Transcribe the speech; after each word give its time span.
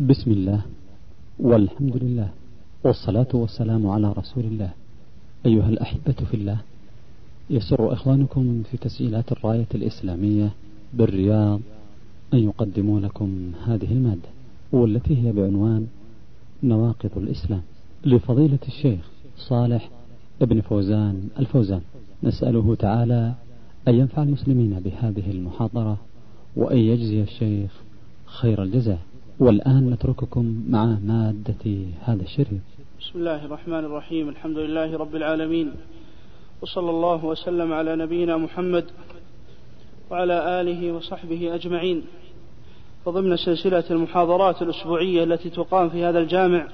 بسم 0.00 0.30
الله 0.30 0.60
والحمد 1.38 1.96
لله 1.96 2.28
والصلاة 2.84 3.28
والسلام 3.32 3.86
على 3.86 4.12
رسول 4.12 4.44
الله. 4.44 4.70
أيها 5.46 5.68
الأحبة 5.68 6.12
في 6.12 6.34
الله 6.34 6.58
يسر 7.50 7.92
إخوانكم 7.92 8.62
في 8.70 8.76
تسجيلات 8.76 9.32
الراية 9.32 9.66
الإسلامية 9.74 10.50
بالرياض 10.94 11.60
أن 12.34 12.38
يقدموا 12.38 13.00
لكم 13.00 13.52
هذه 13.66 13.92
المادة 13.92 14.28
والتي 14.72 15.16
هي 15.16 15.32
بعنوان 15.32 15.86
نواقض 16.62 17.10
الإسلام. 17.16 17.62
لفضيلة 18.04 18.58
الشيخ 18.68 19.10
صالح 19.36 19.90
ابن 20.42 20.60
فوزان 20.60 21.28
الفوزان 21.38 21.80
نسأله 22.22 22.74
تعالى 22.74 23.34
أن 23.88 23.94
ينفع 23.94 24.22
المسلمين 24.22 24.80
بهذه 24.80 25.30
المحاضرة 25.30 25.98
وأن 26.56 26.78
يجزي 26.78 27.22
الشيخ 27.22 27.70
خير 28.26 28.62
الجزاء. 28.62 28.98
والآن 29.40 29.90
نترككم 29.90 30.64
مع 30.68 30.84
مادة 30.84 31.64
هذا 32.00 32.22
الشريط 32.22 32.60
بسم 33.00 33.18
الله 33.18 33.44
الرحمن 33.44 33.84
الرحيم. 33.84 34.28
الحمد 34.28 34.58
لله 34.58 34.96
رب 34.98 35.16
العالمين. 35.16 35.72
وصلى 36.62 36.90
الله 36.90 37.24
وسلم 37.24 37.72
على 37.72 37.96
نبينا 37.96 38.36
محمد 38.36 38.84
وعلى 40.10 40.60
آله 40.60 40.92
وصحبه 40.92 41.54
أجمعين. 41.54 42.02
وضمن 43.06 43.36
سلسلة 43.36 43.84
المحاضرات 43.90 44.62
الأسبوعية 44.62 45.24
التي 45.24 45.50
تقام 45.50 45.88
في 45.88 46.04
هذا 46.04 46.18
الجامع 46.18 46.66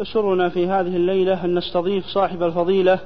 يسرنا 0.00 0.48
في 0.48 0.66
هذه 0.66 0.96
الليلة 0.96 1.44
أن 1.44 1.54
نستضيف 1.54 2.04
صاحب 2.06 2.42
الفضيلة 2.42 3.00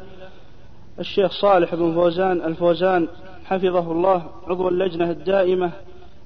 الشيخ 0.98 1.32
صالح 1.32 1.74
بن 1.74 1.94
فوزان 1.94 2.42
الفوزان 2.42 3.08
حفظه 3.44 3.92
الله 3.92 4.26
عضو 4.46 4.68
اللجنة 4.68 5.10
الدائمة 5.10 5.72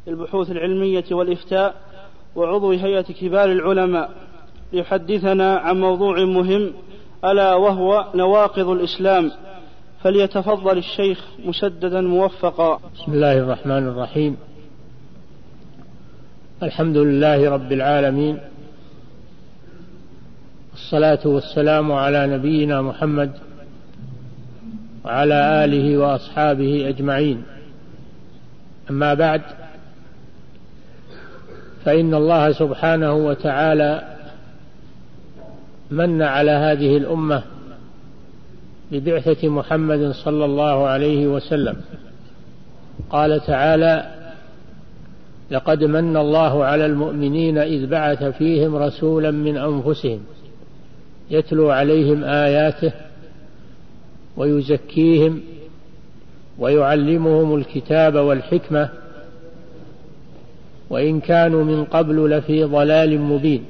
للبحوث 0.07 0.51
العلمية 0.51 1.05
والإفتاء 1.11 1.94
وعضو 2.37 2.73
هيئة 2.73 3.03
كبار 3.03 3.53
العلماء 3.53 4.11
ليحدثنا 4.73 5.57
عن 5.57 5.81
موضوع 5.81 6.25
مهم 6.25 6.73
ألا 7.25 7.55
وهو 7.55 8.07
نواقض 8.15 8.69
الإسلام. 8.69 9.31
فليتفضل 10.03 10.79
الشيخ 10.79 11.25
مسددا 11.45 12.01
موفقا. 12.01 12.81
بسم 12.95 13.13
الله 13.13 13.39
الرحمن 13.39 13.89
الرحيم. 13.89 14.37
الحمد 16.63 16.97
لله 16.97 17.51
رب 17.51 17.73
العالمين. 17.73 18.39
الصلاة 20.75 21.21
والسلام 21.25 21.93
على 21.93 22.27
نبينا 22.27 22.83
محمد 22.83 23.33
وعلى 25.05 25.65
آله 25.65 25.99
وأصحابه 25.99 26.89
أجمعين. 26.89 27.43
أما 28.91 29.15
بعد 29.15 29.43
فإن 31.85 32.15
الله 32.15 32.53
سبحانه 32.53 33.15
وتعالى 33.15 34.17
من 35.91 36.23
على 36.23 36.51
هذه 36.51 36.97
الأمة 36.97 37.43
ببعثة 38.93 39.49
محمد 39.49 40.11
صلى 40.11 40.45
الله 40.45 40.87
عليه 40.87 41.27
وسلم. 41.27 41.77
قال 43.11 43.41
تعالى 43.41 44.15
لقد 45.51 45.85
من 45.85 46.17
الله 46.17 46.65
على 46.65 46.87
المؤمنين 46.87 47.59
إذ 47.59 47.87
بعث 47.87 48.25
فيهم 48.25 48.77
رسولا 48.77 49.31
من 49.31 49.57
أنفسهم 49.57 50.21
يتلو 51.31 51.71
عليهم 51.71 52.25
آياته 52.25 52.93
ويزكيهم 54.37 55.41
ويعلمهم 56.59 57.55
الكتاب 57.55 58.15
والحكمة 58.15 58.89
وإن 60.95 61.21
كانوا 61.21 61.65
من 61.65 61.85
قبل 61.85 62.31
لفي 62.31 62.65
ضلال 62.65 63.21
مبين. 63.21 63.65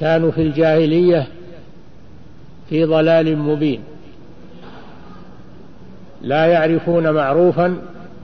كانوا 0.00 0.30
في 0.30 0.42
الجاهلية 0.42 1.26
في 2.68 2.84
ضلال 2.84 3.38
مبين. 3.38 3.80
لا 6.22 6.46
يعرفون 6.46 7.10
معروفا 7.10 7.76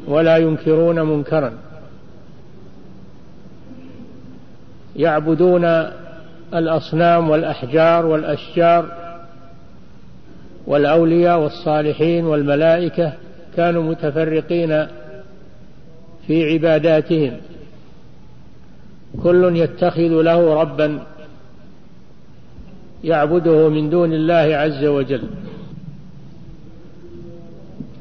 ولا 0.07 0.37
ينكرون 0.37 1.01
منكرا. 1.01 1.53
يعبدون 4.97 5.65
الأصنام 6.55 7.31
والأحجار 7.31 8.07
والأشجار 8.07 8.87
والأولياء 10.67 11.41
والصالحين 11.41 12.25
والملائكة. 12.25 13.13
كانوا 13.57 13.83
متفرقين 13.83 14.87
في 16.27 16.53
عباداتهم. 16.53 17.37
كل 19.23 19.57
يتخذ 19.57 20.23
له 20.23 20.55
ربا 20.61 21.07
يعبده 23.05 23.69
من 23.69 23.91
دون 23.91 24.13
الله 24.13 24.57
عز 24.57 24.85
وجل. 24.85 25.23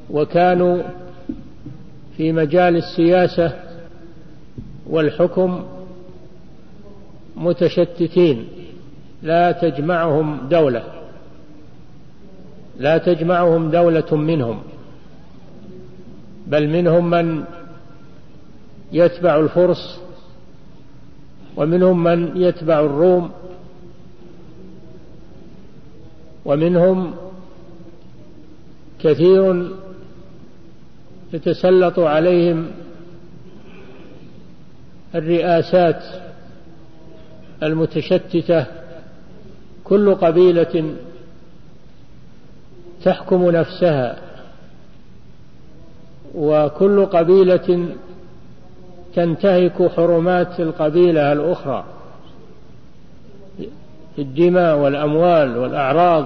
وكانوا 0.09 0.83
في 2.17 2.31
مجال 2.31 2.75
السياسة 2.75 3.53
والحكم 4.87 5.65
متشتتين. 7.35 8.47
لا 9.23 9.51
تجمعهم 9.51 10.47
دولة. 10.49 10.83
لا 12.79 12.97
تجمعهم 12.97 13.71
دولة 13.71 14.15
منهم. 14.15 14.61
بل 16.47 16.69
منهم 16.69 17.09
من 17.09 17.43
يتبع 18.95 19.39
الفرس 19.39 19.99
ومنهم 21.57 22.03
من 22.03 22.37
يتبع 22.37 22.79
الروم 22.79 23.31
ومنهم 26.45 27.13
كثير 28.99 29.71
يتسلط 31.33 31.99
عليهم 31.99 32.67
الرئاسات 35.15 36.03
المتشتتة 37.63 38.65
كل 39.83 40.15
قبيلة 40.15 40.95
تحكم 43.03 43.51
نفسها 43.51 44.17
وكل 46.35 47.05
قبيلة 47.05 47.95
تنتهك 49.15 49.91
حرمات 49.95 50.59
القبيلة 50.59 51.33
الأخرى. 51.33 51.83
في 54.15 54.21
الدماء 54.21 54.77
والأموال 54.77 55.57
والأعراض 55.57 56.25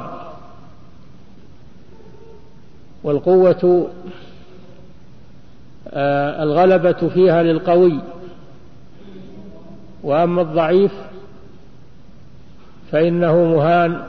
والقوة 3.04 3.90
آه، 5.88 6.44
الغلبة 6.44 7.10
فيها 7.14 7.44
للقوي. 7.44 8.00
وأما 10.04 10.42
الضعيف 10.42 10.92
فإنه 12.92 13.44
مهان. 13.46 14.02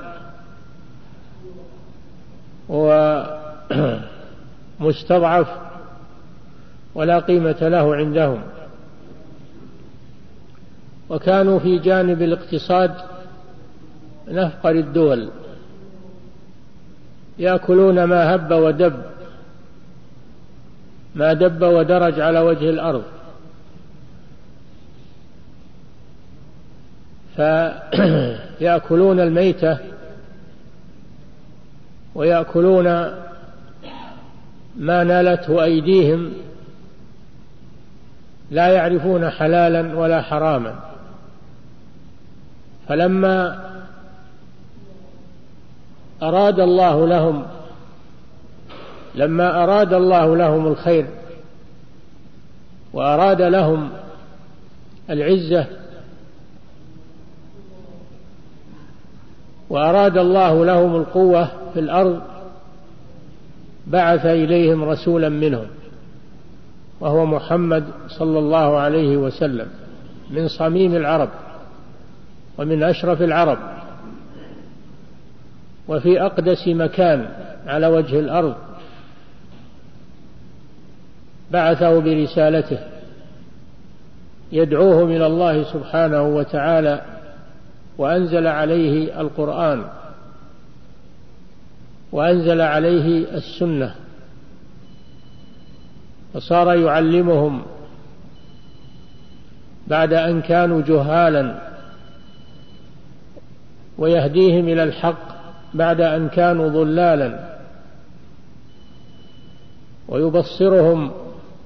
ومستضعف 4.80 5.48
ولا 6.94 7.18
قيمة 7.18 7.56
له 7.60 7.96
عندهم. 7.96 8.42
وكانوا 11.10 11.58
في 11.58 11.78
جانب 11.78 12.22
الاقتصاد 12.22 12.94
نفقر 14.28 14.70
الدول. 14.70 15.28
يأكلون 17.38 18.04
ما 18.04 18.34
هب 18.34 18.52
ودب 18.52 19.02
ما 21.14 21.32
دب 21.32 21.62
ودرج 21.62 22.20
على 22.20 22.40
وجه 22.40 22.70
الأرض. 22.70 23.02
فيأكلون 27.36 29.20
الميتة 29.20 29.78
ويأكلون 32.14 32.84
ما 34.76 35.04
نالته 35.04 35.64
أيديهم 35.64 36.32
لا 38.50 38.68
يعرفون 38.68 39.30
حلالا 39.30 39.98
ولا 39.98 40.22
حراما. 40.22 40.89
فلما 42.90 43.58
أراد 46.22 46.60
الله 46.60 47.06
لهم 47.06 47.42
لما 49.14 49.64
أراد 49.64 49.92
الله 49.92 50.36
لهم 50.36 50.66
الخير 50.66 51.06
وأراد 52.92 53.42
لهم 53.42 53.90
العزة 55.10 55.66
وأراد 59.70 60.18
الله 60.18 60.64
لهم 60.64 60.96
القوة 60.96 61.48
في 61.74 61.80
الأرض 61.80 62.20
بعث 63.86 64.26
إليهم 64.26 64.84
رسولا 64.84 65.28
منهم 65.28 65.66
وهو 67.00 67.26
محمد 67.26 67.84
صلى 68.08 68.38
الله 68.38 68.76
عليه 68.76 69.16
وسلم 69.16 69.68
من 70.30 70.48
صميم 70.48 70.96
العرب. 70.96 71.28
ومن 72.60 72.82
أشرف 72.82 73.22
العرب. 73.22 73.58
وفي 75.88 76.22
أقدس 76.22 76.68
مكان 76.68 77.28
على 77.66 77.86
وجه 77.86 78.20
الأرض. 78.20 78.54
بعثه 81.50 82.00
برسالته. 82.00 82.78
يدعوه 84.52 85.04
من 85.04 85.22
الله 85.22 85.72
سبحانه 85.72 86.22
وتعالى. 86.22 87.02
وأنزل 87.98 88.46
عليه 88.46 89.20
القرآن. 89.20 89.84
وأنزل 92.12 92.60
عليه 92.60 93.24
السنة. 93.34 93.94
فصار 96.34 96.74
يعلمهم. 96.74 97.62
بعد 99.86 100.12
أن 100.12 100.40
كانوا 100.40 100.82
جهالا. 100.82 101.69
ويهديهم 104.00 104.68
إلى 104.68 104.82
الحق 104.82 105.28
بعد 105.74 106.00
أن 106.00 106.28
كانوا 106.28 106.68
ضلالا 106.68 107.58
ويبصرهم 110.08 111.10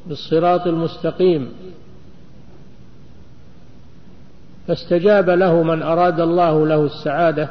بالصراط 0.06 0.66
المستقيم. 0.66 1.52
فاستجاب 4.68 5.30
له 5.30 5.62
من 5.62 5.82
أراد 5.82 6.20
الله 6.20 6.66
له 6.66 6.84
السعادة 6.84 7.50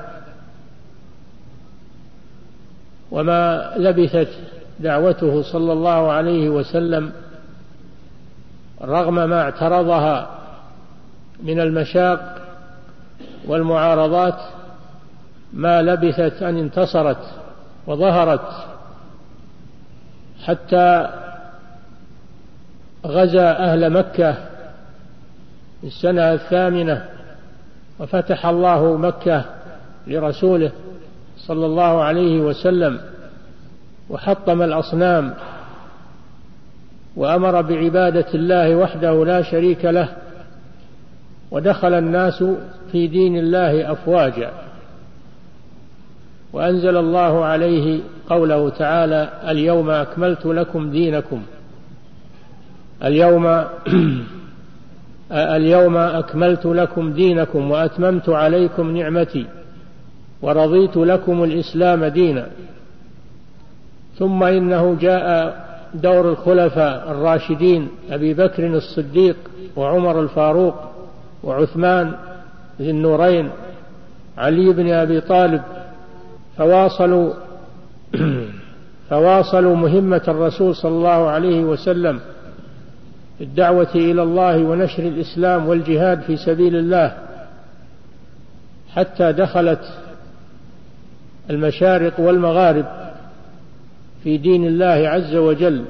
وما 3.11 3.73
لبثت 3.77 4.29
دعوته 4.79 5.41
صلى 5.41 5.73
الله 5.73 6.11
عليه 6.11 6.49
وسلم 6.49 7.11
رغم 8.81 9.15
ما 9.15 9.41
اعترضها 9.41 10.29
من 11.43 11.59
المشاق 11.59 12.37
والمعارضات 13.47 14.39
ما 15.53 15.81
لبثت 15.81 16.43
أن 16.43 16.57
انتصرت 16.57 17.25
وظهرت 17.87 18.65
حتى 20.43 21.09
غزا 23.05 23.51
أهل 23.51 23.89
مكة 23.89 24.33
في 25.81 25.87
السنة 25.87 26.33
الثامنة 26.33 27.05
وفتح 27.99 28.45
الله 28.45 28.97
مكة 28.97 29.45
لرسوله 30.07 30.71
صلى 31.37 31.65
الله 31.65 32.03
عليه 32.03 32.41
وسلم 32.41 32.99
وحطم 34.09 34.61
الأصنام 34.61 35.33
وأمر 37.15 37.61
بعبادة 37.61 38.25
الله 38.33 38.75
وحده 38.75 39.25
لا 39.25 39.41
شريك 39.41 39.85
له 39.85 40.09
ودخل 41.51 41.93
الناس 41.93 42.43
في 42.91 43.07
دين 43.07 43.37
الله 43.37 43.91
أفواجا. 43.91 44.51
وأنزل 46.53 46.97
الله 46.97 47.45
عليه 47.45 47.99
قوله 48.29 48.69
تعالى 48.69 49.29
اليوم 49.47 49.89
أكملت 49.89 50.45
لكم 50.45 50.91
دينكم. 50.91 51.41
اليوم 53.03 53.45
اليوم 55.31 55.97
أكملت 55.97 56.65
لكم 56.65 57.13
دينكم 57.13 57.71
وأتممت 57.71 58.29
عليكم 58.29 58.97
نعمتي 58.97 59.45
ورضيت 60.41 60.97
لكم 60.97 61.43
الإسلام 61.43 62.05
دينا. 62.05 62.47
ثم 64.19 64.43
إنه 64.43 64.97
جاء 65.01 65.55
دور 65.93 66.29
الخلفاء 66.29 67.11
الراشدين 67.11 67.87
أبي 68.11 68.33
بكر 68.33 68.67
الصديق 68.67 69.35
وعمر 69.75 70.21
الفاروق 70.21 70.75
وعثمان 71.43 72.13
ذي 72.81 72.89
النورين 72.89 73.49
علي 74.37 74.73
بن 74.73 74.91
أبي 74.91 75.21
طالب 75.21 75.61
فواصلوا 76.57 77.33
فواصلوا 79.09 79.75
مهمة 79.75 80.21
الرسول 80.27 80.75
صلى 80.75 80.91
الله 80.91 81.29
عليه 81.29 81.63
وسلم 81.63 82.19
الدعوة 83.41 83.95
إلى 83.95 84.23
الله 84.23 84.57
ونشر 84.63 85.03
الإسلام 85.03 85.67
والجهاد 85.67 86.21
في 86.21 86.37
سبيل 86.37 86.75
الله 86.75 87.17
حتى 88.89 89.31
دخلت 89.31 89.99
المشارق 91.49 92.19
والمغارب 92.19 92.85
في 94.23 94.37
دين 94.37 94.67
الله 94.67 95.09
عز 95.09 95.35
وجل 95.35 95.85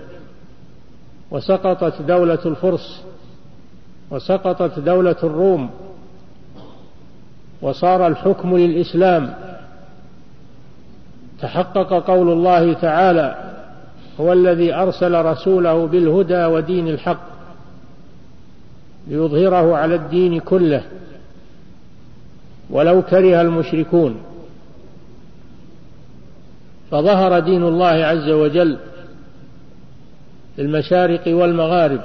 وسقطت 1.31 2.01
دولة 2.01 2.39
الفرس 2.45 3.04
وسقطت 4.12 4.80
دولة 4.80 5.15
الروم 5.24 5.69
وصار 7.62 8.07
الحكم 8.07 8.57
للإسلام 8.57 9.33
تحقق 11.44 11.94
قول 11.94 12.31
الله 12.31 12.74
تعالى 12.74 13.54
هو 14.19 14.34
الذي 14.34 14.74
أرسل 14.74 15.25
رسوله 15.25 15.88
بالهدى 15.88 16.45
ودين 16.45 16.88
الحق 16.88 17.28
ليظهره 19.07 19.78
على 19.78 19.95
الدين 19.95 20.40
كله 20.40 20.84
ولو 22.69 23.01
كره 23.01 23.42
المشركون 23.42 24.22
فظهر 26.92 27.40
دين 27.40 27.63
الله 27.63 27.86
عز 27.86 28.30
وجل 28.30 28.78
في 30.56 30.62
المشارق 30.62 31.22
والمغارب. 31.28 32.01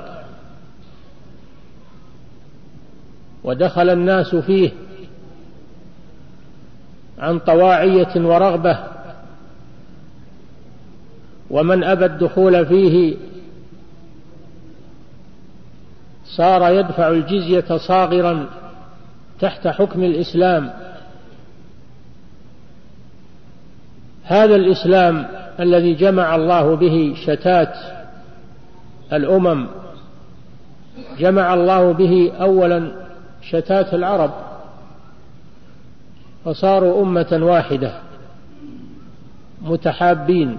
ودخل 3.45 3.91
الناس 3.91 4.35
فيه 4.35 4.71
عن 7.19 7.39
طواعية 7.39 8.17
ورغبة 8.17 8.98
ومن 11.51 11.85
أبى 11.85 12.05
الدخول 12.05 12.67
فيه 12.67 13.17
صار 16.25 16.73
يدفع 16.73 17.09
الجزية 17.09 17.77
صاغرا 17.77 18.47
تحت 19.41 19.69
حكم 19.69 20.05
الإسلام. 20.05 20.71
هذا 24.25 24.57
الإسلام 24.57 25.27
الذي 25.61 25.95
جمع 25.95 26.35
الله 26.37 26.77
به 26.77 27.15
شتات 27.25 27.75
الأمم 29.13 29.67
جمع 31.19 31.55
الله 31.55 31.93
به 31.93 32.33
أولا 32.41 32.93
شتات 33.43 33.95
العرب 33.95 34.31
فصاروا 36.45 37.03
أمة 37.03 37.39
واحدة 37.43 37.93
متحابين. 39.63 40.59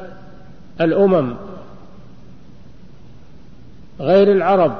الأمم 0.83 1.35
غير 3.99 4.31
العرب 4.31 4.75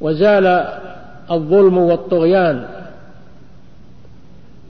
وزال 0.00 0.46
الظلم 1.30 1.78
والطغيان 1.78 2.66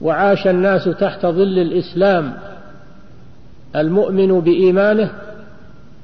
وعاش 0.01 0.47
الناس 0.47 0.83
تحت 0.83 1.25
ظل 1.25 1.59
الإسلام 1.59 2.33
المؤمن 3.75 4.39
بإيمانه 4.39 5.11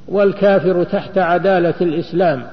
والكافر 0.08 0.84
تحت 0.84 1.18
عدالة 1.18 1.74
الإسلام. 1.82 2.48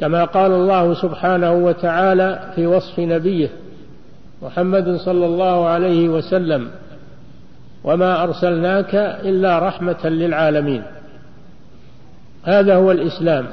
كما 0.00 0.24
قال 0.24 0.52
الله 0.52 0.94
سبحانه 0.94 1.52
وتعالى 1.52 2.52
في 2.54 2.66
وصف 2.66 2.98
نبيه 2.98 3.50
محمد 4.42 4.96
صلى 4.96 5.26
الله 5.26 5.68
عليه 5.68 6.08
وسلم 6.08 6.70
وما 7.84 8.22
أرسلناك 8.22 8.94
إلا 9.24 9.58
رحمة 9.58 10.06
للعالمين. 10.06 10.82
هذا 12.44 12.74
هو 12.74 12.90
الإسلام 12.90 13.46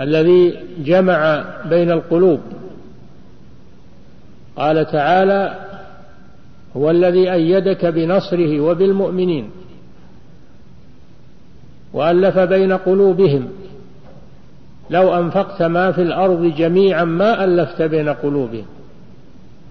الذي 0.00 0.58
جمع 0.78 1.44
بين 1.68 1.90
القلوب. 1.90 2.40
قال 4.56 4.86
تعالى 4.86 5.54
هو 6.76 6.90
الذي 6.90 7.32
أيدك 7.32 7.86
بنصره 7.86 8.60
وبالمؤمنين 8.60 9.50
وألف 11.92 12.38
بين 12.38 12.72
قلوبهم. 12.72 13.48
لو 14.90 15.18
أنفقت 15.18 15.62
ما 15.62 15.92
في 15.92 16.02
الأرض 16.02 16.44
جميعا 16.56 17.04
ما 17.04 17.44
ألفت 17.44 17.82
بين 17.82 18.08
قلوبهم 18.08 18.66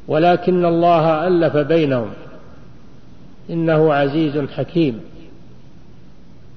ولكن 0.07 0.65
الله 0.65 1.27
ألف 1.27 1.57
بينهم. 1.57 2.09
إنه 3.49 3.93
عزيز 3.93 4.37
حكيم. 4.37 4.99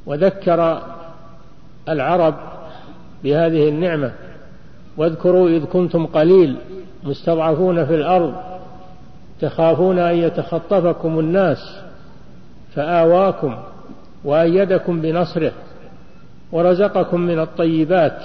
وذكر 0.07 0.83
العرب 1.89 2.35
بهذه 3.25 3.69
النعمة. 3.69 4.13
واذكروا 4.97 5.49
إذ 5.49 5.65
كنتم 5.65 6.07
قليل 6.07 6.57
مستضعفون 7.05 7.87
في 7.87 7.95
الأرض 7.95 8.35
تخافون 9.41 9.99
أن 9.99 10.17
يتخطفكم 10.17 11.19
الناس 11.19 11.59
فآواكم 12.75 13.57
وأيدكم 14.25 15.01
بنصره 15.01 15.53
ورزقكم 16.53 17.21
من 17.21 17.39
الطيبات 17.39 18.23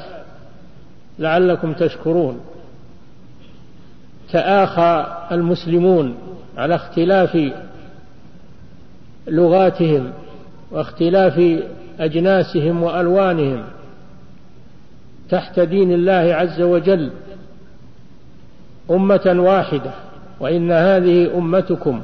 لعلكم 1.20 1.74
تشكرون. 1.74 2.39
تآخى 4.32 5.05
المسلمون 5.32 6.15
على 6.58 6.75
اختلاف 6.75 7.51
لغاتهم 9.27 10.12
واختلاف 10.72 11.62
أجناسهم 12.00 12.84
وألوانهم 12.84 13.63
تحت 15.30 15.60
دين 15.60 15.92
الله 15.92 16.36
عز 16.36 16.62
وجل 16.62 17.12
أمة 18.92 19.36
واحدة 19.38 19.92
وإن 20.39 20.72
هذه 20.72 21.38
أمتكم 21.38 22.01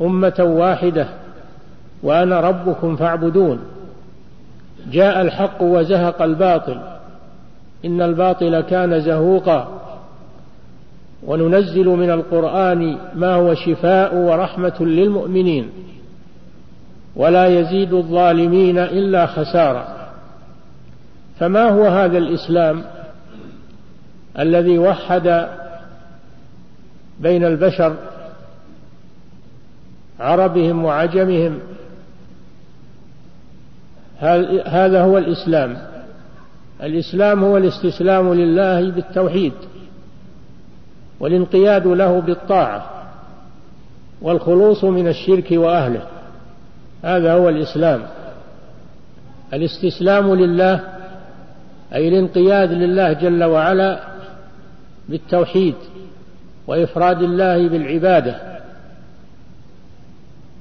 أمة 0.00 0.34
واحدة 0.40 1.08
وأنا 2.02 2.40
ربكم 2.40 2.96
فاعبدون. 2.96 3.58
جاء 4.92 5.20
الحق 5.20 5.62
وزهق 5.62 6.22
الباطل. 6.22 6.80
إن 7.84 8.02
الباطل 8.02 8.60
كان 8.60 9.00
زهوقا. 9.00 9.80
وننزل 11.26 11.86
من 11.86 12.10
القرآن 12.10 12.98
ما 13.14 13.34
هو 13.34 13.54
شفاء 13.54 14.16
ورحمة 14.16 14.76
للمؤمنين. 14.80 15.68
ولا 17.16 17.46
يزيد 17.46 17.92
الظالمين 17.94 18.78
إلا 18.78 19.26
خسارة. 19.26 20.10
فما 21.40 21.68
هو 21.68 21.86
هذا 21.86 22.18
الإسلام 22.18 22.84
الذي 24.38 24.78
وحد 24.78 25.48
بين 27.20 27.44
البشر 27.44 27.96
عربهم 30.20 30.84
وعجمهم؟ 30.84 31.58
هذا 34.66 35.02
هو 35.02 35.18
الإسلام؟ 35.18 35.76
الإسلام 36.82 37.44
هو 37.44 37.56
الاستسلام 37.56 38.34
لله 38.34 38.90
بالتوحيد 38.90 39.52
والانقياد 41.20 41.86
له 41.86 42.20
بالطاعة 42.20 42.90
والخلوص 44.22 44.84
من 44.84 45.08
الشرك 45.08 45.48
وأهله. 45.50 46.06
هذا 47.04 47.32
هو 47.32 47.48
الإسلام. 47.48 48.02
الاستسلام 49.52 50.34
لله 50.34 50.80
أي 51.94 52.08
الانقياد 52.08 52.72
لله 52.72 53.12
جل 53.12 53.44
وعلا 53.44 54.00
بالتوحيد 55.08 55.74
وإفراد 56.66 57.22
الله 57.22 57.68
بالعبادة. 57.68 58.60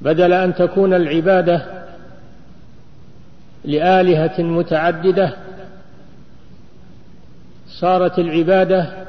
بدل 0.02 0.34
أن 0.34 0.56
تكون 0.56 0.94
العبادة 0.94 1.66
لآلهة 3.66 4.42
متعددة 4.42 5.34
صارت 7.68 8.20
العبادة 8.20 9.06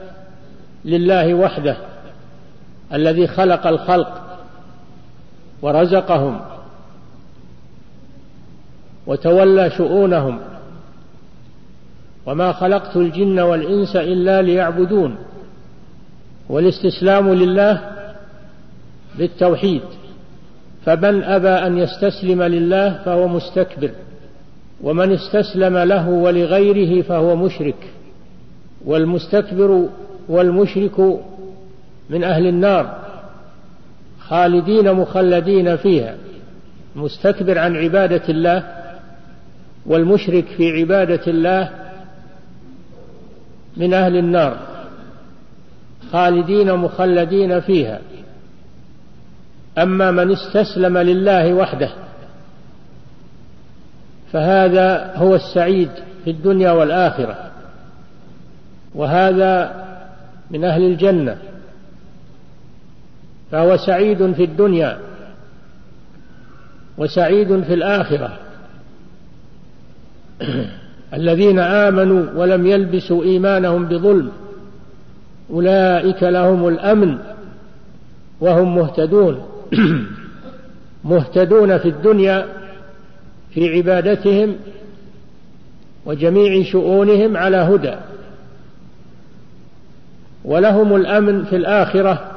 لله 0.85 1.35
وحده 1.35 1.77
الذي 2.93 3.27
خلق 3.27 3.67
الخلق 3.67 4.41
ورزقهم. 5.63 6.54
وتولى 9.07 9.71
شؤونهم. 9.71 10.39
وما 12.27 12.53
خلقت 12.53 12.97
الجن 12.97 13.41
والإنس 13.41 13.97
إلا 13.97 14.43
ليعبدون 14.43 15.17
والاستسلام 16.49 17.35
لله 17.35 17.81
بالتوحيد. 19.19 19.83
فمن 20.85 21.23
أبى 21.23 21.49
أن 21.49 21.79
يستسلم 21.79 22.43
لله 22.43 23.03
فهو 23.05 23.29
مستكبر 23.29 23.91
ومن 24.83 25.13
استسلم 25.13 25.79
له 25.79 26.09
ولغيره 26.09 27.03
فهو 27.03 27.37
مشرك. 27.37 27.91
والمستكبر 28.85 29.89
والمشرك 30.29 31.01
من 32.11 32.25
أهل 32.25 32.47
النار 32.47 32.99
خالدين 34.21 34.93
مخلدين 34.93 35.77
فيها 35.77 36.15
مستكبر 36.97 37.59
عن 37.59 37.77
عبادة 37.77 38.23
الله 38.29 38.84
والمشرك 39.87 40.45
في 40.47 40.81
عبادة 40.81 41.21
الله 41.27 41.71
من 43.77 43.95
أهل 43.95 44.17
النار 44.17 44.59
خالدين 46.13 46.75
مخلدين 46.75 47.61
فيها. 47.61 48.01
أما 49.79 50.11
من 50.11 50.33
استسلم 50.33 50.99
لله 50.99 51.55
وحده 51.55 51.91
فهذا 54.33 55.17
هو 55.17 55.35
السعيد 55.35 55.91
في 56.25 56.31
الدنيا 56.31 56.71
والآخرة. 56.71 57.51
وهذا 58.95 59.85
من 60.51 60.65
أهل 60.65 60.83
الجنة 60.83 61.39
فهو 63.51 63.77
سعيد 63.77 64.33
في 64.33 64.45
الدنيا 64.45 64.99
وسعيد 66.99 67.63
في 67.63 67.75
الآخرة. 67.75 68.44
الذين 71.15 71.59
آمنوا 71.59 72.27
ولم 72.37 72.67
يلبسوا 72.67 73.25
إيمانهم 73.25 73.85
بظلم 73.85 74.31
أولئك 75.51 76.23
لهم 76.23 76.69
الأمن 76.69 77.19
وهم 78.41 78.75
مهتدون 78.75 79.47
مهتدون 81.05 81.79
في 81.79 81.89
الدنيا 81.89 82.47
في 83.51 83.77
عبادتهم 83.77 84.57
وجميع 86.07 86.63
شؤونهم 86.63 87.37
على 87.37 87.57
هدى. 87.57 87.95
ولهم 90.45 90.97
الأمن 90.97 91.45
في 91.45 91.57
الآخرة 91.57 92.31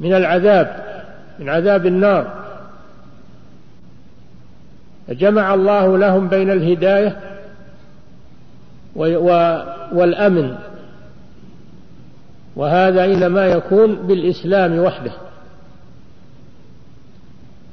من 0.00 0.14
العذاب 0.14 0.84
من 1.38 1.48
عذاب 1.48 1.86
النار. 1.86 2.45
فجمع 5.08 5.54
الله 5.54 5.98
لهم 5.98 6.28
بين 6.28 6.50
الهداية 6.50 7.20
والأمن. 9.92 10.54
وهذا 12.56 13.04
إنما 13.04 13.46
يكون 13.46 13.94
بالإسلام 13.94 14.78
وحده. 14.78 15.12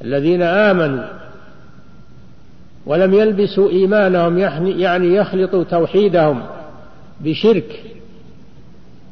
الذين 0.01 0.41
آمنوا 0.41 1.03
ولم 2.85 3.13
يلبسوا 3.13 3.69
إيمانهم 3.69 4.37
يعني 4.79 5.15
يخلطوا 5.15 5.63
توحيدهم 5.63 6.43
بشرك. 7.21 7.83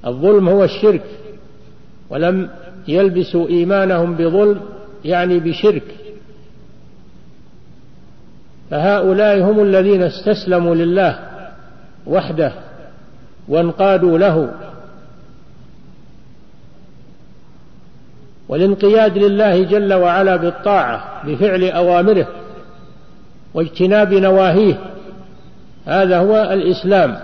الظلم 0.06 0.50
هو 0.50 0.63
الشرك. 0.63 1.06
ولم 2.10 2.50
يلبسوا 2.88 3.48
إيمانهم 3.48 4.16
بظلم 4.16 4.60
يعني 5.06 5.40
بشرك. 5.40 5.84
فهؤلاء 8.72 9.42
هم 9.42 9.63
الذين 9.63 10.04
استسلموا 10.04 10.75
لله 10.75 11.20
وحده 12.08 12.51
وانقادوا 13.48 14.18
له. 14.18 14.51
والانقياد 18.50 19.18
لله 19.18 19.63
جل 19.63 19.94
وعلا 19.94 20.36
بالطاعة 20.36 21.28
بفعل 21.28 21.63
أوامره 21.63 22.28
واجتناب 23.54 24.13
نواهيه 24.13 24.80
هذا 25.86 26.18
هو 26.18 26.50
الإسلام. 26.54 27.20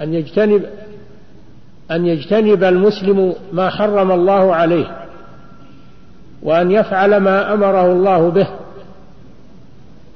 أن 0.00 0.14
يجتنب 0.14 0.66
أن 1.90 2.06
يجتنب 2.06 2.64
المسلم 2.64 3.34
ما 3.52 3.70
حرم 3.70 4.12
الله 4.12 4.54
عليه 4.54 5.06
وأن 6.42 6.70
يفعل 6.70 7.16
ما 7.16 7.52
أمره 7.54 7.92
الله 7.92 8.30
به. 8.30 8.48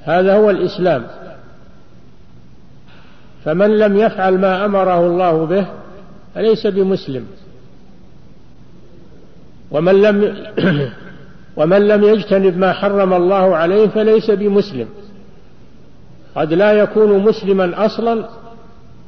هذا 0.04 0.34
هو 0.34 0.50
الإسلام. 0.50 1.06
فمن 3.44 3.78
لم 3.78 3.96
يفعل 3.96 4.38
ما 4.38 4.64
أمره 4.64 5.06
الله 5.06 5.46
به 5.46 5.66
فليس 6.34 6.66
بمسلم. 6.66 7.26
ومن 9.70 10.02
لم 10.02 10.36
ومن 11.56 11.88
لم 11.88 12.04
يجتنب 12.04 12.56
ما 12.56 12.72
حرم 12.72 13.14
الله 13.14 13.56
عليه 13.56 13.88
فليس 13.88 14.30
بمسلم. 14.30 14.88
قد 16.34 16.52
لا 16.52 16.72
يكون 16.72 17.18
مسلما 17.18 17.86
أصلا 17.86 18.24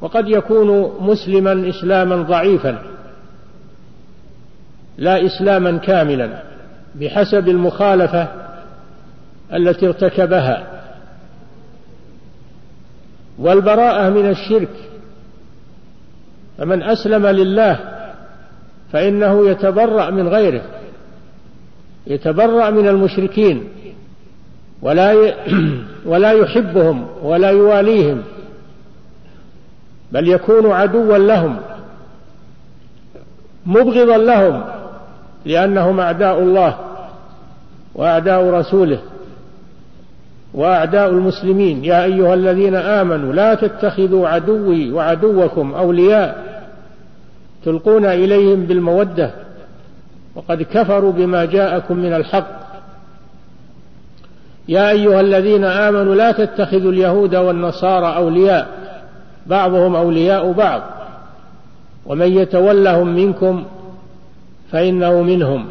وقد 0.01 0.27
يكون 0.27 0.93
مسلما 0.99 1.69
إسلاما 1.69 2.15
ضعيفا. 2.15 2.83
لا 4.97 5.25
إسلاما 5.25 5.77
كاملا 5.77 6.43
بحسب 6.95 7.49
المخالفة 7.49 8.27
التي 9.53 9.87
ارتكبها. 9.87 10.72
والبراءة 13.39 14.09
من 14.09 14.29
الشرك. 14.29 14.93
فمن 16.57 16.83
أسلم 16.83 17.27
لله 17.27 17.79
فإنه 18.91 19.49
يتبرأ 19.49 20.09
من 20.09 20.27
غيره 20.27 20.61
يتبرأ 22.07 22.69
من 22.69 22.87
المشركين 22.87 23.63
ولا 24.81 25.33
ولا 26.05 26.31
يحبهم 26.31 27.07
ولا 27.23 27.49
يواليهم 27.49 28.21
بل 30.11 30.27
يكون 30.27 30.71
عدوا 30.71 31.17
لهم 31.17 31.57
مبغضا 33.65 34.17
لهم 34.17 34.63
لأنهم 35.45 35.99
أعداء 35.99 36.39
الله 36.39 36.77
وأعداء 37.95 38.49
رسوله. 38.49 38.99
وأعداء 40.53 41.09
المسلمين 41.09 41.85
يا 41.85 42.03
أيها 42.03 42.33
الذين 42.33 42.75
آمنوا 42.75 43.33
لا 43.33 43.53
تتخذوا 43.55 44.27
عدوي 44.27 44.91
وعدوكم 44.91 45.73
أولياء 45.73 46.53
تلقون 47.65 48.05
إليهم 48.05 48.65
بالمودة 48.65 49.31
وقد 50.35 50.61
كفروا 50.61 51.11
بما 51.11 51.45
جاءكم 51.45 51.97
من 51.97 52.13
الحق. 52.13 52.63
يا 54.67 54.89
أيها 54.89 55.21
الذين 55.21 55.63
آمنوا 55.63 56.15
لا 56.15 56.31
تتخذوا 56.31 56.91
اليهود 56.91 57.35
والنصارى 57.35 58.15
أولياء 58.15 58.67
بعضهم 59.45 59.95
أولياء 59.95 60.51
بعض 60.51 60.81
ومن 62.05 62.27
يتولهم 62.37 63.15
منكم 63.15 63.63
فإنه 64.71 65.21
منهم. 65.21 65.65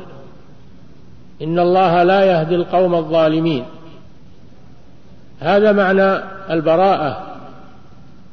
إن 1.42 1.58
الله 1.58 2.02
لا 2.02 2.24
يهدي 2.24 2.54
القوم 2.54 2.94
الظالمين. 2.94 3.64
هذا 5.42 5.72
معنى 5.72 6.22
البراءة 6.50 7.26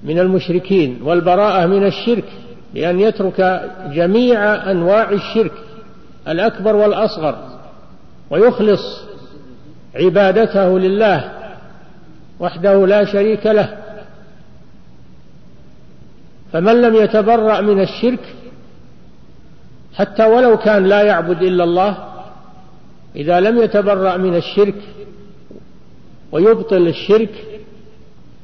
من 0.04 0.20
المشركين 0.20 1.00
والبراءة 1.04 1.66
من 1.66 1.86
الشرك 1.86 2.26
بان 2.74 3.00
يترك 3.00 3.70
جميع 3.94 4.72
أنواع 4.72 5.10
الشرك 5.12 5.52
الأكبر 6.28 6.76
والأصغر 6.76 7.36
ويخلص 8.30 9.02
عبادته 9.96 10.80
لله 10.80 11.32
وحده 12.40 12.88
لا 12.88 13.06
شريك 13.06 13.46
له. 13.46 13.78
فمن 16.54 16.82
لم 16.82 16.96
يتبرأ 16.96 17.62
من 17.62 17.82
الشرك 17.82 18.36
حتى 19.96 20.26
ولو 20.26 20.58
كان 20.58 20.86
لا 20.86 21.02
يعبد 21.02 21.44
إلا 21.44 21.64
الله 21.64 21.98
إذا 23.16 23.40
لم 23.40 23.62
يتبرأ 23.62 24.18
من 24.18 24.36
الشرك 24.36 24.76
ويبطل 26.32 26.88
الشرك 26.88 27.46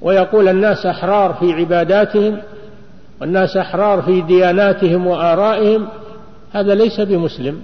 ويقول 0.01 0.47
الناس 0.47 0.85
أحرار 0.85 1.33
في 1.33 1.53
عباداتهم 1.53 2.41
والناس 3.21 3.57
أحرار 3.57 4.01
في 4.01 4.21
دياناتهم 4.21 5.07
وآرائهم 5.07 5.87
هذا 6.51 6.75
ليس 6.75 7.01
بمسلم. 7.01 7.61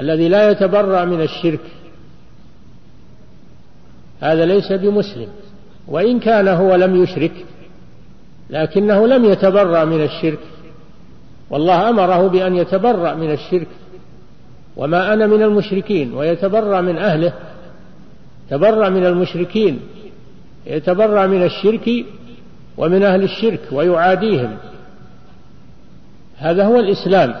الذي 0.00 0.28
لا 0.28 0.50
يتبرأ 0.50 1.04
من 1.04 1.20
الشرك 1.20 1.60
هذا 4.20 4.44
ليس 4.44 4.72
بمسلم. 4.72 5.28
وإن 5.88 6.20
كان 6.20 6.48
هو 6.48 6.74
لم 6.74 7.02
يشرك 7.02 7.32
لكنه 8.50 9.06
لم 9.06 9.24
يتبرأ 9.24 9.84
من 9.84 10.04
الشرك. 10.04 10.38
والله 11.50 11.88
أمره 11.88 12.28
بأن 12.28 12.56
يتبرأ 12.56 13.14
من 13.14 13.32
الشرك 13.32 13.68
وما 14.76 15.12
أنا 15.12 15.26
من 15.26 15.42
المشركين 15.42 16.14
ويتبرأ 16.14 16.80
من 16.80 16.98
أهله. 16.98 17.32
تبرأ 18.52 18.88
من 18.88 19.06
المشركين 19.06 19.80
يتبرأ 20.66 21.26
من 21.26 21.42
الشرك 21.42 21.90
ومن 22.76 23.02
أهل 23.02 23.22
الشرك 23.22 23.60
ويعاديهم. 23.72 24.56
هذا 26.36 26.64
هو 26.64 26.80
الإسلام. 26.80 27.34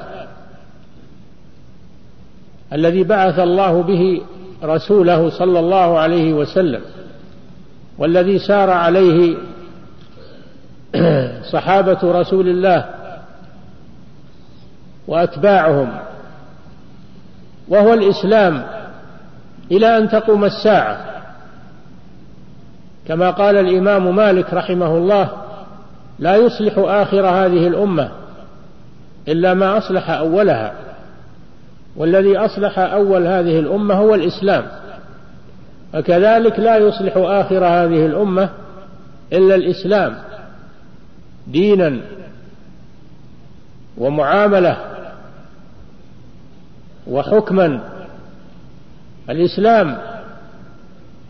الذي 2.72 3.04
بعث 3.04 3.38
الله 3.38 3.82
به 3.82 4.22
رسوله 4.62 5.30
صلى 5.30 5.58
الله 5.58 5.98
عليه 5.98 6.32
وسلم 6.32 6.80
والذي 7.98 8.38
سار 8.38 8.70
عليه 8.70 9.36
صحابة 11.52 11.98
رسول 12.02 12.48
الله 12.48 12.90
وأتباعهم 15.08 15.88
وهو 17.68 17.94
الإسلام. 17.94 18.81
إلى 19.70 19.98
أن 19.98 20.08
تقوم 20.08 20.44
الساعة. 20.44 21.12
كما 23.08 23.30
قال 23.30 23.56
الإمام 23.56 24.16
مالك 24.16 24.54
رحمه 24.54 24.96
الله 24.96 25.30
لا 26.18 26.36
يصلح 26.36 26.74
آخر 26.78 27.26
هذه 27.26 27.66
الأمة 27.66 28.08
إلا 29.28 29.54
ما 29.54 29.78
أصلح 29.78 30.10
أولها. 30.10 30.72
والذي 31.96 32.36
أصلح 32.36 32.78
أول 32.78 33.26
هذه 33.26 33.58
الأمة 33.58 33.94
هو 33.94 34.14
الإسلام. 34.14 34.64
وكذلك 35.94 36.58
لا 36.58 36.76
يصلح 36.76 37.12
آخر 37.16 37.64
هذه 37.64 38.06
الأمة 38.06 38.48
إلا 39.32 39.54
الإسلام. 39.54 40.16
دينا 41.46 42.00
ومعاملة 43.98 44.76
وحكما 47.06 47.80
الإسلام 49.30 49.98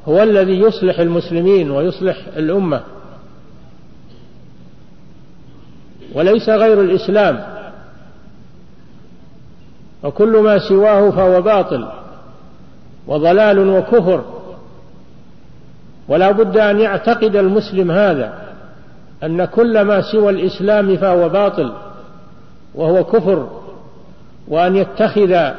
هو 0.09 0.23
الذي 0.23 0.61
يصلح 0.61 0.99
المسلمين 0.99 1.71
ويصلح 1.71 2.17
الأمة. 2.37 2.81
وليس 6.15 6.49
غير 6.49 6.81
الإسلام. 6.81 7.45
وكل 10.03 10.37
ما 10.39 10.59
سواه 10.69 11.11
فهو 11.11 11.43
باطل 11.43 11.89
وضلال 13.07 13.59
وكفر. 13.59 14.25
ولا 16.09 16.31
بد 16.31 16.57
أن 16.57 16.81
يعتقد 16.81 17.37
المسلم 17.37 17.91
هذا 17.91 18.43
أن 19.23 19.45
كل 19.45 19.81
ما 19.81 20.01
سوى 20.13 20.33
الإسلام 20.33 20.97
فهو 20.97 21.29
باطل 21.29 21.73
وهو 22.75 23.05
كفر 23.05 23.49
وأن 24.49 24.77
يتخذ 24.77 25.53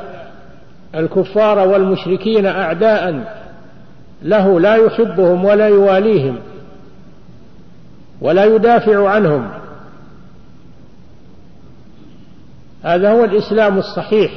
الكفار 0.96 1.68
والمشركين 1.68 2.46
أعداء 2.46 3.24
له 4.24 4.60
لا 4.60 4.76
يحبهم 4.76 5.46
ولا 5.46 5.68
يواليهم 5.68 6.40
ولا 8.22 8.46
يدافع 8.46 9.10
عنهم. 9.10 9.50
هذا 12.84 13.12
هو 13.12 13.24
الإسلام 13.24 13.78
الصحيح. 13.78 14.32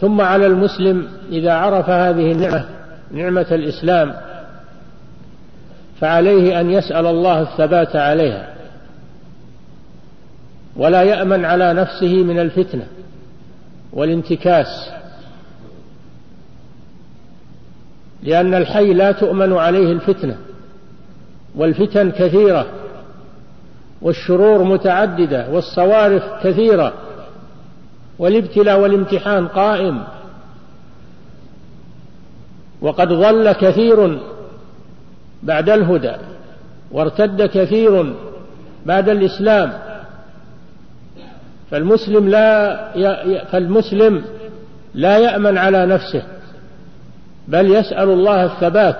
ثم 0.00 0.20
على 0.20 0.46
المسلم 0.46 1.08
إذا 1.32 1.52
عرف 1.52 1.90
هذه 1.90 2.32
النعمة 2.32 2.64
نعمة 3.12 3.46
الإسلام 3.52 4.14
فعليه 6.00 6.60
أن 6.60 6.70
يسأل 6.70 7.06
الله 7.06 7.40
الثبات 7.40 7.96
عليها 7.96 8.54
ولا 10.76 11.02
يأمن 11.02 11.44
على 11.44 11.72
نفسه 11.72 12.24
من 12.24 12.38
الفتنة. 12.38 12.86
والانتكاس. 13.94 14.90
لأن 18.22 18.54
الحي 18.54 18.94
لا 18.94 19.12
تؤمن 19.12 19.52
عليه 19.52 19.92
الفتنة 19.92 20.36
والفتن 21.54 22.10
كثيرة 22.10 22.66
والشرور 24.02 24.62
متعددة 24.64 25.50
والصوارف 25.50 26.22
كثيرة 26.42 26.92
والابتلاء 28.18 28.80
والامتحان 28.80 29.48
قائم. 29.48 30.04
وقد 32.80 33.08
ضل 33.08 33.52
كثير 33.52 34.20
بعد 35.42 35.70
الهدى 35.70 36.12
وارتد 36.92 37.42
كثير 37.42 38.14
بعد 38.86 39.08
الإسلام. 39.08 39.93
فالمسلم 41.70 42.28
لا 42.28 43.44
فالمسلم 43.44 44.24
لا 44.94 45.18
يأمن 45.18 45.58
على 45.58 45.86
نفسه 45.86 46.22
بل 47.48 47.70
يسأل 47.70 48.08
الله 48.10 48.44
الثبات 48.44 48.98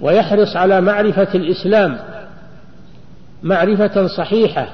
ويحرص 0.00 0.56
على 0.56 0.80
معرفة 0.80 1.28
الإسلام 1.34 1.98
معرفة 3.42 4.06
صحيحة 4.06 4.68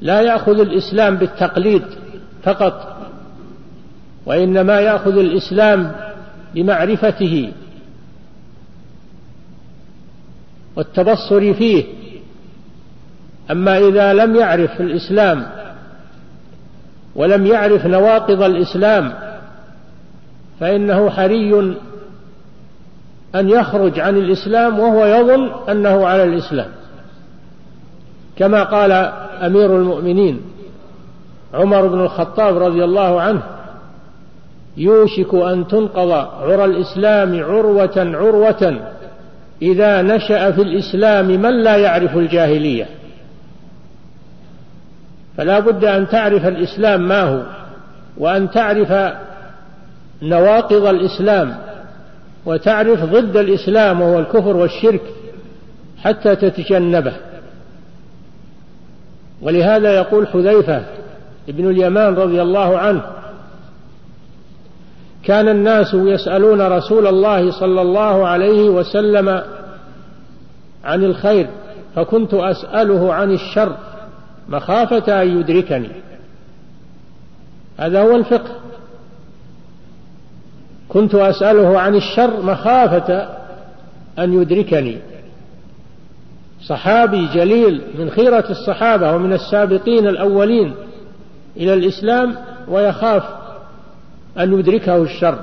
لا 0.00 0.20
يأخذ 0.20 0.60
الإسلام 0.60 1.16
بالتقليد 1.16 1.82
فقط 2.42 2.96
وإنما 4.26 4.80
يأخذ 4.80 5.18
الإسلام 5.18 5.92
بمعرفته 6.54 7.52
والتبصر 10.76 11.54
فيه. 11.54 11.84
أما 13.52 13.78
إذا 13.78 14.12
لم 14.12 14.36
يعرف 14.36 14.80
الإسلام 14.80 15.46
ولم 17.14 17.46
يعرف 17.46 17.86
نواقض 17.86 18.42
الإسلام 18.42 19.12
فإنه 20.60 21.10
حري 21.10 21.76
أن 23.34 23.48
يخرج 23.48 24.00
عن 24.00 24.16
الإسلام 24.16 24.78
وهو 24.78 25.06
يظن 25.06 25.50
أنه 25.70 26.06
على 26.06 26.24
الإسلام. 26.24 26.68
كما 28.36 28.62
قال 28.62 28.92
أمير 29.46 29.76
المؤمنين 29.76 30.40
عمر 31.54 31.86
بن 31.86 32.00
الخطاب 32.00 32.58
رضي 32.58 32.84
الله 32.84 33.20
عنه 33.20 33.42
يوشك 34.76 35.34
أن 35.34 35.66
تنقض 35.68 36.10
عرى 36.10 36.64
الإسلام 36.64 37.44
عروة 37.44 37.92
عروة 37.96 38.76
إذا 39.62 40.02
نشأ 40.02 40.50
في 40.50 40.62
الإسلام 40.62 41.26
من 41.26 41.62
لا 41.62 41.76
يعرف 41.76 42.16
الجاهلية. 42.16 43.01
فلا 45.36 45.58
بد 45.58 45.84
أن 45.84 46.08
تعرف 46.08 46.46
الإسلام 46.46 47.08
ما 47.08 47.22
هو 47.22 47.42
وأن 48.18 48.50
تعرف 48.50 49.14
نواقض 50.22 50.86
الإسلام 50.86 51.56
وتعرف 52.46 53.04
ضد 53.04 53.36
الإسلام 53.36 54.00
وهو 54.00 54.18
الكفر 54.18 54.56
والشرك 54.56 55.02
حتى 55.98 56.36
تتجنبه. 56.36 57.12
ولهذا 59.42 59.94
يقول 59.94 60.26
حذيفة 60.28 60.84
ابن 61.48 61.70
اليمان 61.70 62.14
رضي 62.14 62.42
الله 62.42 62.78
عنه 62.78 63.02
كان 65.24 65.48
الناس 65.48 65.94
يسألون 65.94 66.62
رسول 66.62 67.06
الله 67.06 67.50
صلى 67.50 67.82
الله 67.82 68.26
عليه 68.26 68.68
وسلم 68.68 69.42
عن 70.84 71.04
الخير 71.04 71.46
فكنت 71.96 72.34
أسأله 72.34 73.14
عن 73.14 73.32
الشر 73.32 73.76
مخافة 74.48 75.22
أن 75.22 75.38
يدركني. 75.38 75.88
هذا 77.78 78.02
هو 78.02 78.16
الفقه. 78.16 78.50
كنت 80.88 81.14
أسأله 81.14 81.80
عن 81.80 81.94
الشر 81.94 82.42
مخافة 82.42 83.28
أن 84.18 84.42
يدركني. 84.42 84.98
صحابي 86.62 87.26
جليل 87.26 87.82
من 87.98 88.10
خيرة 88.10 88.44
الصحابة 88.50 89.12
ومن 89.14 89.32
السابقين 89.32 90.06
الأولين 90.08 90.74
إلى 91.56 91.74
الإسلام 91.74 92.36
ويخاف 92.68 93.22
أن 94.38 94.58
يدركه 94.58 95.02
الشر 95.02 95.38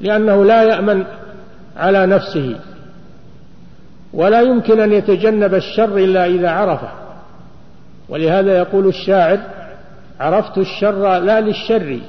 لأنه 0.00 0.44
لا 0.44 0.62
يأمن 0.62 1.04
على 1.76 2.06
نفسه. 2.06 2.56
ولا 4.12 4.40
يمكن 4.40 4.80
أن 4.80 4.92
يتجنب 4.92 5.54
الشر 5.54 5.96
إلا 5.96 6.26
إذا 6.26 6.50
عرفه. 6.50 7.01
ولهذا 8.12 8.58
يقول 8.58 8.86
الشاعر 8.86 9.40
عرفت 10.20 10.58
الشر 10.58 11.18
لا 11.18 11.40
للشر 11.40 12.00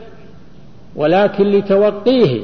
ولكن 0.95 1.43
لتوقيه 1.43 2.41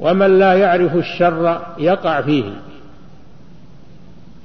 ومن 0.00 0.38
لا 0.38 0.54
يعرف 0.54 0.96
الشر 0.96 1.62
يقع 1.78 2.20
فيه. 2.20 2.44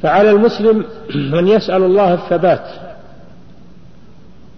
فعلى 0.01 0.31
المسلم 0.31 0.85
أن 1.39 1.47
يسأل 1.47 1.83
الله 1.83 2.13
الثبات. 2.13 2.67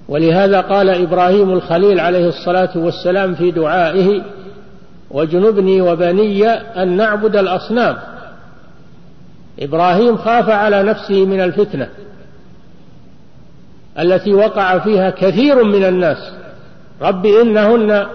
ولهذا 0.08 0.62
قال 0.62 0.90
إبراهيم 0.90 1.50
الخليل 1.50 2.00
عليه 2.00 2.28
الصلاة 2.28 2.78
والسلام 2.78 3.36
في 3.36 3.52
دعائه 3.52 4.22
واجنبني 5.10 5.82
وبني 5.82 6.50
أن 6.50 6.98
نعبد 6.98 7.36
الأصنام. 7.36 7.98
إبراهيم 9.60 10.18
خاف 10.18 10.50
على 10.50 10.84
نفسه 10.84 11.26
من 11.26 11.42
الفتنة. 11.42 11.90
التي 14.00 14.34
وقع 14.34 14.80
فيها 14.80 15.10
كثير 15.10 15.64
من 15.64 15.86
الناس. 15.86 16.32
رب 17.02 17.26
إنهن 17.26 18.06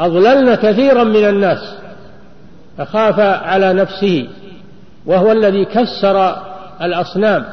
أضللن 0.00 0.54
كثيرا 0.54 1.04
من 1.04 1.24
الناس. 1.24 1.76
فخاف 2.78 3.20
على 3.20 3.72
نفسه 3.72 4.28
وهو 5.06 5.32
الذي 5.32 5.64
كسر 5.64 6.36
الأصنام 6.82 7.44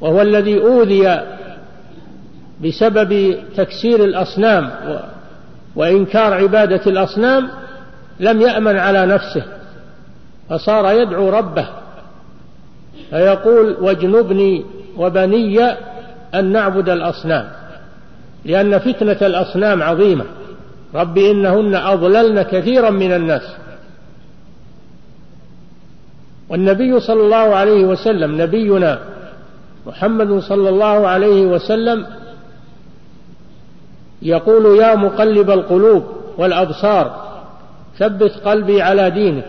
وهو 0.00 0.22
الذي 0.22 0.60
أوذي 0.60 1.20
بسبب 2.64 3.36
تكسير 3.56 4.04
الأصنام 4.04 4.70
وإنكار 5.76 6.34
عبادة 6.34 6.80
الأصنام 6.86 7.50
لم 8.20 8.40
يأمن 8.40 8.76
على 8.76 9.06
نفسه 9.06 9.42
فصار 10.50 10.92
يدعو 10.92 11.30
ربه 11.30 11.66
فيقول 13.10 13.76
واجنبني 13.80 14.64
وبني 14.96 15.74
أن 16.34 16.52
نعبد 16.52 16.88
الأصنام 16.88 17.50
لأن 18.44 18.78
فتنة 18.78 19.16
الأصنام 19.22 19.82
عظيمة. 19.82 20.24
رب 20.94 21.18
إنهن 21.18 21.74
أضللن 21.74 22.42
كثيرا 22.42 22.90
من 22.90 23.12
الناس. 23.12 23.42
والنبي 26.48 27.00
صلى 27.00 27.20
الله 27.22 27.36
عليه 27.36 27.84
وسلم 27.84 28.42
نبينا 28.42 28.98
محمد 29.86 30.38
صلى 30.38 30.68
الله 30.68 31.08
عليه 31.08 31.46
وسلم 31.46 32.06
يقول 34.22 34.78
يا 34.78 34.94
مقلب 34.94 35.50
القلوب 35.50 36.04
والأبصار 36.38 37.30
ثبت 37.98 38.32
قلبي 38.44 38.82
على 38.82 39.10
دينك. 39.10 39.46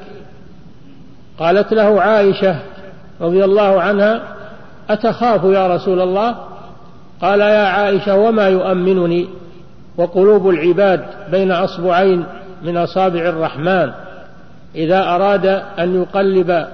قالت 1.39 1.73
له 1.73 2.01
عائشة 2.01 2.59
رضي 3.21 3.45
الله 3.45 3.81
عنها 3.81 4.35
أتخاف 4.89 5.43
يا 5.43 5.67
رسول 5.75 6.01
الله؟ 6.01 6.50
قال 7.21 7.39
يا 7.39 7.65
عائشة 7.65 8.15
وما 8.15 8.47
يؤمنني 8.47 9.27
وقلوب 9.97 10.49
العباد 10.49 11.05
بين 11.31 11.51
أصبعين 11.51 12.25
من 12.61 12.77
أصابع 12.77 13.19
الرحمن 13.19 13.91
إذا 14.75 15.03
أراد 15.03 15.45
أن 15.79 16.01
يقلب 16.01 16.67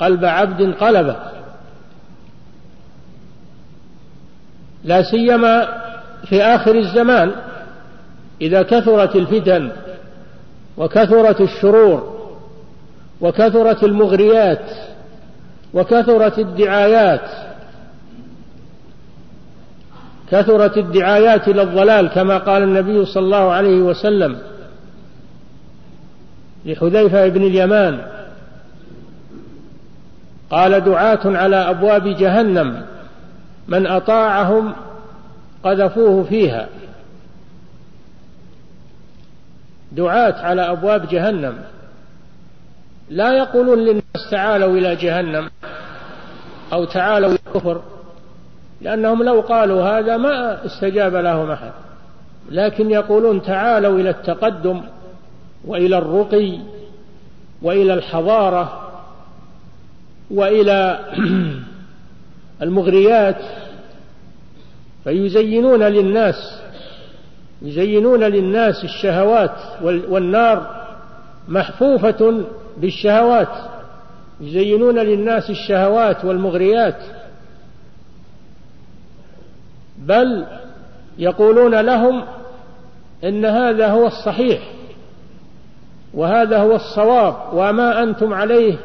قلب 0.00 0.24
عبد 0.24 0.74
قلبه. 0.80 1.16
لا 4.84 5.02
سيما 5.02 5.68
في 6.24 6.42
آخر 6.42 6.74
الزمان 6.74 7.30
إذا 8.40 8.62
كثرت 8.62 9.16
الفتن 9.16 9.72
وكثرت 10.76 11.40
الشرور 11.40 12.12
وكثرت 13.20 13.84
المغريات 13.84 14.70
وكثرت 15.74 16.38
الدعايات 16.38 17.51
كثرت 20.32 20.78
الدعايات 20.78 21.48
إلى 21.48 21.62
الضلال 21.62 22.08
كما 22.08 22.38
قال 22.38 22.62
النبي 22.62 23.04
صلى 23.04 23.24
الله 23.24 23.52
عليه 23.52 23.82
وسلم 23.82 24.38
لحذيفة 26.64 27.28
بن 27.28 27.42
اليمان. 27.42 28.00
قال 30.50 30.80
دعاة 30.80 31.20
على 31.24 31.56
أبواب 31.56 32.08
جهنم 32.08 32.82
من 33.68 33.86
أطاعهم 33.86 34.74
قذفوه 35.64 36.24
فيها. 36.24 36.68
دعاة 39.92 40.34
على 40.46 40.62
أبواب 40.62 41.08
جهنم. 41.08 41.58
لا 43.10 43.32
يقولون 43.32 43.78
للناس 43.78 44.30
تعالوا 44.30 44.76
إلى 44.78 44.96
جهنم 44.96 45.50
أو 46.72 46.84
تعالوا 46.84 47.28
إلى 47.28 47.38
الكفر. 47.46 47.82
لأنهم 48.82 49.22
لو 49.22 49.40
قالوا 49.40 49.82
هذا 49.82 50.16
ما 50.16 50.66
استجاب 50.66 51.14
لهم 51.14 51.50
أحد. 51.50 51.72
لكن 52.50 52.90
يقولون 52.90 53.42
تعالوا 53.42 53.98
إلى 53.98 54.10
التقدم 54.10 54.80
وإلى 55.64 55.98
الرقي 55.98 56.58
وإلى 57.62 57.94
الحضارة 57.94 58.90
وإلى 60.30 60.98
المغريات 62.62 63.42
فيزينون 65.04 65.82
للناس 65.82 66.62
يزينون 67.62 68.24
للناس 68.24 68.84
الشهوات 68.84 69.56
والنار 69.82 70.84
محفوفة 71.48 72.44
بالشهوات 72.76 73.48
يزينون 74.40 74.98
للناس 74.98 75.50
الشهوات 75.50 76.24
والمغريات. 76.24 76.96
بل 80.06 80.46
يقولون 81.18 81.74
لهم 81.80 82.22
إن 83.24 83.44
هذا 83.44 83.88
هو 83.88 84.06
الصحيح 84.06 84.60
وهذا 86.14 86.58
هو 86.58 86.74
الصواب 86.74 87.36
وما 87.52 88.02
أنتم 88.02 88.34
عليه 88.34 88.76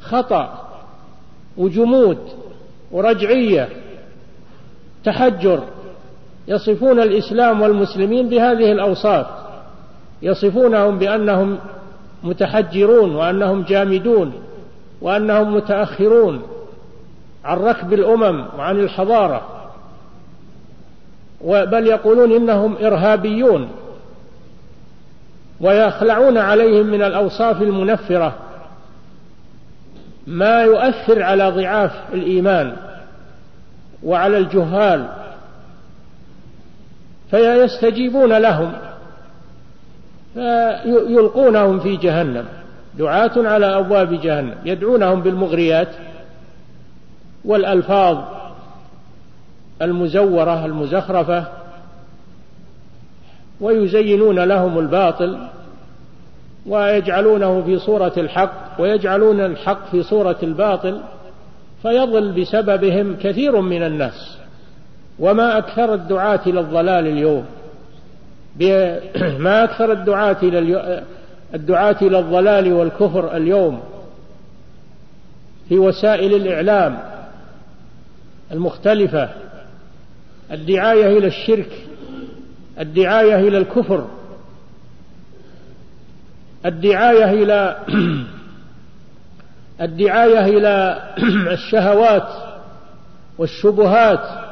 خطأ 0.00 0.64
وجمود 1.56 2.18
ورجعية 2.92 3.68
تحجر 5.04 5.62
يصفون 6.48 7.00
الإسلام 7.00 7.62
والمسلمين 7.62 8.28
بهذه 8.28 8.72
الأوصاف 8.72 9.26
يصفونهم 10.22 10.98
بأنهم 10.98 11.58
متحجرون 12.22 13.14
وأنهم 13.14 13.62
جامدون 13.62 14.32
وأنهم 15.02 15.54
متأخرون 15.54 16.42
عن 17.44 17.58
ركب 17.58 17.92
الأمم 17.92 18.46
وعن 18.58 18.78
الحضارة 18.80 19.63
بل 21.44 21.86
يقولون 21.86 22.32
إنهم 22.32 22.76
إرهابيون 22.76 23.68
ويخلعون 25.60 26.38
عليهم 26.38 26.86
من 26.86 27.02
الأوصاف 27.02 27.62
المنفرة 27.62 28.34
ما 30.26 30.62
يؤثر 30.62 31.22
على 31.22 31.48
ضعاف 31.50 31.92
الإيمان 32.14 32.76
وعلى 34.02 34.38
الجهال 34.38 35.08
فيستجيبون 37.30 38.32
لهم 38.32 38.72
فيلقونهم 40.34 41.80
في 41.80 41.96
جهنم 41.96 42.44
دعاة 42.98 43.32
على 43.36 43.78
أبواب 43.78 44.20
جهنم 44.20 44.54
يدعونهم 44.64 45.20
بالمغريات 45.20 45.88
والألفاظ 47.44 48.18
المزورة 49.82 50.64
المزخرفة 50.64 51.44
ويزينون 53.60 54.40
لهم 54.40 54.78
الباطل 54.78 55.38
ويجعلونه 56.66 57.62
في 57.62 57.78
صورة 57.78 58.12
الحق 58.16 58.80
ويجعلون 58.80 59.40
الحق 59.40 59.90
في 59.90 60.02
صورة 60.02 60.36
الباطل 60.42 61.00
فيضل 61.82 62.40
بسببهم 62.40 63.16
كثير 63.16 63.60
من 63.60 63.82
الناس. 63.82 64.38
وما 65.18 65.58
أكثر 65.58 65.94
الدعاة 65.94 66.40
إلى 66.46 66.60
الضلال 66.60 67.06
اليوم. 67.06 67.44
ما 69.44 69.64
أكثر 69.64 69.92
الدعاة 69.92 70.36
إلى 70.42 71.02
الدعاة 71.54 71.96
إلى 72.02 72.18
الضلال 72.18 72.72
والكفر 72.72 73.36
اليوم 73.36 73.80
في 75.68 75.78
وسائل 75.78 76.34
الإعلام 76.34 76.98
المختلفة. 78.52 79.28
الدعاية 80.52 81.18
إلى 81.18 81.26
الشرك 81.26 81.70
الدعاية 82.80 83.48
إلى 83.48 83.58
الكفر 83.58 84.06
الدعاية 86.66 87.30
إلى 87.42 87.76
الدعاية 89.80 90.46
إلى 90.46 91.02
الشهوات 91.54 92.28
والشبهات 93.38 94.44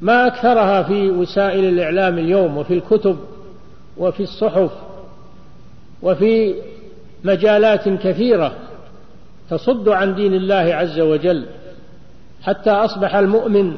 ما 0.00 0.26
أكثرها 0.26 0.82
في 0.82 1.10
وسائل 1.10 1.64
الإعلام 1.64 2.18
اليوم 2.18 2.56
وفي 2.56 2.74
الكتب 2.74 3.18
وفي 3.96 4.22
الصحف 4.22 4.70
وفي 6.02 6.54
مجالات 7.24 7.88
كثيرة 7.88 8.56
تصد 9.50 9.88
عن 9.88 10.14
دين 10.14 10.34
الله 10.34 10.74
عز 10.74 11.00
وجل 11.00 11.46
حتى 12.42 12.70
أصبح 12.70 13.14
المؤمن 13.14 13.76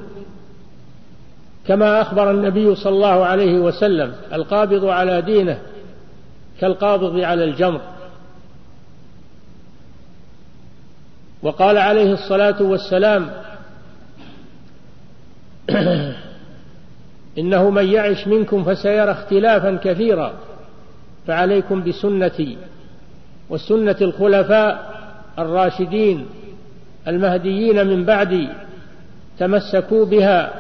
كما 1.66 2.00
أخبر 2.00 2.30
النبي 2.30 2.74
صلى 2.74 2.92
الله 2.92 3.24
عليه 3.24 3.58
وسلم 3.58 4.12
القابض 4.32 4.84
على 4.84 5.22
دينه 5.22 5.58
كالقابض 6.60 7.20
على 7.20 7.44
الجمر. 7.44 7.80
وقال 11.42 11.78
عليه 11.78 12.12
الصلاة 12.12 12.62
والسلام 12.62 13.30
إنه 17.38 17.70
من 17.70 17.86
يعش 17.86 18.28
منكم 18.28 18.64
فسيرى 18.64 19.10
اختلافا 19.10 19.78
كثيرا 19.84 20.32
فعليكم 21.26 21.84
بسنتي 21.84 22.58
وسنة 23.50 23.96
الخلفاء 24.00 24.92
الراشدين 25.38 26.26
المهديين 27.08 27.86
من 27.86 28.04
بعدي 28.04 28.48
تمسكوا 29.38 30.04
بها 30.04 30.52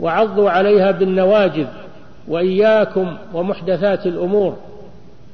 وعضوا 0.00 0.50
عليها 0.50 0.90
بالنواجذ 0.90 1.66
وإياكم 2.28 3.16
ومحدثات 3.34 4.06
الأمور 4.06 4.56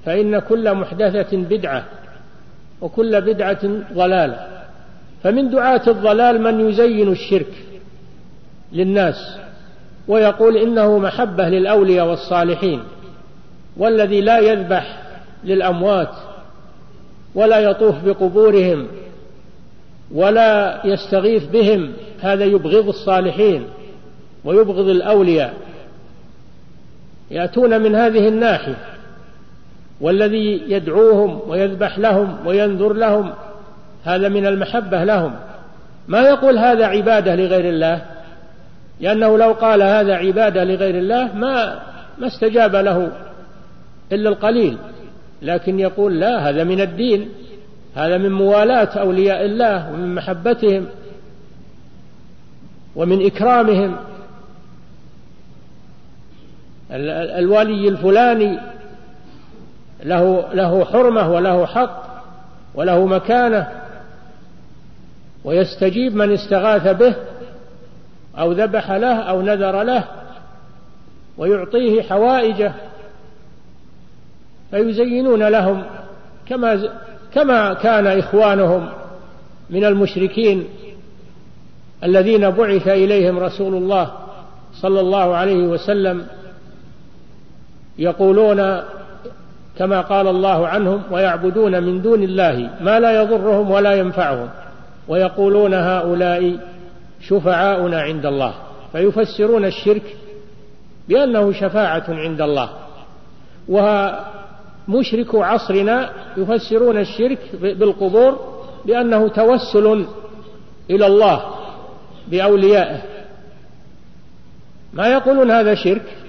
فإن 0.05 0.39
كل 0.39 0.75
محدثة 0.75 1.37
بدعة 1.37 1.85
وكل 2.81 3.21
بدعة 3.21 3.69
ضلالة. 3.95 4.47
فمن 5.23 5.51
دعاة 5.51 5.83
الضلال 5.89 6.43
من 6.43 6.71
يزين 6.71 7.09
الشرك 7.13 7.65
للناس 8.73 9.39
ويقول 10.09 10.57
إنه 10.57 10.99
محبة 10.99 11.49
للأولياء 11.49 12.07
والصالحين 12.07 12.83
والذي 13.77 14.21
لا 14.21 14.39
يذبح 14.39 15.03
للأموات 15.45 16.15
ولا 17.35 17.59
يطوف 17.59 18.05
بقبورهم 18.05 18.87
ولا 20.15 20.81
يستغيث 20.85 21.45
بهم 21.45 21.93
هذا 22.21 22.45
يبغض 22.45 22.89
الصالحين. 22.89 23.65
ويبغض 24.45 24.89
الأولياء 24.89 25.55
يأتون 27.31 27.83
من 27.83 27.95
هذه 27.95 28.29
الناحية 28.29 28.77
والذي 30.01 30.63
يدعوهم 30.69 31.41
ويذبح 31.47 31.99
لهم 31.99 32.47
وينذر 32.47 32.93
لهم 32.93 33.33
هذا 34.05 34.29
من 34.29 34.47
المحبة 34.47 35.05
لهم. 35.05 35.33
ما 36.09 36.21
يقول 36.21 36.59
هذا 36.59 36.87
عبادة 36.87 37.35
لغير 37.35 37.69
الله؟ 37.69 38.03
لأنه 39.01 39.39
لو 39.39 39.53
قال 39.53 39.83
هذا 39.83 40.15
عبادة 40.15 40.65
لغير 40.65 40.99
الله 40.99 41.35
ما 41.35 41.81
ما 42.19 42.27
استجاب 42.27 42.77
له 42.77 43.13
إلا 44.13 44.29
القليل. 44.29 44.79
لكن 45.43 45.81
يقول 45.81 46.21
لا 46.21 46.49
هذا 46.49 46.65
من 46.65 46.81
الدين 46.81 47.29
هذا 47.95 48.19
من 48.19 48.33
موالاة 48.33 48.99
أولياء 48.99 49.45
الله 49.45 49.93
ومن 49.93 50.15
محبتهم 50.15 50.87
ومن 52.97 53.27
إكرامهم. 53.27 53.97
الولي 56.93 57.89
الفلاني 57.89 58.59
له 60.05 60.53
له 60.55 60.85
حرمة 60.85 61.31
وله 61.31 61.67
حق 61.67 62.03
وله 62.75 63.07
مكانة 63.07 63.69
ويستجيب 65.45 66.17
من 66.17 66.33
استغاث 66.33 66.89
به 66.89 67.15
أو 68.39 68.53
ذبح 68.53 68.91
له 68.91 69.19
أو 69.19 69.43
نذر 69.43 69.83
له 69.83 70.05
ويعطيه 71.39 72.03
حوائجه 72.03 72.73
فيزينون 74.71 75.43
لهم 75.43 75.85
كما 76.47 76.89
كما 77.35 77.75
كان 77.75 78.07
إخوانهم 78.07 78.89
من 79.71 79.85
المشركين 79.85 80.65
الذين 82.05 82.51
بعث 82.51 82.89
إليهم 82.89 83.39
رسول 83.39 83.75
الله 83.75 84.13
صلى 84.75 85.01
الله 85.01 85.35
عليه 85.35 85.67
وسلم 85.67 86.27
يقولون 87.99 88.83
كما 89.79 90.01
قال 90.01 90.29
الله 90.29 90.69
عنهم 90.69 91.03
ويعبدون 91.11 91.83
من 91.83 92.03
دون 92.03 92.23
الله 92.23 92.71
ما 92.81 93.01
لا 93.01 93.23
يضرهم 93.23 93.71
ولا 93.71 93.95
ينفعهم 93.95 94.49
ويقولون 95.09 95.75
هؤلاء 95.75 96.59
شفعاؤنا 97.21 98.01
عند 98.01 98.27
الله 98.27 98.55
فيفسرون 98.93 99.65
الشرك 99.65 100.17
بأنه 101.09 101.53
شفاعة 101.53 102.05
عند 102.09 102.41
الله 102.41 102.69
ومشرك 103.69 105.35
عصرنا 105.35 106.11
يفسرون 106.37 106.99
الشرك 106.99 107.39
بالقبور 107.63 108.39
بأنه 108.85 109.29
توسل 109.29 110.07
إلى 110.91 111.07
الله 111.07 111.43
بأوليائه 112.29 113.03
ما 114.93 115.07
يقولون 115.07 115.51
هذا 115.51 115.75
شرك 115.75 116.22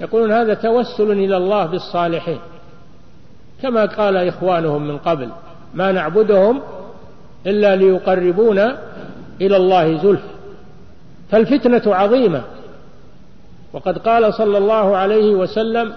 يقولون 0.00 0.32
هذا 0.32 0.54
توسل 0.54 1.10
إلى 1.10 1.36
الله 1.36 1.66
بالصالحين. 1.66 2.38
كما 3.62 3.84
قال 3.84 4.16
إخوانهم 4.16 4.88
من 4.88 4.98
قبل 4.98 5.28
ما 5.74 5.92
نعبدهم 5.92 6.60
إلا 7.46 7.76
ليقربونا 7.76 8.78
إلى 9.40 9.56
الله 9.56 10.02
زلف. 10.02 10.20
فالفتنة 11.30 11.94
عظيمة. 11.94 12.42
وقد 13.72 13.98
قال 13.98 14.34
صلى 14.34 14.58
الله 14.58 14.96
عليه 14.96 15.30
وسلم 15.30 15.92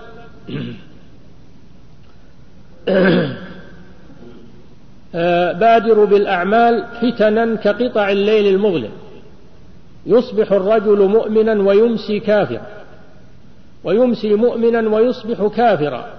بادروا 5.59 6.05
بالأعمال 6.05 6.85
فتنا 7.01 7.55
كقطع 7.55 8.11
الليل 8.11 8.55
المظلم. 8.55 8.91
يصبح 10.05 10.51
الرجل 10.51 11.07
مؤمنا 11.07 11.53
ويمسي 11.53 12.19
كافرا. 12.19 12.78
ويمسي 13.83 14.35
مؤمنا 14.35 14.89
ويصبح 14.89 15.55
كافرا. 15.55 16.13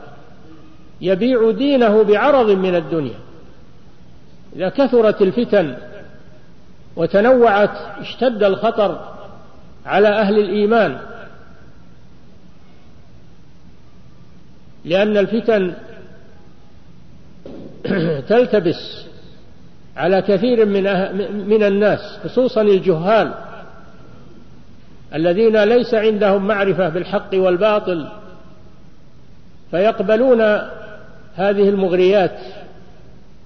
يبيع 1.00 1.50
دينه 1.50 2.02
بعرض 2.02 2.50
من 2.50 2.74
الدنيا. 2.74 3.18
إذا 4.56 4.68
كثرت 4.68 5.22
الفتن 5.22 5.76
وتنوعت 6.96 8.00
اشتد 8.00 8.42
الخطر 8.42 9.14
على 9.86 10.08
أهل 10.08 10.38
الإيمان. 10.38 11.00
لأن 14.84 15.16
الفتن 15.16 15.74
تلتبس 18.28 19.06
على 19.96 20.22
كثير 20.22 20.66
من 20.66 20.84
أه- 20.84 21.12
من 21.32 21.62
الناس 21.62 22.18
خصوصا 22.24 22.62
الجهال. 22.62 23.34
الذين 25.14 25.64
ليس 25.64 25.94
عندهم 25.94 26.46
معرفة 26.46 26.88
بالحق 26.88 27.30
والباطل 27.34 28.08
فيقبلون 29.70 30.40
هذه 31.34 31.68
المغريات 31.68 32.38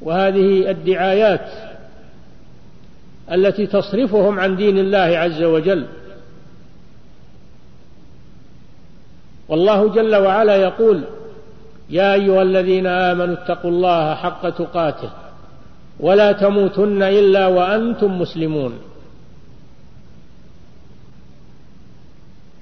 وهذه 0.00 0.70
الدعايات 0.70 1.48
التي 3.32 3.66
تصرفهم 3.66 4.40
عن 4.40 4.56
دين 4.56 4.78
الله 4.78 4.98
عز 4.98 5.42
وجل. 5.42 5.86
والله 9.48 9.88
جل 9.88 10.16
وعلا 10.16 10.56
يقول 10.56 11.04
يا 11.90 12.14
أيها 12.14 12.42
الذين 12.42 12.86
آمنوا 12.86 13.34
اتقوا 13.34 13.70
الله 13.70 14.14
حق 14.14 14.48
تقاته 14.50 15.10
ولا 16.00 16.32
تموتن 16.32 17.02
إلا 17.02 17.46
وأنتم 17.46 18.20
مسلمون. 18.20 18.78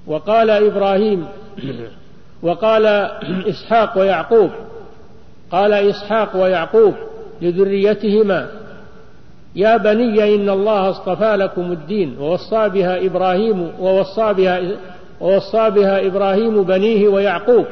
وقال 0.07 0.49
إبراهيم 0.49 1.25
وقال 2.41 2.85
إسحاق 3.49 3.97
ويعقوب 3.97 4.49
قال 5.51 5.73
إسحاق 5.73 6.43
ويعقوب 6.43 6.93
لذريتهما 7.41 8.47
يا 9.55 9.77
بني 9.77 10.35
إن 10.35 10.49
الله 10.49 10.89
اصطفى 10.89 11.35
لكم 11.35 11.71
الدين 11.71 12.17
ووصى 12.19 12.69
بها 12.69 13.05
إبراهيم 13.05 13.71
ووصى 13.79 14.33
بها 14.33 14.61
ووصى 15.21 15.69
بها 15.69 16.07
إبراهيم 16.07 16.63
بنيه 16.63 17.07
ويعقوب 17.07 17.65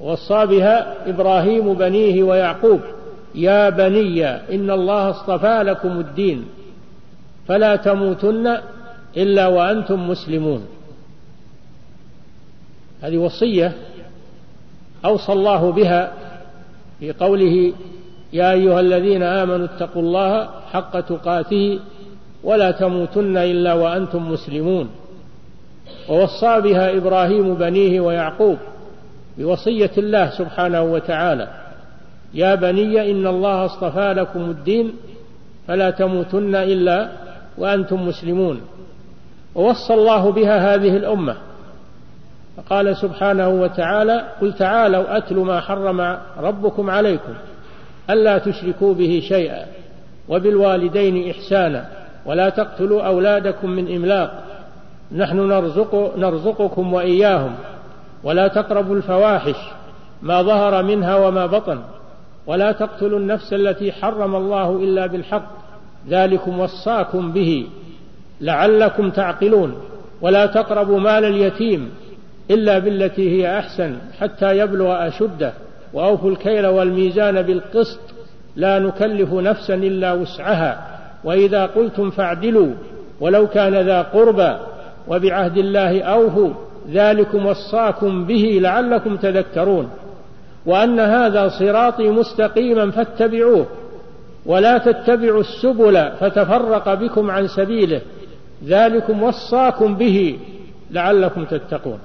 وصى 0.00 0.46
بها 0.46 1.08
إبراهيم 1.10 1.74
بنيه 1.74 2.22
ويعقوب 2.22 2.80
يا 3.34 3.70
بني 3.70 4.26
إن 4.26 4.70
الله 4.70 5.10
اصطفى 5.10 5.62
لكم 5.62 6.00
الدين 6.00 6.44
فلا 7.48 7.76
تموتن 7.76 8.58
إلا 9.16 9.46
وأنتم 9.46 10.08
مسلمون. 10.08 10.66
هذه 13.02 13.16
وصية 13.16 13.72
أوصى 15.04 15.32
الله 15.32 15.72
بها 15.72 16.12
في 17.00 17.12
قوله 17.12 17.72
يا 18.32 18.52
أيها 18.52 18.80
الذين 18.80 19.22
آمنوا 19.22 19.66
اتقوا 19.66 20.02
الله 20.02 20.48
حق 20.72 21.00
تقاته 21.00 21.78
ولا 22.44 22.70
تموتن 22.70 23.36
إلا 23.36 23.74
وأنتم 23.74 24.32
مسلمون. 24.32 24.88
ووصى 26.08 26.60
بها 26.60 26.96
إبراهيم 26.96 27.54
بنيه 27.54 28.00
ويعقوب 28.00 28.58
بوصية 29.38 29.90
الله 29.98 30.30
سبحانه 30.30 30.82
وتعالى. 30.82 31.48
يا 32.34 32.54
بني 32.54 33.10
إن 33.10 33.26
الله 33.26 33.64
اصطفى 33.64 34.14
لكم 34.16 34.50
الدين 34.50 34.92
فلا 35.68 35.90
تموتن 35.90 36.54
إلا 36.54 37.08
وأنتم 37.58 38.08
مسلمون. 38.08 38.60
ووصى 39.54 39.94
الله 39.94 40.32
بها 40.32 40.74
هذه 40.74 40.96
الأمة 40.96 41.36
فقال 42.56 42.96
سبحانه 42.96 43.48
وتعالى 43.48 44.24
قل 44.40 44.52
تعالوا 44.52 45.16
أتل 45.16 45.36
ما 45.36 45.60
حرم 45.60 46.18
ربكم 46.38 46.90
عليكم 46.90 47.32
ألا 48.10 48.38
تشركوا 48.38 48.94
به 48.94 49.22
شيئا 49.28 49.66
وبالوالدين 50.28 51.30
إحسانا 51.30 51.86
ولا 52.26 52.48
تقتلوا 52.48 53.02
أولادكم 53.02 53.70
من 53.70 53.94
إملاق 53.94 54.42
نحن 55.12 55.48
نرزق 55.48 56.12
نرزقكم 56.16 56.92
وإياهم 56.92 57.54
ولا 58.24 58.48
تقربوا 58.48 58.96
الفواحش 58.96 59.56
ما 60.22 60.42
ظهر 60.42 60.82
منها 60.82 61.16
وما 61.16 61.46
بطن 61.46 61.80
ولا 62.46 62.72
تقتلوا 62.72 63.18
النفس 63.18 63.52
التي 63.52 63.92
حرم 63.92 64.36
الله 64.36 64.76
إلا 64.76 65.06
بالحق 65.06 65.52
ذلكم 66.08 66.60
وصاكم 66.60 67.32
به 67.32 67.66
لعلكم 68.40 69.10
تعقلون 69.10 69.74
ولا 70.20 70.46
تقربوا 70.46 71.00
مال 71.00 71.24
اليتيم 71.24 71.90
إلا 72.50 72.78
بالتي 72.78 73.30
هي 73.30 73.58
أحسن 73.58 73.96
حتى 74.20 74.58
يبلغ 74.58 75.08
أشده 75.08 75.52
وأوفوا 75.92 76.30
الكيل 76.30 76.66
والميزان 76.66 77.42
بالقسط 77.42 78.00
لا 78.56 78.78
نكلف 78.78 79.32
نفسا 79.32 79.74
إلا 79.74 80.12
وسعها 80.12 80.98
وإذا 81.24 81.66
قلتم 81.66 82.10
فاعدلوا 82.10 82.72
ولو 83.20 83.46
كان 83.46 83.74
ذا 83.74 84.02
قربى 84.02 84.56
وبعهد 85.08 85.56
الله 85.56 86.02
أوفوا 86.02 86.50
ذلكم 86.90 87.46
وصاكم 87.46 88.24
به 88.24 88.58
لعلكم 88.62 89.16
تذكرون 89.16 89.90
وأن 90.66 91.00
هذا 91.00 91.48
صراطي 91.48 92.10
مستقيما 92.10 92.90
فاتبعوه 92.90 93.66
ولا 94.46 94.78
تتبعوا 94.78 95.40
السبل 95.40 96.10
فتفرق 96.20 96.94
بكم 96.94 97.30
عن 97.30 97.46
سبيله 97.48 98.00
ذلكم 98.64 99.22
وصاكم 99.22 99.94
به 99.94 100.38
لعلكم 100.90 101.44
تتقون 101.44 101.98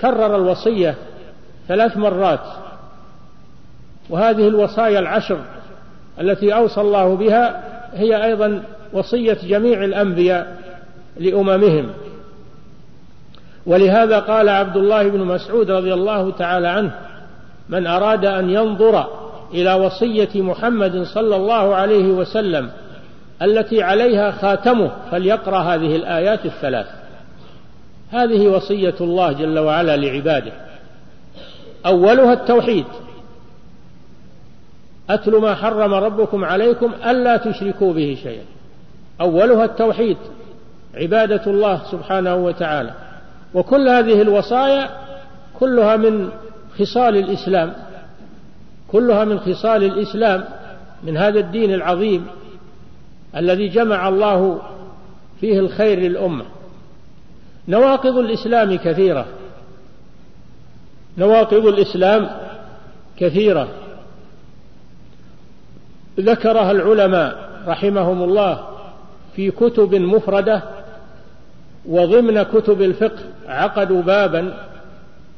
كرر 0.00 0.36
الوصية 0.36 0.94
ثلاث 1.68 1.96
مرات. 1.96 2.40
وهذه 4.10 4.48
الوصايا 4.48 4.98
العشر 4.98 5.38
التي 6.20 6.54
أوصى 6.54 6.80
الله 6.80 7.16
بها 7.16 7.62
هي 7.94 8.24
أيضا 8.24 8.62
وصية 8.92 9.38
جميع 9.42 9.84
الأنبياء 9.84 10.56
لأممهم. 11.16 11.90
ولهذا 13.66 14.18
قال 14.18 14.48
عبد 14.48 14.76
الله 14.76 15.08
بن 15.08 15.20
مسعود 15.20 15.70
رضي 15.70 15.94
الله 15.94 16.30
تعالى 16.30 16.68
عنه 16.68 16.94
من 17.68 17.86
أراد 17.86 18.24
أن 18.24 18.50
ينظر 18.50 19.06
إلى 19.54 19.74
وصية 19.74 20.42
محمد 20.42 21.02
صلى 21.02 21.36
الله 21.36 21.74
عليه 21.74 22.06
وسلم 22.06 22.70
التي 23.42 23.82
عليها 23.82 24.30
خاتمه 24.30 24.90
فليقرأ 25.10 25.58
هذه 25.58 25.96
الآيات 25.96 26.46
الثلاث. 26.46 26.99
هذه 28.10 28.48
وصية 28.48 28.94
الله 29.00 29.32
جل 29.32 29.58
وعلا 29.58 29.96
لعباده. 29.96 30.52
أولها 31.86 32.32
التوحيد. 32.32 32.84
أتل 35.10 35.36
ما 35.36 35.54
حرم 35.54 35.94
ربكم 35.94 36.44
عليكم 36.44 36.92
ألا 37.06 37.36
تشركوا 37.36 37.92
به 37.92 38.18
شيئا. 38.22 38.44
أولها 39.20 39.64
التوحيد 39.64 40.16
عبادة 40.94 41.42
الله 41.46 41.82
سبحانه 41.90 42.34
وتعالى. 42.34 42.94
وكل 43.54 43.88
هذه 43.88 44.22
الوصايا 44.22 44.90
كلها 45.60 45.96
من 45.96 46.28
خصال 46.78 47.16
الإسلام. 47.16 47.74
كلها 48.88 49.24
من 49.24 49.40
خصال 49.40 49.84
الإسلام 49.84 50.44
من 51.02 51.16
هذا 51.16 51.40
الدين 51.40 51.74
العظيم 51.74 52.26
الذي 53.36 53.68
جمع 53.68 54.08
الله 54.08 54.60
فيه 55.40 55.58
الخير 55.58 55.98
للأمة. 55.98 56.44
نواقض 57.70 58.16
الإسلام 58.18 58.76
كثيرة. 58.76 59.26
نواقض 61.18 61.66
الإسلام 61.66 62.30
كثيرة. 63.16 63.68
ذكرها 66.20 66.70
العلماء 66.70 67.50
رحمهم 67.66 68.22
الله 68.22 68.68
في 69.36 69.50
كتب 69.50 69.94
مفردة 69.94 70.62
وضمن 71.86 72.42
كتب 72.42 72.82
الفقه 72.82 73.22
عقدوا 73.48 74.02
بابا 74.02 74.54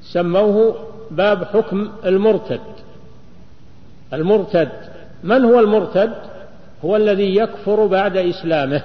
سموه 0.03 0.77
باب 1.11 1.45
حكم 1.45 1.92
المرتد. 2.05 2.61
المرتد 4.12 4.68
من 5.25 5.45
هو 5.45 5.61
المرتد؟ 5.61 6.12
هو 6.85 6.97
الذي 6.97 7.37
يكفر 7.37 7.87
بعد 7.87 8.16
إسلامه. 8.16 8.83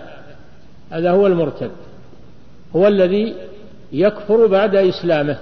هذا 0.92 1.12
هو 1.12 1.28
المرتد. 1.28 1.72
هو 2.76 2.88
الذي 2.88 3.36
يكفر 3.92 4.48
بعد 4.48 4.76
إسلامه. 4.76 5.38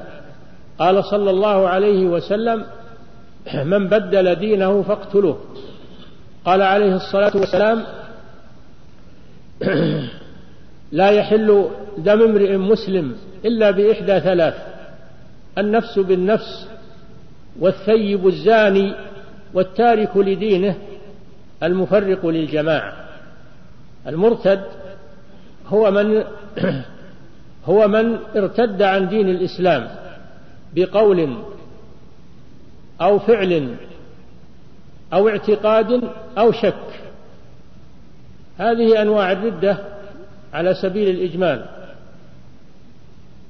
قال 0.79 1.05
صلى 1.05 1.29
الله 1.29 1.67
عليه 1.67 2.05
وسلم 2.05 2.65
من 3.53 3.87
بدل 3.87 4.35
دينه 4.35 4.81
فاقتلوه. 4.81 5.39
قال 6.45 6.61
عليه 6.61 6.95
الصلاة 6.95 7.37
والسلام 7.37 7.83
لا 10.91 11.09
يحل 11.09 11.69
دم 11.97 12.21
امرئ 12.21 12.57
مسلم 12.57 13.15
إلا 13.45 13.71
بإحدى 13.71 14.19
ثلاث 14.19 14.55
النفس 15.57 15.99
بالنفس 15.99 16.67
والثيب 17.59 18.27
الزاني 18.27 18.93
والتارك 19.53 20.17
لدينه 20.17 20.75
المفرق 21.63 22.25
للجماعة. 22.25 22.93
المرتد 24.07 24.63
هو 25.67 25.91
من 25.91 26.23
هو 27.65 27.87
من 27.87 28.17
ارتد 28.35 28.81
عن 28.81 29.09
دين 29.09 29.29
الإسلام 29.29 29.87
بقول 30.75 31.37
أو 33.01 33.19
فعل 33.19 33.75
أو 35.13 35.29
اعتقاد 35.29 36.03
أو 36.37 36.51
شك. 36.51 36.75
هذه 38.57 39.01
أنواع 39.01 39.31
الردة 39.31 39.77
على 40.53 40.73
سبيل 40.73 41.09
الإجمال. 41.09 41.65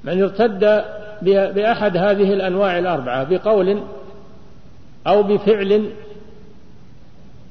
من 0.03 0.22
ارتد 0.22 0.84
بأحد 1.55 1.97
هذه 1.97 2.34
الأنواع 2.34 2.80
الأربعة 2.80 3.24
بقول 3.24 3.82
أو 5.07 5.24
بفعل 5.24 5.89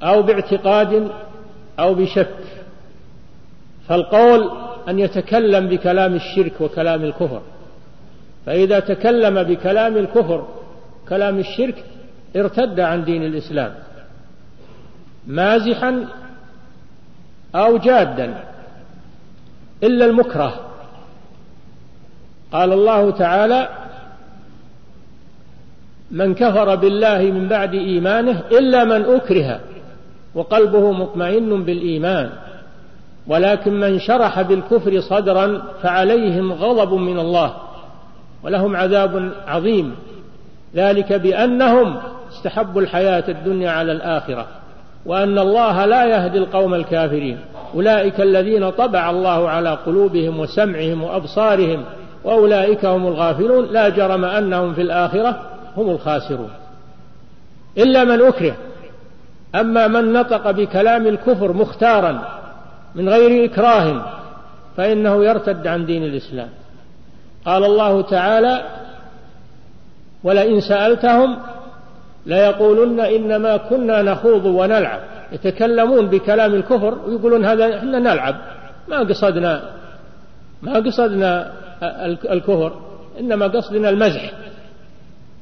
أو 0.03 0.23
باعتقاد 0.23 1.11
أو 1.79 1.95
بشك. 1.95 2.37
فالقول 3.89 4.64
أن 4.89 4.99
يتكلم 4.99 5.69
بكلام 5.69 6.15
الشرك 6.15 6.61
وكلام 6.61 7.05
الكفر. 7.05 7.43
فإذا 8.47 8.81
تكلم 8.81 9.43
بكلام 9.43 9.97
الكفر 9.97 10.49
كلام 11.09 11.39
الشرك 11.39 11.85
ارتد 12.37 12.81
عن 12.81 13.05
دين 13.05 13.25
الإسلام. 13.25 13.75
مازحا 15.27 16.07
أو 17.55 17.79
جادا. 17.79 18.45
إلا 19.83 20.07
المكره. 20.07 20.61
قال 22.53 22.73
الله 22.73 23.11
تعالى 23.11 23.69
من 26.11 26.35
كفر 26.35 26.75
بالله 26.75 27.19
من 27.23 27.49
بعد 27.49 27.75
إيمانه 27.75 28.43
إلا 28.53 28.85
من 28.85 29.15
أكره 29.15 29.61
وقلبه 30.35 30.93
مطمئن 30.93 31.65
بالإيمان. 31.65 32.31
ولكن 33.27 33.81
من 33.81 33.99
شرح 33.99 34.43
بالكفر 34.43 35.01
صدرا 35.01 35.63
فعليهم 35.83 36.53
غضب 36.53 36.95
من 36.95 37.19
الله 37.19 37.55
ولهم 38.43 38.77
عذاب 38.77 39.33
عظيم. 39.47 39.95
ذلك 40.75 41.13
بأنهم 41.13 41.97
استحبوا 42.33 42.81
الحياة 42.83 43.25
الدنيا 43.29 43.71
على 43.71 43.93
الآخرة 43.93 44.47
وأن 45.07 45.39
الله 45.39 45.85
لا 45.85 46.05
يهدي 46.05 46.39
القوم 46.39 46.75
الكافرين. 46.75 47.39
أولئك 47.75 48.21
الذين 48.21 48.71
طبع 48.71 49.11
الله 49.11 49.49
على 49.49 49.71
قلوبهم 49.71 50.41
وسمعهم 50.41 51.03
وأبصارهم 51.03 51.85
وأولئك 52.25 52.85
هم 52.85 53.07
الغافلون. 53.07 53.65
لا 53.65 53.89
جرم 53.89 54.25
أنهم 54.25 54.75
في 54.75 54.83
الآخرة 54.83 55.41
هم 55.77 55.91
الخاسرون. 55.91 56.51
إلا 57.79 58.05
من 58.05 58.23
أكره. 58.23 58.55
أما 59.55 59.89
من 59.89 60.13
نطق 60.13 60.51
بكلام 60.51 61.07
الكفر 61.07 61.53
مختارا 61.53 62.44
من 62.95 63.09
غير 63.09 63.45
إكراه 63.45 64.05
فإنه 64.77 65.25
يرتد 65.25 65.67
عن 65.67 65.87
دين 65.87 66.05
الإسلام. 66.05 66.49
قال 67.47 67.65
الله 67.65 68.03
تعالى 68.03 68.63
ولئن 70.25 70.61
سألتهم 70.61 71.37
ليقولن 72.27 73.01
إنما 73.01 73.57
كنا 73.57 74.03
نخوض 74.03 74.45
ونلعب. 74.45 75.01
يتكلمون 75.33 76.07
بكلام 76.07 76.55
الكفر 76.55 76.99
ويقولون 77.07 77.45
هذا 77.45 77.79
إحنا 77.79 77.99
نلعب. 77.99 78.37
ما 78.89 78.99
قصدنا 78.99 79.63
ما 80.63 80.75
قصدنا 80.75 81.53
الكفر 82.31 82.73
إنما 83.21 83.47
قصدنا 83.47 83.89
المزح. 83.89 84.33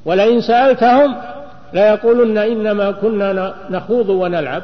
ولئن 0.05 0.41
سألتهم 0.41 1.17
ليقولن 1.73 2.39
إنما 2.39 2.91
كنا 2.91 3.55
نخوض 3.71 4.09
ونلعب. 4.09 4.63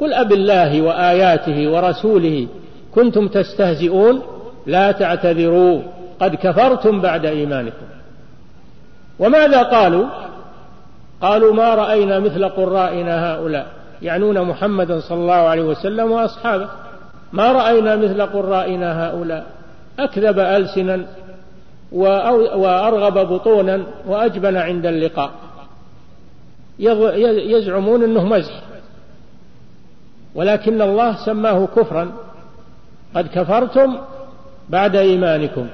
قل 0.00 0.14
أب 0.14 0.32
الله 0.32 0.82
وآياته 0.82 1.70
ورسوله 1.70 2.46
كنتم 2.94 3.28
تستهزئون 3.28 4.22
لا 4.66 4.92
تعتذروا 4.92 5.82
قد 6.20 6.34
كفرتم 6.34 7.00
بعد 7.00 7.26
إيمانكم. 7.26 7.86
وماذا 9.18 9.62
قالوا؟ 9.62 10.06
قالوا 11.22 11.54
ما 11.54 11.74
رأينا 11.74 12.18
مثل 12.18 12.48
قرائنا 12.48 13.34
هؤلاء 13.34 13.66
يعنون 14.02 14.42
محمدا 14.42 15.00
صلى 15.00 15.18
الله 15.18 15.34
عليه 15.34 15.62
وسلم 15.62 16.10
وأصحابه. 16.12 16.68
ما 17.32 17.52
رأينا 17.52 17.96
مثل 17.96 18.22
قرائنا 18.22 19.08
هؤلاء 19.08 19.46
أكذب 19.98 20.38
ألسنا 20.38 21.06
وأرغب 21.92 23.28
بطونا 23.32 23.82
وأجبن 24.06 24.56
عند 24.56 24.86
اللقاء. 24.86 25.30
يزعمون 27.48 28.02
أنه 28.02 28.24
مزح. 28.24 28.60
ولكن 30.36 30.82
الله 30.82 31.24
سماه 31.24 31.66
كفرا. 31.66 32.12
قد 33.14 33.26
كفرتم 33.26 33.98
بعد 34.68 34.96
إيمانكم 34.96 35.66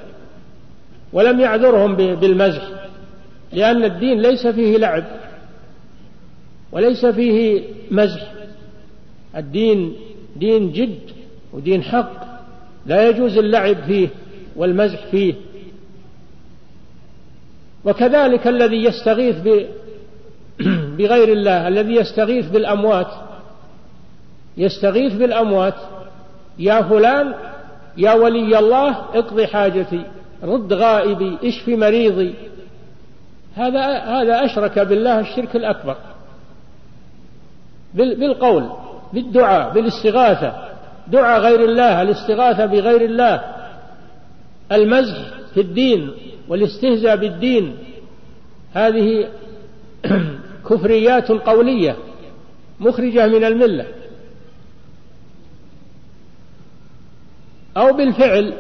ولم 1.13 1.41
يعذرهم 1.41 1.97
بالمزح 1.97 2.63
لأن 3.53 3.85
الدين 3.85 4.21
ليس 4.21 4.47
فيه 4.47 4.77
لعب 4.77 5.05
وليس 6.73 7.07
فيه 7.07 7.63
مزح. 7.91 8.33
الدين 9.37 9.97
دين 10.37 10.73
جد 10.73 11.01
ودين 11.53 11.83
حق 11.83 12.13
لا 12.87 13.09
يجوز 13.09 13.39
اللعب 13.39 13.77
فيه 13.87 14.09
والمزح 14.57 15.07
فيه. 15.07 15.35
وكذلك 17.85 18.47
الذي 18.47 18.85
يستغيث 18.85 19.37
بغير 20.99 21.33
الله 21.33 21.69
الذي 21.69 21.95
يستغيث 21.95 22.51
بالأموات 22.51 23.32
يستغيث 24.57 25.13
بالأموات. 25.13 25.75
يا 26.59 26.83
فلان 26.83 27.35
يا 27.97 28.13
ولي 28.13 28.59
الله 28.59 28.89
اقضي 29.15 29.47
حاجتي. 29.47 30.05
رد 30.43 30.73
غائبي 30.73 31.39
اشف 31.45 31.69
مريضي. 31.69 32.35
هذا 33.57 33.99
هذا 33.99 34.45
أشرك 34.45 34.79
بالله 34.79 35.21
الشرك 35.21 35.57
الأكبر. 35.57 35.97
بالقول 37.95 38.71
بالدعاء 39.13 39.73
بالاستغاثة. 39.73 40.69
دعاء 41.09 41.41
غير 41.41 41.65
الله 41.65 42.03
الاستغاثة 42.03 42.67
بغير 42.67 43.01
الله. 43.01 43.43
المزح 44.73 45.19
في 45.55 45.61
الدين 45.61 46.11
والاستهزاء 46.49 47.17
بالدين. 47.17 47.77
هذه 48.75 49.29
كفريات 50.71 51.29
قولية 51.29 51.97
مخرجة 52.81 53.27
من 53.27 53.45
الملة. 53.45 53.87
أو 57.77 57.93
بالفعل 57.93 58.55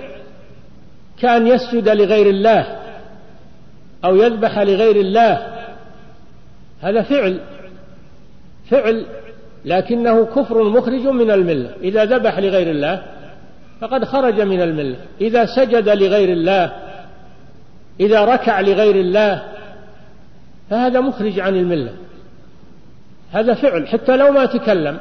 كان 1.20 1.46
يسجد 1.46 1.88
لغير 1.88 2.26
الله 2.26 2.78
أو 4.04 4.16
يذبح 4.16 4.58
لغير 4.58 4.96
الله. 4.96 5.46
هذا 6.80 7.02
فعل 7.02 7.40
فعل 8.70 9.06
لكنه 9.64 10.24
كفر 10.24 10.64
مخرج 10.64 11.06
من 11.06 11.30
الملة. 11.30 11.70
إذا 11.82 12.04
ذبح 12.04 12.38
لغير 12.38 12.70
الله 12.70 13.02
فقد 13.80 14.04
خرج 14.04 14.40
من 14.40 14.62
الملة. 14.62 14.96
إذا 15.20 15.46
سجد 15.46 15.88
لغير 15.88 16.32
الله 16.32 16.72
إذا 18.00 18.24
ركع 18.24 18.60
لغير 18.60 18.96
الله 18.96 19.42
فهذا 20.70 21.00
مخرج 21.00 21.40
عن 21.40 21.56
الملة. 21.56 21.92
هذا 23.32 23.54
فعل. 23.54 23.88
حتى 23.88 24.16
لو 24.16 24.32
ما 24.32 24.46
تكلم 24.46 24.98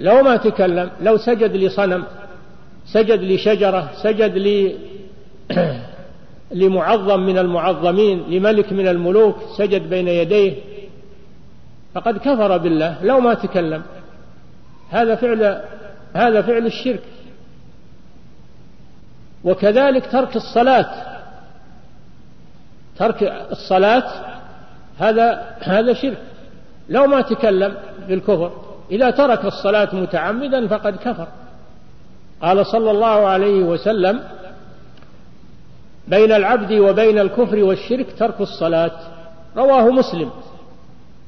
لو 0.00 0.22
ما 0.22 0.36
تكلم 0.36 0.90
لو 1.00 1.16
سجد 1.16 1.56
لصنم 1.56 2.04
سجد 2.86 3.20
لشجرة 3.22 3.90
سجد 4.02 4.38
ل 4.38 4.74
لمعظم 6.50 7.20
من 7.20 7.38
المعظمين 7.38 8.24
لملك 8.28 8.72
من 8.72 8.88
الملوك 8.88 9.36
سجد 9.58 9.90
بين 9.90 10.08
يديه. 10.08 10.54
فقد 11.94 12.18
كفر 12.18 12.56
بالله 12.56 13.04
لو 13.04 13.20
ما 13.20 13.34
تكلم. 13.34 13.82
هذا 14.90 15.14
فعل 15.14 15.62
هذا 16.14 16.42
فعل 16.42 16.66
الشرك. 16.66 17.02
وكذلك 19.44 20.12
ترك 20.12 20.36
الصلاة. 20.36 20.90
ترك 22.98 23.22
الصلاة 23.50 24.04
هذا 24.98 25.56
هذا 25.60 25.92
شرك. 25.92 26.18
لو 26.88 27.06
ما 27.06 27.20
تكلم 27.20 27.76
بالكفر. 28.08 28.52
إذا 28.90 29.10
ترك 29.10 29.44
الصلاة 29.44 29.94
متعمدا 29.94 30.68
فقد 30.68 30.96
كفر. 30.96 31.28
قال 32.42 32.66
صلى 32.66 32.90
الله 32.90 33.26
عليه 33.26 33.62
وسلم 33.62 34.20
بين 36.08 36.32
العبد 36.32 36.72
وبين 36.72 37.18
الكفر 37.18 37.64
والشرك 37.64 38.06
ترك 38.18 38.40
الصلاة. 38.40 38.92
رواه 39.56 39.90
مسلم. 39.90 40.30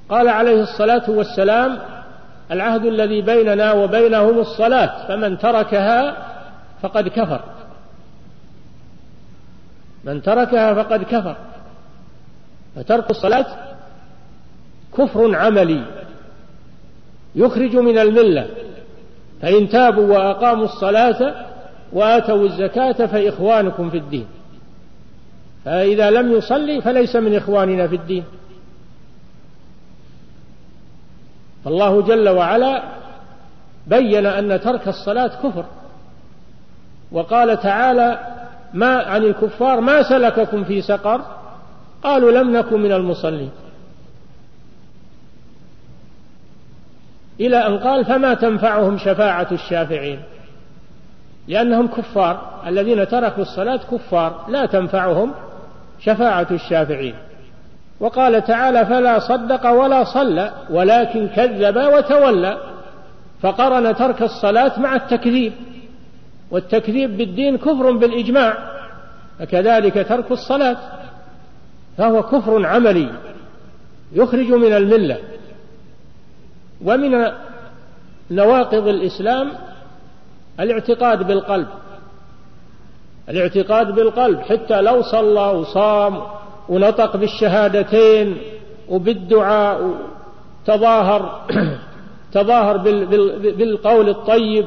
قال 0.09 0.29
عليه 0.29 0.63
الصلاة 0.63 1.11
والسلام 1.11 1.79
العهد 2.51 2.85
الذي 2.85 3.23
بيننا 3.23 3.73
وبينهم 3.73 4.39
الصلاة 4.39 5.09
فمن 5.09 5.39
تركها 5.39 6.17
فقد 6.83 7.09
كفر. 7.09 7.41
من 10.05 10.23
تركها 10.23 10.75
فقد 10.75 11.03
كفر. 11.03 11.37
فترك 12.77 13.11
الصلاة 13.11 13.47
كفر 14.99 15.37
عملي 15.37 15.85
يخرج 17.35 17.77
من 17.77 17.99
الملة. 17.99 18.49
فإن 19.43 19.69
تابوا 19.69 20.07
وأقاموا 20.07 20.65
الصلاة 20.65 21.35
وآتوا 21.93 22.47
الزكاة 22.47 23.07
فإخوانكم 23.07 23.91
في 23.91 23.97
الدين. 23.97 24.27
فإذا 25.65 26.11
لم 26.11 26.33
يصلي 26.33 26.81
فليس 26.81 27.17
من 27.17 27.37
إخواننا 27.37 27.89
في 27.89 27.97
الدين. 27.97 28.25
فالله 31.65 32.03
جل 32.03 32.29
وعلا 32.29 32.83
بين 33.87 34.27
أن 34.27 34.61
ترك 34.61 34.89
الصلاة 34.89 35.31
كفر. 35.43 35.65
وقال 37.13 37.61
تعالى 37.61 38.19
ما 38.75 39.03
عن 39.03 39.25
الكفار 39.25 39.81
ما 39.81 40.03
سلككم 40.03 40.65
في 40.65 40.83
سقر؟ 40.83 41.21
قالوا 42.03 42.33
لم 42.33 42.57
نكن 42.57 42.81
من 42.81 42.93
المصلين. 42.93 43.51
إلى 47.41 47.67
أن 47.67 47.79
قال 47.79 48.05
فما 48.05 48.35
تنفعهم 48.35 48.99
شفاعة 48.99 49.49
الشافعين؟ 49.53 50.21
لأنهم 51.49 51.87
كفار 51.87 52.63
الذين 52.67 53.09
تركوا 53.09 53.43
الصلاة 53.43 53.81
كفار 53.91 54.45
لا 54.49 54.67
تنفعهم 54.67 55.35
شفاعة 56.01 56.47
الشافعين. 56.51 57.15
وقال 58.01 58.45
تعالى 58.45 58.87
فلا 58.87 59.19
صدق 59.19 59.71
ولا 59.71 60.05
صلى 60.05 60.53
ولكن 60.71 61.29
كذب 61.29 61.77
وتولى 61.77 62.59
فقرن 63.43 63.97
ترك 63.97 64.23
الصلاة 64.23 64.81
مع 64.81 64.97
التكذيب. 64.97 65.53
والتكذيب 66.51 67.17
بالدين 67.17 67.59
كفر 67.59 67.91
بالإجماع 67.91 68.57
فكذلك 69.39 70.07
ترك 70.09 70.31
الصلاة 70.33 70.77
فهو 71.99 72.23
كفر 72.23 72.67
عملي 72.67 73.11
يخرج 74.13 74.53
من 74.53 74.73
الملة. 74.73 75.19
ومن 76.85 77.33
نواقض 78.31 78.89
الإسلام 78.89 79.53
الاعتقاد 80.61 81.27
بالقلب. 81.27 81.67
الاعتقاد 83.29 83.95
بالقلب 83.95 84.41
حتى 84.41 84.81
لو 84.81 85.03
صلى 85.03 85.51
وصام 85.51 86.23
ونطق 86.69 87.17
بالشهادتين 87.17 88.37
وبالدعاء 88.89 89.95
تظاهر 90.67 91.47
تظاهر 92.33 92.77
بالقول 93.57 94.09
الطيب 94.09 94.67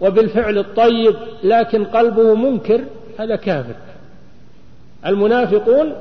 وبالفعل 0.00 0.58
الطيب 0.58 1.16
لكن 1.44 1.84
قلبه 1.84 2.34
منكر 2.34 2.84
هذا 3.18 3.36
كافر. 3.36 3.74
المنافقون 5.06 5.92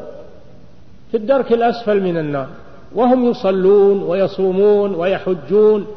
في 1.11 1.17
الدرك 1.17 1.53
الأسفل 1.53 2.01
من 2.01 2.17
النار. 2.17 2.47
وهم 2.95 3.29
يصلون 3.29 4.03
ويصومون 4.03 4.95
ويحجون 4.95 5.87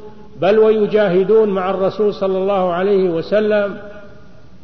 بل 0.40 0.58
ويجاهدون 0.58 1.48
مع 1.48 1.70
الرسول 1.70 2.14
صلى 2.14 2.38
الله 2.38 2.72
عليه 2.72 3.10
وسلم 3.10 3.76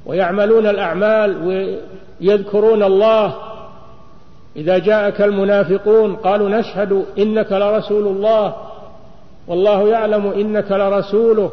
ويعملون 0.07 0.67
الأعمال 0.67 1.37
ويذكرون 2.21 2.83
الله. 2.83 3.35
إذا 4.57 4.79
جاءك 4.79 5.21
المنافقون 5.21 6.17
قالوا 6.17 6.49
نشهد 6.49 7.05
إنك 7.19 7.53
لرسول 7.53 8.07
الله 8.07 8.57
والله 9.49 9.89
يعلم 9.89 10.27
إنك 10.27 10.73
لرسوله 10.73 11.53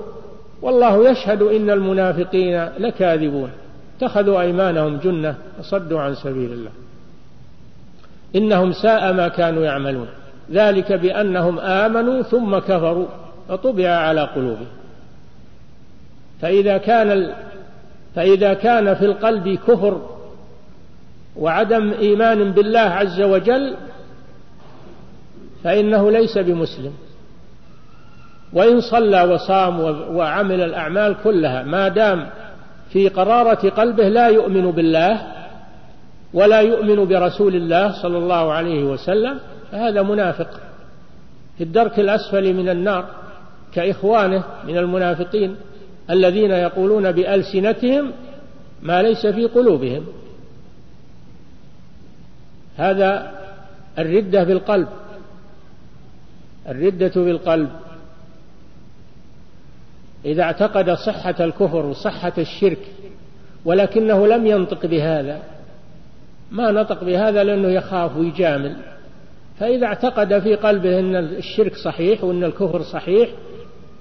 والله 0.62 1.10
يشهد 1.10 1.42
إن 1.42 1.70
المنافقين 1.70 2.70
لكاذبون. 2.78 3.50
اتخذوا 3.98 4.42
أيمانهم 4.42 4.98
جنة 4.98 5.36
وصدوا 5.60 6.00
عن 6.00 6.16
سبيل 6.16 6.52
الله. 6.52 6.72
إنهم 8.36 8.72
ساء 8.72 9.14
ما 9.14 9.28
كانوا 9.28 9.66
يعملون. 9.66 10.08
ذلك 10.52 10.92
بأنهم 10.94 11.60
آمنوا 11.60 12.22
ثم 12.22 12.58
كفروا 12.58 13.08
فطبع 13.50 13.90
على 13.90 14.22
قلوبهم. 14.22 14.68
فإذا 16.42 16.78
كان 16.78 17.34
فإذا 18.16 18.54
كان 18.54 18.96
في 18.96 19.06
القلب 19.06 19.60
كفر 19.68 20.02
وعدم 21.36 21.92
إيمان 21.92 22.52
بالله 22.52 22.80
عز 22.80 23.22
وجل 23.22 23.76
فإنه 25.64 26.12
ليس 26.12 26.38
بمسلم. 26.38 26.94
وإن 28.54 28.82
صلى 28.82 29.22
وصام 29.24 29.80
وعمل 30.16 30.62
الأعمال 30.62 31.16
كلها 31.24 31.64
ما 31.64 31.88
دام 31.88 32.30
في 32.90 33.10
قرارة 33.10 33.70
قلبه 33.70 34.10
لا 34.10 34.28
يؤمن 34.28 34.72
بالله 34.72 35.22
ولا 36.34 36.60
يؤمن 36.60 37.06
برسول 37.06 37.56
الله 37.56 38.02
صلى 38.02 38.18
الله 38.18 38.54
عليه 38.54 38.84
وسلم 38.84 39.40
فهذا 39.72 40.02
منافق. 40.02 40.62
في 41.58 41.64
الدرك 41.64 42.00
الأسفل 42.00 42.54
من 42.54 42.70
النار 42.70 43.10
كإخوانه 43.74 44.44
من 44.68 44.78
المنافقين 44.78 45.56
الذين 46.10 46.52
يقولون 46.52 47.12
بألسنتهم 47.12 48.12
ما 48.82 49.02
ليس 49.02 49.28
في 49.28 49.46
قلوبهم. 49.46 50.06
هذا 52.78 53.32
الردة 54.00 54.44
بالقلب 54.44 54.88
الردة 56.68 57.12
بالقلب. 57.16 57.70
إذا 60.26 60.44
اعتقد 60.44 60.90
صحة 60.90 61.36
الكفر 61.40 61.86
وصحة 61.86 62.34
الشرك 62.38 62.80
ولكنه 63.66 64.28
لم 64.28 64.48
ينطق 64.48 64.86
بهذا 64.86 65.40
ما 66.52 66.72
نطق 66.72 67.04
بهذا 67.04 67.44
لأنه 67.44 67.68
يخاف 67.68 68.18
ويجامل. 68.18 68.76
فإذا 69.60 69.86
اعتقد 69.86 70.40
في 70.40 70.56
قلبه 70.56 71.00
أن 71.00 71.16
الشرك 71.16 71.76
صحيح 71.76 72.24
وأن 72.24 72.44
الكفر 72.44 72.82
صحيح 72.82 73.30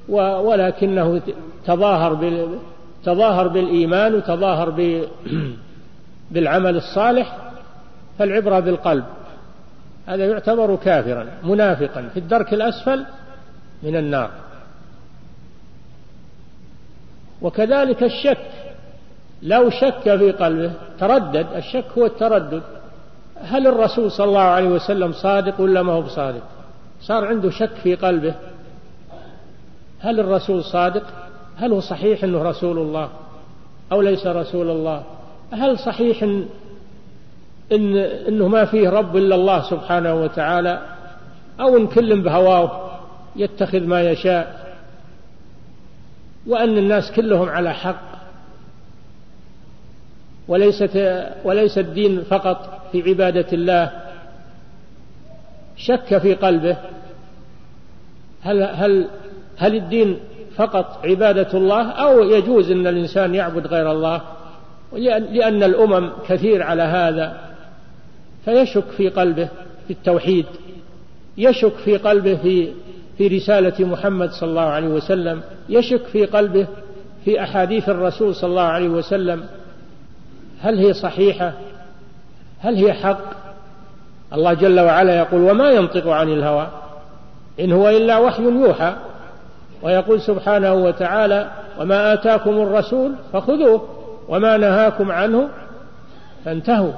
ولكنه 0.08 1.22
تظاهر 1.66 2.14
بال 2.14 2.58
تظاهر 3.04 3.48
بالإيمان 3.48 4.14
وتظاهر 4.14 4.70
بالعمل 6.30 6.76
الصالح 6.76 7.36
فالعبرة 8.18 8.60
بالقلب 8.60 9.04
هذا 10.06 10.26
يعتبر 10.26 10.76
كافرا 10.76 11.26
منافقا 11.42 12.08
في 12.14 12.20
الدرك 12.20 12.54
الأسفل 12.54 13.04
من 13.82 13.96
النار. 13.96 14.30
وكذلك 17.42 18.02
الشك 18.02 18.50
لو 19.42 19.70
شك 19.70 20.02
في 20.02 20.30
قلبه 20.30 20.72
تردد 21.00 21.46
الشك 21.56 21.84
هو 21.98 22.06
التردد. 22.06 22.62
هل 23.40 23.66
الرسول 23.66 24.10
صلى 24.10 24.26
الله 24.26 24.40
عليه 24.40 24.68
وسلم 24.68 25.12
صادق 25.12 25.60
ولا 25.60 25.82
ما 25.82 25.92
هو 25.92 26.02
بصادق؟ 26.02 26.42
صار 27.00 27.24
عنده 27.24 27.50
شك 27.50 27.74
في 27.82 27.94
قلبه. 27.94 28.34
هل 30.00 30.20
الرسول 30.20 30.64
صادق؟ 30.64 31.02
هل 31.56 31.72
هو 31.72 31.80
صحيح 31.80 32.24
إنه 32.24 32.42
رسول 32.42 32.78
الله 32.78 33.08
أو 33.92 34.00
ليس 34.00 34.26
رسول 34.26 34.70
الله؟ 34.70 35.02
هل 35.52 35.78
صحيح 35.78 36.22
إن, 36.22 36.46
إن 37.72 37.96
إنه 37.96 38.48
ما 38.48 38.64
فيه 38.64 38.88
رب 38.88 39.16
إلا 39.16 39.34
الله 39.34 39.70
سبحانه 39.70 40.14
وتعالى؟ 40.14 40.82
أو 41.60 41.76
إن 41.76 41.86
كل 41.86 42.20
بهواه 42.20 42.90
يتخذ 43.36 43.80
ما 43.80 44.02
يشاء؟ 44.02 44.74
وأن 46.46 46.78
الناس 46.78 47.12
كلهم 47.12 47.48
على 47.48 47.74
حق. 47.74 48.14
وليست 50.48 51.24
وليس 51.44 51.78
الدين 51.78 52.22
فقط. 52.22 52.73
في 52.94 53.10
عبادة 53.10 53.46
الله 53.52 53.90
شك 55.76 56.18
في 56.18 56.34
قلبه 56.34 56.76
هل 58.42 58.62
هل 58.62 59.08
هل 59.56 59.74
الدين 59.74 60.18
فقط 60.56 61.00
عبادة 61.04 61.58
الله 61.58 61.90
أو 61.90 62.22
يجوز 62.22 62.70
أن 62.70 62.86
الإنسان 62.86 63.34
يعبد 63.34 63.66
غير 63.66 63.92
الله؟ 63.92 64.20
لأن 64.92 65.62
الأمم 65.62 66.10
كثير 66.28 66.62
على 66.62 66.82
هذا 66.82 67.40
فيشك 68.44 68.84
في 68.96 69.08
قلبه 69.08 69.48
في 69.86 69.92
التوحيد 69.92 70.46
يشك 71.38 71.74
في 71.76 71.96
قلبه 71.96 72.36
في 72.36 72.72
في 73.18 73.28
رسالة 73.28 73.86
محمد 73.86 74.30
صلى 74.30 74.50
الله 74.50 74.62
عليه 74.62 74.88
وسلم 74.88 75.42
يشك 75.68 76.06
في 76.06 76.26
قلبه 76.26 76.66
في 77.24 77.42
أحاديث 77.42 77.88
الرسول 77.88 78.34
صلى 78.34 78.50
الله 78.50 78.62
عليه 78.62 78.88
وسلم. 78.88 79.44
هل 80.60 80.78
هي 80.78 80.92
صحيحة؟ 80.92 81.52
هل 82.64 82.74
هي 82.76 82.92
حق؟ 82.92 83.20
الله 84.32 84.54
جل 84.54 84.80
وعلا 84.80 85.18
يقول 85.18 85.42
وما 85.42 85.70
ينطق 85.70 86.08
عن 86.08 86.28
الهوى؟ 86.28 86.68
إن 87.60 87.72
هو 87.72 87.88
إلا 87.88 88.18
وحي 88.18 88.42
يوحى. 88.42 88.94
ويقول 89.82 90.20
سبحانه 90.20 90.74
وتعالى 90.74 91.50
وما 91.80 92.12
آتاكم 92.12 92.50
الرسول 92.50 93.12
فخذوه 93.32 93.88
وما 94.28 94.56
نهاكم 94.56 95.12
عنه 95.12 95.48
فانتهوا. 96.44 96.92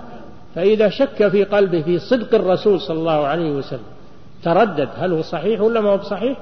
فإذا 0.54 0.88
شك 0.88 1.28
في 1.28 1.44
قلبه 1.44 1.82
في 1.82 1.98
صدق 1.98 2.34
الرسول 2.34 2.80
صلى 2.80 2.98
الله 2.98 3.26
عليه 3.26 3.50
وسلم 3.50 3.86
تردد 4.42 4.88
هل 4.96 5.12
هو 5.12 5.22
صحيح 5.22 5.60
ولا 5.60 5.80
ما 5.80 5.90
هو 5.90 5.96
بصحيح؟ 5.96 6.36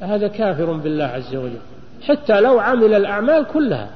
هذا 0.00 0.28
كافر 0.28 0.72
بالله 0.72 1.04
عز 1.04 1.36
وجل. 1.36 1.60
حتى 2.02 2.40
لو 2.40 2.58
عمل 2.58 2.94
الأعمال 2.94 3.44
كلها 3.44 3.90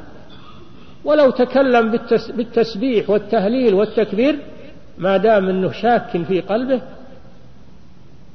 ولو 1.05 1.31
تكلم 1.31 1.99
بالتسبيح 2.37 3.11
والتهليل 3.11 3.75
والتكبير 3.75 4.39
ما 4.99 5.17
دام 5.17 5.49
انه 5.49 5.73
شاك 5.73 6.23
في 6.29 6.41
قلبه 6.41 6.81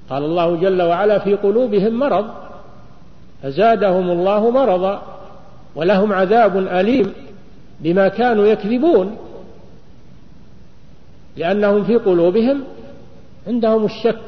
قال 0.10 0.24
الله 0.24 0.56
جل 0.56 0.82
وعلا 0.82 1.20
في 1.20 1.36
قلوبهم 1.36 2.00
مرض 2.00 2.26
فزادهم 3.44 4.10
الله 4.10 4.52
مرضا 4.52 5.20
ولهم 5.76 6.14
عذاب 6.14 6.58
أليم 6.58 7.14
بما 7.80 8.08
كانوا 8.08 8.48
يكذبون 8.48 9.18
لأنهم 11.38 11.84
في 11.84 11.96
قلوبهم 11.96 12.64
عندهم 13.48 13.86
الشك 13.86 14.22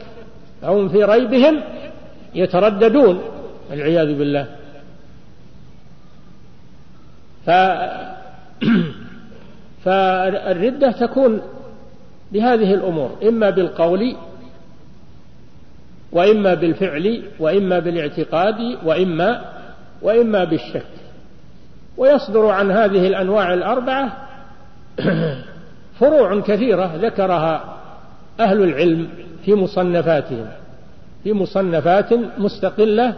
فهم 0.61 0.89
في 0.89 1.03
ريبهم 1.03 1.61
يترددون 2.35 3.21
والعياذ 3.69 4.17
بالله. 4.17 4.47
فالردة 9.83 10.91
تكون 10.91 11.41
بهذه 12.31 12.73
الأمور 12.73 13.17
إما 13.27 13.49
بالقول 13.49 14.15
وإما 16.11 16.53
بالفعل 16.53 17.23
وإما 17.39 17.79
بالاعتقاد 17.79 18.77
وإما 18.85 19.41
وإما 20.01 20.43
بالشك. 20.43 20.85
ويصدر 21.97 22.45
عن 22.47 22.71
هذه 22.71 23.07
الأنواع 23.07 23.53
الأربعة 23.53 24.27
فروع 25.99 26.39
كثيرة 26.39 26.95
ذكرها 26.95 27.77
أهل 28.39 28.63
العلم 28.63 29.07
في 29.45 29.53
مصنفاتهم 29.53 30.47
في 31.23 31.33
مصنفات 31.33 32.13
مستقلة 32.37 33.13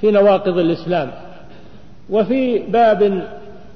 في 0.00 0.10
نواقض 0.10 0.58
الإسلام. 0.58 1.10
وفي 2.10 2.58
باب 2.58 3.28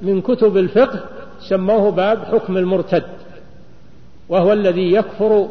من 0.02 0.20
كتب 0.20 0.56
الفقه 0.56 1.00
سموه 1.48 1.90
باب 1.90 2.24
حكم 2.24 2.56
المرتد. 2.56 3.15
وهو 4.28 4.52
الذي 4.52 4.92
يكفر 4.92 5.48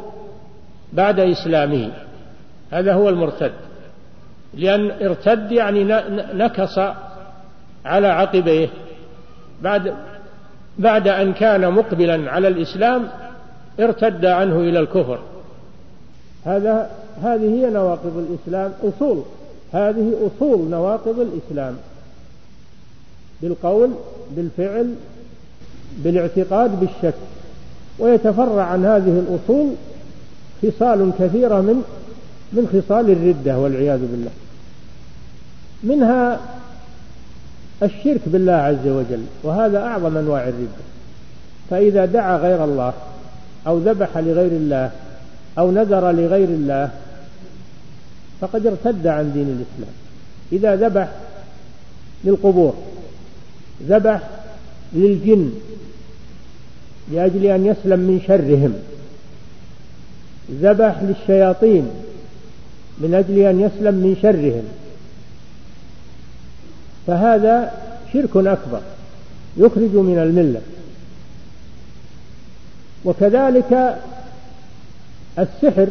بعد 0.94 1.20
إسلامه. 1.20 1.92
هذا 2.72 2.94
هو 2.94 3.10
المرتد. 3.10 3.52
لأن 4.54 4.92
ارتد 4.92 5.52
يعني 5.52 5.84
نكص 6.34 6.80
على 7.86 8.08
عقبيه. 8.08 8.70
بعد 9.62 9.94
بعد 10.80 11.08
أن 11.08 11.34
كان 11.34 11.74
مقبلا 11.74 12.32
على 12.32 12.48
الإسلام 12.48 13.08
ارتد 13.80 14.26
عنه 14.26 14.60
إلى 14.60 14.80
الكفر. 14.80 15.20
هذا 16.46 16.92
هذه 17.24 17.56
هي 17.56 17.70
نواقض 17.70 18.28
الإسلام. 18.30 18.74
أصول. 18.84 19.24
هذه 19.74 20.14
أصول 20.28 20.70
نواقض 20.70 21.20
الإسلام. 21.20 21.78
بالقول 23.42 23.90
بالفعل 24.32 24.96
بالاعتقاد 25.98 26.80
بالشك. 26.80 27.16
ويتفرع 28.00 28.64
عن 28.64 28.86
هذه 28.86 29.24
الأصول 29.28 29.74
خصال 30.62 31.12
كثيرة 31.20 31.62
من 31.62 31.84
من 32.54 32.68
خصال 32.68 33.12
الردة 33.12 33.60
والعياذ 33.60 34.00
بالله. 34.00 34.32
منها 35.84 36.40
الشرك 37.84 38.22
بالله 38.26 38.54
عز 38.54 38.88
وجل 38.88 39.24
وهذا 39.44 39.78
أعظم 39.78 40.18
أنواع 40.18 40.44
الردة. 40.44 40.86
فإذا 41.70 42.06
دعا 42.06 42.38
غير 42.38 42.64
الله 42.64 42.94
أو 43.68 43.78
ذبح 43.78 44.18
لغير 44.18 44.52
الله 44.52 44.92
أو 45.58 45.72
نذر 45.72 46.12
لغير 46.12 46.50
الله 46.50 46.90
فقد 48.42 48.68
ارتد 48.68 49.08
عن 49.08 49.32
دين 49.34 49.48
الإسلام. 49.48 49.96
إذا 50.52 50.88
ذبح 50.88 51.10
للقبور 52.24 52.74
ذبح 53.88 54.20
للجن 54.94 55.52
لأجل 57.12 57.46
أن 57.46 57.66
يسلم 57.66 58.00
من 58.00 58.22
شرهم. 58.28 58.74
ذبح 60.52 61.02
للشياطين 61.02 61.90
من 62.98 63.14
أجل 63.14 63.40
أن 63.40 63.62
يسلم 63.62 63.96
من 63.96 64.18
شرهم. 64.22 64.64
فهذا 67.08 67.72
شرك 68.14 68.38
أكبر 68.38 68.82
يخرج 69.58 69.96
من 69.96 70.20
الملة. 70.20 70.62
وكذلك 73.06 73.96
السحر 75.40 75.88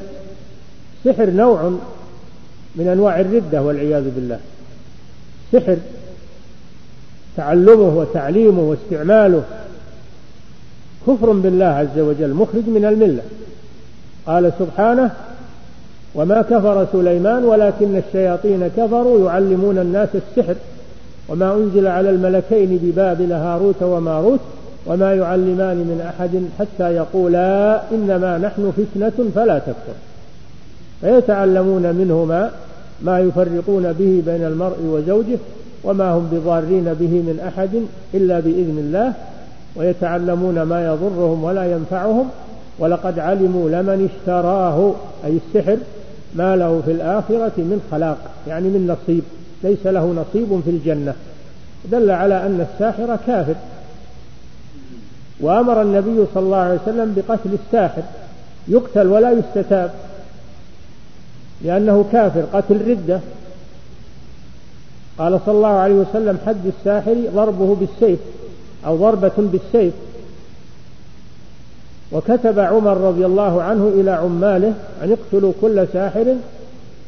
سحر 1.05 1.31
نوع 1.31 1.73
من 2.77 2.89
أنواع 2.89 3.21
الردة 3.21 3.63
والعياذ 3.63 4.11
بالله. 4.11 4.41
سحر 5.53 5.77
تعلمه 7.37 7.99
وتعليمه 7.99 8.61
واستعماله 8.61 9.45
كفر 11.07 11.33
بالله 11.33 11.65
عز 11.65 11.99
وجل 11.99 12.35
مخرج 12.35 12.63
من 12.67 12.85
الملة. 12.85 13.23
قال 14.27 14.53
سبحانه 14.59 15.11
وما 16.15 16.43
كفر 16.43 16.87
سليمان 16.93 17.45
ولكن 17.45 17.97
الشياطين 17.97 18.71
كفروا 18.77 19.27
يعلمون 19.27 19.79
الناس 19.79 20.09
السحر 20.15 20.55
وما 21.29 21.55
أنزل 21.55 21.87
على 21.87 22.11
الملكين 22.11 22.79
ببابل 22.83 23.33
هاروت 23.33 23.83
وماروت 23.83 24.41
وما 24.87 25.15
يعلمان 25.15 25.77
من 25.77 26.13
أحد 26.15 26.43
حتى 26.59 26.91
يقولا 26.91 27.83
إنما 27.93 28.39
نحن 28.39 28.73
فتنة 28.77 29.31
فلا 29.35 29.59
تكفر. 29.59 29.95
فيتعلمون 31.01 31.83
منهما 31.83 32.51
ما 33.03 33.21
يفرقون 33.21 33.93
به 33.93 34.23
بين 34.27 34.45
المرء 34.47 34.77
وزوجه 34.83 35.39
وما 35.85 36.11
هم 36.11 36.29
بضارين 36.33 36.85
به 36.85 37.07
من 37.07 37.41
أحد 37.49 37.71
إلا 38.15 38.41
بإذن 38.41 38.79
الله 38.79 39.13
ويتعلمون 39.77 40.63
ما 40.63 40.87
يضرهم 40.87 41.45
ولا 41.45 41.73
ينفعهم 41.73 42.31
ولقد 42.79 43.19
علموا 43.19 43.71
لمن 43.71 44.11
اشتراه 44.11 44.95
أي 45.25 45.39
السحر 45.47 45.77
ما 46.35 46.57
له 46.57 46.83
في 46.85 46.93
الآخرة 46.93 47.53
من 47.57 47.89
خلاق 47.91 48.19
يعني 48.49 48.69
من 48.69 48.87
نصيب 48.87 49.23
ليس 49.63 49.87
له 49.87 50.07
نصيب 50.07 50.61
في 50.65 50.71
الجنة. 50.71 51.15
دل 51.93 52.11
على 52.11 52.47
أن 52.47 52.67
الساحر 52.73 53.17
كافر. 53.27 53.55
وأمر 55.41 55.83
النبي 55.83 56.25
صلى 56.35 56.43
الله 56.43 56.57
عليه 56.57 56.79
وسلم 56.83 57.15
بقتل 57.17 57.59
الساحر 57.65 58.03
يقتل 58.69 59.07
ولا 59.07 59.31
يستتاب 59.31 59.91
لأنه 61.63 62.05
كافر 62.13 62.45
قتل 62.53 62.89
ردة. 62.91 63.21
قال 65.19 65.41
صلى 65.47 65.55
الله 65.55 65.69
عليه 65.69 65.95
وسلم 65.95 66.39
حد 66.47 66.67
الساحر 66.67 67.17
ضربه 67.35 67.75
بالسيف. 67.75 68.19
أو 68.87 68.97
ضربة 68.97 69.33
بالسيف. 69.39 69.95
وكتب 72.13 72.59
عمر 72.59 72.97
رضي 72.97 73.27
الله 73.27 73.63
عنه 73.63 73.93
إلى 73.95 74.11
عماله 74.11 74.73
أن 75.03 75.13
اقتلوا 75.13 75.53
كل 75.61 75.87
ساحر 75.93 76.35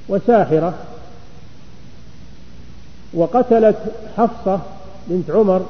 وساحرة. 0.08 0.74
وقتلت 3.14 3.76
حفصة 4.16 4.60
بنت 5.08 5.30
عمر 5.30 5.66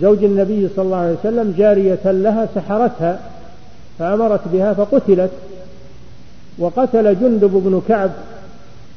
زوج 0.00 0.24
النبي 0.24 0.68
صلى 0.76 0.84
الله 0.84 0.96
عليه 0.96 1.16
وسلم 1.20 1.54
جارية 1.58 2.12
لها 2.12 2.48
سحرتها 2.54 3.20
فأمرت 3.98 4.40
بها 4.52 4.72
فقتلت. 4.72 5.30
وقتل 6.58 7.20
جندب 7.20 7.50
بن 7.50 7.82
كعب 7.88 8.10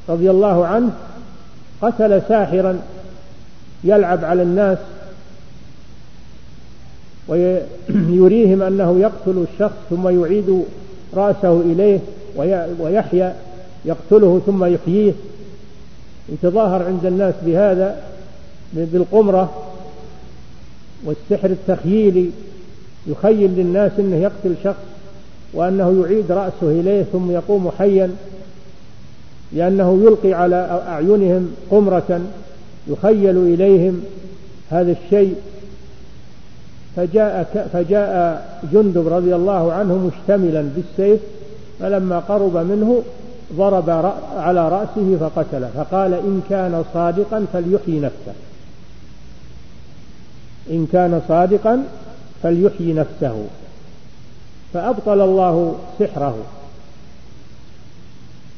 رضي 0.10 0.32
الله 0.32 0.66
عنه 0.66 0.90
قتل 1.82 2.22
ساحرا 2.28 2.80
يلعب 3.84 4.26
على 4.26 4.42
الناس 4.42 4.78
ويريهم 7.28 8.62
أنه 8.62 9.00
يقتل 9.00 9.46
الشخص 9.54 9.78
ثم 9.90 10.20
يعيد 10.20 10.64
رأسه 11.14 11.62
إليه 11.62 12.00
ويحيا 12.80 13.36
يقتله 13.86 14.42
ثم 14.46 14.66
يحييه. 14.66 15.14
يتظاهر 16.30 16.84
عند 16.84 17.06
الناس 17.06 17.34
بهذا 17.46 18.02
بالقمرة 18.74 19.54
والسحر 21.06 21.50
التخييلي. 21.50 22.30
يخيل 23.08 23.52
للناس 23.52 23.92
أنه 24.00 24.16
يقتل 24.16 24.56
شخص 24.64 24.84
وأنه 25.54 26.04
يعيد 26.04 26.32
رأسه 26.32 26.80
إليه 26.80 27.04
ثم 27.14 27.32
يقوم 27.32 27.72
حيا 27.78 28.12
لأنه 29.54 30.00
يلقي 30.04 30.34
على 30.34 30.84
أعينهم 30.88 31.52
قمرة 31.72 32.22
يخيل 32.88 33.38
إليهم 33.38 34.02
هذا 34.70 34.92
الشيء. 34.92 35.36
فجاء 36.96 37.68
فجاء 37.74 38.46
جندب 38.74 39.08
رضي 39.08 39.36
الله 39.36 39.74
عنه 39.74 40.12
مشتملا 40.12 40.70
بالسيف 40.76 41.20
فلما 41.80 42.20
قرب 42.20 42.58
منه 42.58 43.04
ضرب 43.54 43.90
على 44.38 44.70
رأسه 44.70 45.18
فقتله 45.20 45.70
فقال 45.76 46.14
إن 46.14 46.42
كان 46.50 46.84
صادقا 46.94 47.46
فليحيي 47.54 48.00
نفسه. 48.00 48.34
إن 50.70 50.88
كان 50.94 51.22
صادقا 51.28 51.84
فليحيي 52.44 52.94
نفسه. 52.94 53.46
فأبطل 54.74 55.22
الله 55.22 55.76
سحره. 56.00 56.38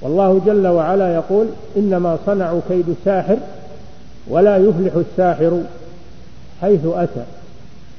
والله 0.02 0.42
جل 0.46 0.68
وعلا 0.68 1.14
يقول 1.14 1.48
إنما 1.78 2.18
صنعوا 2.26 2.62
كيد 2.70 2.96
ساحر 3.06 3.38
ولا 4.28 4.58
يفلح 4.58 4.94
الساحر 4.94 5.62
حيث 6.62 6.86
أتى. 6.86 7.24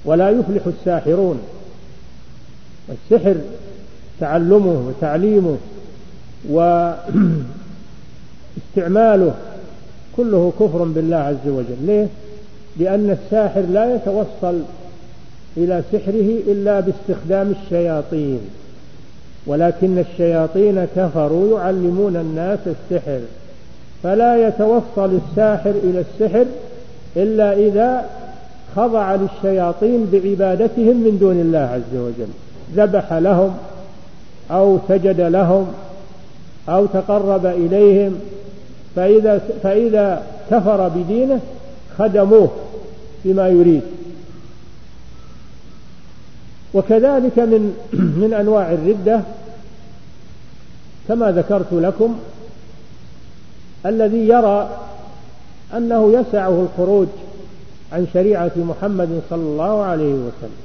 ولا 0.05 0.31
يفلح 0.31 0.63
الساحرون. 0.67 1.41
السحر 2.89 3.35
تعلمه 4.21 4.89
وتعليمه 4.89 5.57
واستعماله 8.75 9.35
كله 10.17 10.53
كفر 10.61 10.85
بالله 10.85 11.17
عز 11.17 11.47
وجل. 11.47 11.77
ليه؟ 11.81 12.07
لأن 12.77 13.11
الساحر 13.11 13.61
لا 13.61 13.95
يتوصل 13.95 14.61
إلى 15.57 15.83
سحره 15.93 16.41
إلا 16.53 16.81
باستخدام 16.81 17.55
الشياطين. 17.63 18.41
ولكن 19.47 19.99
الشياطين 19.99 20.87
كفروا 20.97 21.61
يعلمون 21.61 22.17
الناس 22.17 22.59
السحر. 22.67 23.21
فلا 24.03 24.49
يتوصل 24.49 25.19
الساحر 25.19 25.71
إلى 25.71 26.01
السحر 26.01 26.47
إلا 27.17 27.53
إذا 27.53 28.05
خضع 28.77 29.15
للشياطين 29.15 30.07
بعبادتهم 30.13 30.97
من 30.97 31.19
دون 31.21 31.41
الله 31.41 31.59
عز 31.59 31.99
وجل. 31.99 32.29
ذبح 32.75 33.13
لهم 33.13 33.57
أو 34.51 34.79
سجد 34.89 35.21
لهم 35.21 35.73
أو 36.69 36.87
تقرب 36.87 37.47
إليهم 37.47 38.21
فإذا, 38.97 39.41
فإذا 39.63 40.23
كفر 40.51 40.89
بدينه 40.89 41.41
خدموه 41.99 42.51
بما 43.25 43.49
يريد. 43.49 43.83
وكذلك 46.75 47.39
من 47.39 47.77
من 48.23 48.35
أنواع 48.41 48.73
الردة 48.73 49.21
كما 51.09 51.33
ذكرت 51.33 51.73
لكم 51.73 52.19
الذي 53.87 54.29
يرى 54.29 54.69
أنه 55.77 56.13
يسعه 56.13 56.63
الخروج 56.63 57.07
عن 57.93 58.07
شريعة 58.15 58.53
محمد 58.57 59.21
صلى 59.31 59.43
الله 59.43 59.83
عليه 59.83 60.15
وسلم. 60.15 60.59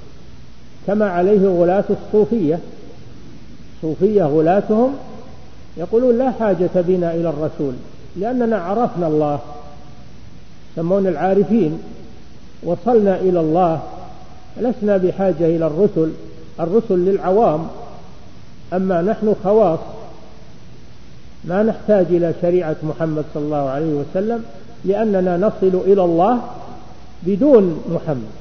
كما 0.87 1.09
عليه 1.09 1.47
غلاة 1.47 1.83
الصوفية. 1.89 2.59
صوفية 3.81 4.23
غلاتهم 4.23 4.93
يقولون 5.77 6.17
لا 6.17 6.31
حاجة 6.31 6.69
بنا 6.75 7.13
إلى 7.13 7.29
الرسول 7.29 7.73
لأننا 8.15 8.57
عرفنا 8.57 9.07
الله 9.07 9.39
يسمون 10.73 11.07
العارفين 11.07 11.79
وصلنا 12.63 13.15
إلى 13.15 13.39
الله 13.39 13.81
لسنا 14.57 14.97
بحاجة 14.97 15.45
إلى 15.45 15.67
الرسل 15.67 16.11
الرسل 16.59 16.99
للعوام. 16.99 17.67
أما 18.73 19.01
نحن 19.01 19.35
خواص 19.43 19.79
ما 21.43 21.63
نحتاج 21.63 22.05
إلى 22.09 22.33
شريعة 22.41 22.75
محمد 22.83 23.23
صلى 23.33 23.43
الله 23.43 23.69
عليه 23.69 23.93
وسلم 23.93 24.43
لأننا 24.85 25.37
نصل 25.37 25.81
إلى 25.85 26.03
الله 26.03 26.41
بدون 27.25 27.81
محمد. 27.89 28.33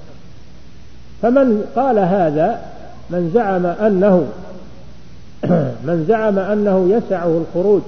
فمن 1.23 1.65
قال 1.77 1.99
هذا 1.99 2.61
من 3.11 3.31
زعم 3.35 3.67
أنه 3.67 4.27
من 5.89 6.05
زعم 6.09 6.39
أنه 6.39 6.89
يسعه 6.91 7.43
الخروج 7.43 7.83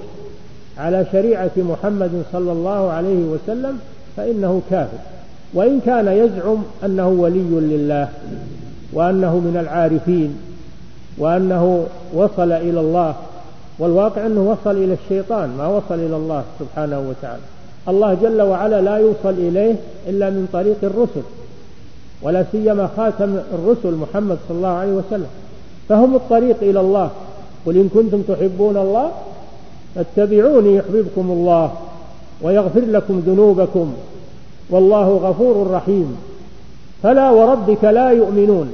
على 0.77 1.05
شريعة 1.11 1.51
محمد 1.57 2.23
صلى 2.31 2.51
الله 2.51 2.91
عليه 2.91 3.23
وسلم 3.25 3.79
فإنه 4.17 4.61
كافر. 4.69 4.97
وإن 5.53 5.79
كان 5.85 6.07
يزعم 6.07 6.57
أنه 6.85 7.07
ولي 7.07 7.39
لله 7.39 8.09
وأنه 8.93 9.35
من 9.35 9.57
العارفين 9.61 10.37
وأنه 11.17 11.87
وصل 12.13 12.51
إلى 12.51 12.79
الله 12.79 13.15
والواقع 13.79 14.25
أنه 14.25 14.41
وصل 14.41 14.71
إلى 14.71 14.93
الشيطان 15.03 15.49
ما 15.57 15.67
وصل 15.67 15.95
إلى 15.95 16.15
الله 16.15 16.43
سبحانه 16.59 16.99
وتعالى. 16.99 17.41
الله 17.89 18.13
جل 18.13 18.41
وعلا 18.41 18.81
لا 18.81 18.97
يوصل 18.97 19.35
إليه 19.37 19.75
إلا 20.07 20.29
من 20.29 20.47
طريق 20.53 20.77
الرسل 20.83 21.21
ولا 22.21 22.45
سيما 22.51 22.89
خاتم 22.97 23.37
الرسل 23.53 23.95
محمد 23.95 24.37
صلى 24.47 24.57
الله 24.57 24.69
عليه 24.69 24.91
وسلم. 24.91 25.27
فهم 25.89 26.15
الطريق 26.15 26.55
إلى 26.61 26.79
الله. 26.79 27.09
قل 27.65 27.75
إن 27.75 27.89
كنتم 27.93 28.21
تحبون 28.21 28.77
الله 28.77 29.11
فاتبعوني 29.95 30.75
يحببكم 30.75 31.31
الله 31.31 31.71
ويغفر 32.41 32.81
لكم 32.81 33.23
ذنوبكم. 33.27 33.93
والله 34.69 35.07
غفور 35.09 35.71
رحيم. 35.71 36.17
فلا 37.03 37.31
وربك 37.31 37.83
لا 37.83 38.09
يؤمنون 38.09 38.73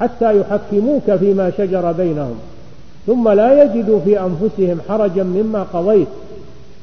حتى 0.00 0.40
يحكموك 0.40 1.12
فيما 1.14 1.52
شجر 1.58 1.92
بينهم 1.92 2.34
ثم 3.06 3.28
لا 3.28 3.62
يجدوا 3.62 4.00
في 4.00 4.20
أنفسهم 4.20 4.80
حرجا 4.88 5.22
مما 5.22 5.62
قضيت 5.62 6.08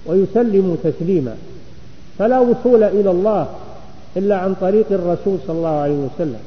ويسلموا 0.05 0.75
تسليما. 0.83 1.35
فلا 2.19 2.39
وصول 2.39 2.83
إلى 2.83 3.11
الله 3.11 3.47
إلا 4.17 4.37
عن 4.37 4.55
طريق 4.61 4.85
الرسول 4.91 5.37
صلى 5.47 5.57
الله 5.57 5.79
عليه 5.81 6.07
وسلم 6.15 6.39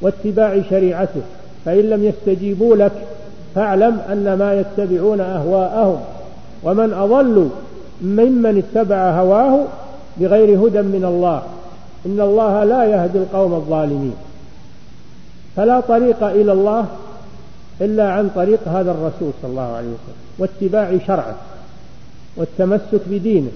واتباع 0.00 0.62
شريعته 0.70 1.20
فإن 1.64 1.90
لم 1.90 2.04
يستجيبوا 2.04 2.76
لك 2.76 2.92
فاعلم 3.54 3.98
أن 4.12 4.34
ما 4.34 4.60
يتبعون 4.60 5.20
أهواءهم 5.20 6.00
ومن 6.62 6.92
أضل 6.92 7.48
ممن 8.02 8.58
اتبع 8.58 9.10
هواه 9.20 9.64
بغير 10.16 10.66
هدى 10.66 10.82
من 10.82 11.04
الله. 11.04 11.42
إن 12.06 12.20
الله 12.20 12.64
لا 12.64 12.84
يهدي 12.84 13.18
القوم 13.18 13.54
الظالمين. 13.54 14.14
فلا 15.56 15.80
طريق 15.80 16.24
إلى 16.24 16.52
الله 16.52 16.86
إلا 17.80 18.10
عن 18.10 18.30
طريق 18.34 18.68
هذا 18.68 18.90
الرسول 18.90 19.32
صلى 19.42 19.50
الله 19.50 19.76
عليه 19.76 19.88
وسلم 19.88 20.16
واتباع 20.38 20.98
شرعه 21.06 21.34
والتمسك 22.36 23.00
بدينه. 23.06 23.50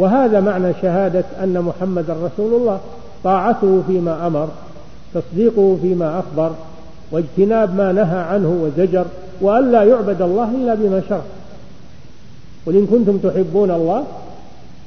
وهذا 0.00 0.40
معنى 0.40 0.72
شهادة 0.82 1.24
أن 1.42 1.60
محمد 1.60 2.10
رسول 2.10 2.54
الله 2.54 2.80
طاعته 3.24 3.82
فيما 3.86 4.26
أمر 4.26 4.48
تصديقه 5.14 5.78
فيما 5.82 6.18
أخبر 6.18 6.50
واجتناب 7.12 7.74
ما 7.74 7.92
نهى 7.92 8.18
عنه 8.18 8.48
وزجر 8.62 9.04
وأن 9.40 9.72
لا 9.72 9.82
يعبد 9.82 10.22
الله 10.22 10.50
إلا 10.54 10.74
بما 10.74 11.02
شرع. 11.08 11.22
قل 12.66 12.76
إن 12.76 12.86
كنتم 12.86 13.18
تحبون 13.18 13.70
الله 13.70 14.04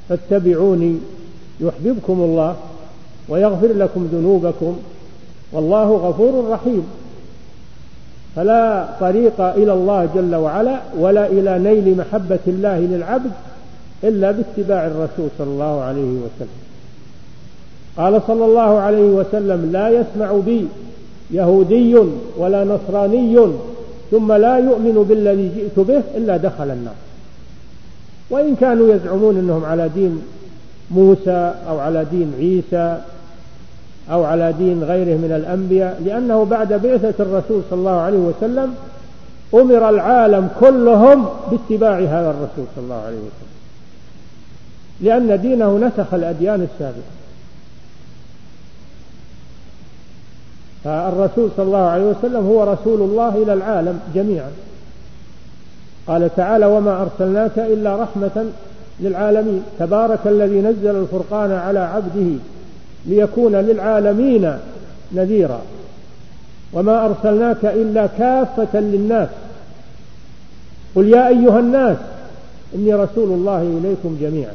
فاتبعوني 0.08 0.96
يحببكم 1.60 2.20
الله 2.20 2.56
ويغفر 3.28 3.72
لكم 3.72 4.08
ذنوبكم 4.12 4.76
والله 5.52 5.92
غفور 5.92 6.50
رحيم. 6.50 6.86
فلا 8.36 8.86
طريق 9.00 9.40
إلى 9.40 9.72
الله 9.72 10.08
جل 10.14 10.34
وعلا 10.34 10.80
ولا 10.98 11.26
إلى 11.26 11.58
نيل 11.58 11.96
محبة 11.96 12.38
الله 12.46 12.78
للعبد 12.78 13.30
إلا 14.04 14.30
باتباع 14.30 14.86
الرسول 14.86 15.28
صلى 15.38 15.46
الله 15.46 15.80
عليه 15.80 16.12
وسلم. 16.24 16.60
قال 17.96 18.22
صلى 18.26 18.44
الله 18.44 18.78
عليه 18.78 19.04
وسلم 19.04 19.70
لا 19.72 19.88
يسمع 19.88 20.32
بي 20.46 20.66
يهودي 21.30 21.96
ولا 22.36 22.64
نصراني 22.64 23.38
ثم 24.10 24.32
لا 24.32 24.58
يؤمن 24.58 25.06
بالذي 25.08 25.50
جئت 25.56 25.86
به 25.88 26.02
إلا 26.16 26.36
دخل 26.36 26.70
النار. 26.70 26.94
وإن 28.30 28.54
كانوا 28.54 28.94
يزعمون 28.94 29.38
أنهم 29.38 29.64
على 29.64 29.88
دين 29.88 30.22
موسى 30.90 31.54
أو 31.68 31.78
على 31.78 32.04
دين 32.10 32.32
عيسى 32.38 32.98
أو 34.10 34.24
على 34.24 34.52
دين 34.58 34.84
غيره 34.84 35.16
من 35.16 35.32
الأنبياء 35.36 36.02
لأنه 36.04 36.44
بعد 36.44 36.72
بعثة 36.72 37.14
الرسول 37.20 37.62
صلى 37.70 37.78
الله 37.78 38.00
عليه 38.00 38.18
وسلم 38.18 38.74
أمر 39.54 39.88
العالم 39.88 40.48
كلهم 40.60 41.26
باتباع 41.50 41.98
هذا 41.98 42.30
الرسول 42.30 42.64
صلى 42.76 42.84
الله 42.84 43.02
عليه 43.06 43.16
وسلم. 43.16 43.53
لأن 45.00 45.40
دينه 45.40 45.78
نسخ 45.78 46.14
الأديان 46.14 46.68
السابقة. 46.72 47.14
فالرسول 50.84 51.50
صلى 51.56 51.66
الله 51.66 51.86
عليه 51.86 52.04
وسلم 52.04 52.46
هو 52.46 52.72
رسول 52.72 53.00
الله 53.00 53.42
إلى 53.42 53.52
العالم 53.52 54.00
جميعا. 54.14 54.50
قال 56.06 56.36
تعالى 56.36 56.66
وما 56.66 57.02
أرسلناك 57.02 57.58
إلا 57.58 57.96
رحمة 57.96 58.46
للعالمين. 59.00 59.62
تبارك 59.78 60.18
الذي 60.26 60.60
نزل 60.60 60.96
الفرقان 60.96 61.52
على 61.52 61.78
عبده 61.78 62.38
ليكون 63.06 63.56
للعالمين 63.56 64.58
نذيرا. 65.12 65.60
وما 66.72 67.06
أرسلناك 67.06 67.64
إلا 67.64 68.06
كافة 68.06 68.80
للناس. 68.80 69.28
قل 70.94 71.08
يا 71.08 71.28
أيها 71.28 71.60
الناس 71.60 71.96
إني 72.74 72.94
رسول 72.94 73.28
الله 73.28 73.62
إليكم 73.62 74.18
جميعا. 74.20 74.54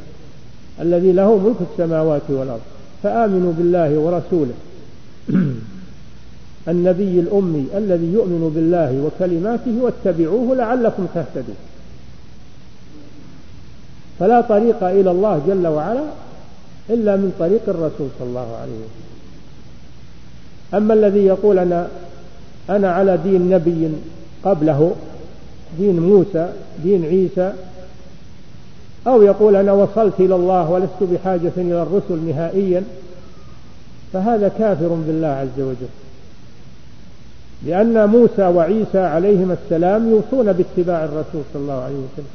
الذي 0.80 1.12
له 1.12 1.38
ملك 1.38 1.56
السماوات 1.72 2.22
والأرض. 2.28 2.60
فآمنوا 3.02 3.52
بالله 3.52 3.98
ورسوله. 3.98 4.54
النبي 6.68 7.20
الأمي 7.20 7.66
الذي 7.74 8.12
يؤمن 8.12 8.52
بالله 8.54 8.90
وكلماته 9.04 9.82
واتبعوه 9.82 10.56
لعلكم 10.56 11.06
تهتدون. 11.14 11.56
فلا 14.18 14.40
طريق 14.40 14.84
إلى 14.84 15.10
الله 15.10 15.42
جل 15.48 15.66
وعلا 15.66 16.04
إلا 16.90 17.16
من 17.16 17.32
طريق 17.38 17.62
الرسول 17.68 18.08
صلى 18.18 18.28
الله 18.28 18.56
عليه 18.56 18.72
وسلم. 18.72 19.10
أما 20.74 20.94
الذي 20.94 21.26
يقول 21.26 21.58
أنا 21.58 21.88
أنا 22.70 22.92
على 22.92 23.16
دين 23.24 23.50
نبي 23.50 23.88
قبله 24.44 24.94
دين 25.78 26.00
موسى 26.00 26.52
دين 26.82 27.04
عيسى 27.04 27.52
أو 29.06 29.22
يقول 29.22 29.56
أنا 29.56 29.72
وصلت 29.72 30.14
إلى 30.20 30.34
الله 30.34 30.70
ولست 30.70 31.02
بحاجة 31.02 31.52
إلى 31.56 31.82
الرسل 31.82 32.18
نهائيا 32.28 32.84
فهذا 34.12 34.48
كافر 34.58 34.88
بالله 34.88 35.28
عز 35.28 35.60
وجل. 35.60 35.88
لأن 37.66 38.08
موسى 38.08 38.42
وعيسى 38.42 38.98
عليهما 38.98 39.56
السلام 39.64 40.10
يوصون 40.10 40.52
باتباع 40.52 41.04
الرسول 41.04 41.42
صلى 41.52 41.62
الله 41.62 41.82
عليه 41.82 41.94
وسلم. 41.94 42.26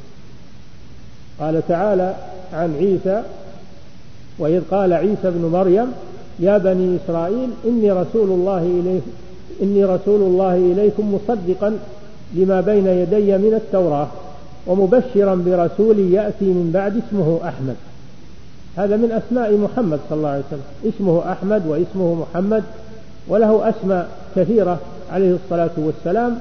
قال 1.40 1.62
تعالى 1.68 2.14
عن 2.52 2.76
عيسى 2.76 3.22
وإذ 4.38 4.62
قال 4.70 4.92
عيسى 4.92 5.28
ابن 5.28 5.50
مريم 5.52 5.92
يا 6.38 6.58
بني 6.58 6.96
إسرائيل 6.96 7.50
إني 7.64 7.92
رسول 7.92 8.30
الله 8.30 8.58
إليكم 8.58 9.10
إني 9.62 9.84
رسول 9.84 10.20
الله 10.20 10.54
إليكم 10.56 11.14
مصدقا 11.14 11.78
لما 12.34 12.60
بين 12.60 12.86
يدي 12.86 13.38
من 13.38 13.54
التوراة. 13.54 14.08
ومبشرا 14.66 15.34
برسول 15.34 15.98
يأتي 15.98 16.44
من 16.44 16.70
بعد 16.74 16.96
اسمه 16.96 17.40
أحمد. 17.44 17.76
هذا 18.76 18.96
من 18.96 19.22
أسماء 19.22 19.56
محمد 19.56 19.98
صلى 20.08 20.18
الله 20.18 20.28
عليه 20.28 20.42
وسلم. 20.48 20.94
اسمه 20.94 21.32
أحمد 21.32 21.66
واسمه 21.66 22.14
محمد 22.14 22.64
وله 23.28 23.68
أسماء 23.68 24.08
كثيرة 24.36 24.78
عليه 25.12 25.34
الصلاة 25.44 25.70
والسلام. 25.76 26.38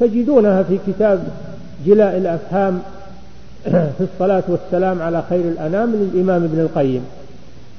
تجدونها 0.00 0.62
في 0.62 0.78
كتاب 0.86 1.28
جلاء 1.86 2.16
الأفهام 2.16 2.82
في 3.98 4.06
الصلاة 4.12 4.42
والسلام 4.48 5.02
على 5.02 5.22
خير 5.28 5.40
الأنام 5.40 5.92
للإمام 5.92 6.44
ابن 6.44 6.60
القيم. 6.60 7.04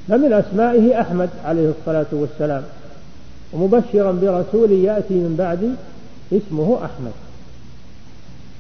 فمن 0.08 0.34
أسمائه 0.34 1.02
أحمد 1.02 1.30
عليه 1.46 1.72
الصلاة 1.80 2.06
والسلام. 2.12 2.64
ومبشرا 3.54 4.12
برسول 4.12 4.72
يأتي 4.72 5.14
من 5.14 5.36
بعدي 5.38 5.70
اسمه 6.38 6.78
أحمد. 6.86 7.23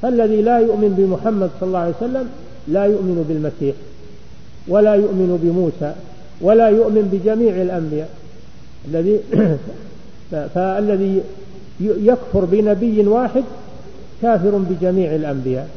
فالذي 0.04 0.42
لا 0.42 0.60
يؤمن 0.60 0.94
بمحمد 0.98 1.50
صلى 1.60 1.68
الله 1.68 1.80
عليه 1.80 1.94
وسلم 2.02 2.30
لا 2.68 2.86
يؤمن 2.86 3.26
بالمسيح 3.30 3.76
ولا 4.68 4.96
يؤمن 4.96 5.40
بموسى 5.44 5.96
ولا 6.42 6.70
يؤمن 6.70 7.10
بجميع 7.12 7.62
الأنبياء. 7.62 8.10
الذي 8.88 9.20
فالذي 10.56 11.22
يكفر 11.80 12.46
بنبي 12.46 13.08
واحد 13.08 13.44
كافر 14.22 14.58
بجميع 14.70 15.16
الأنبياء. 15.16 15.70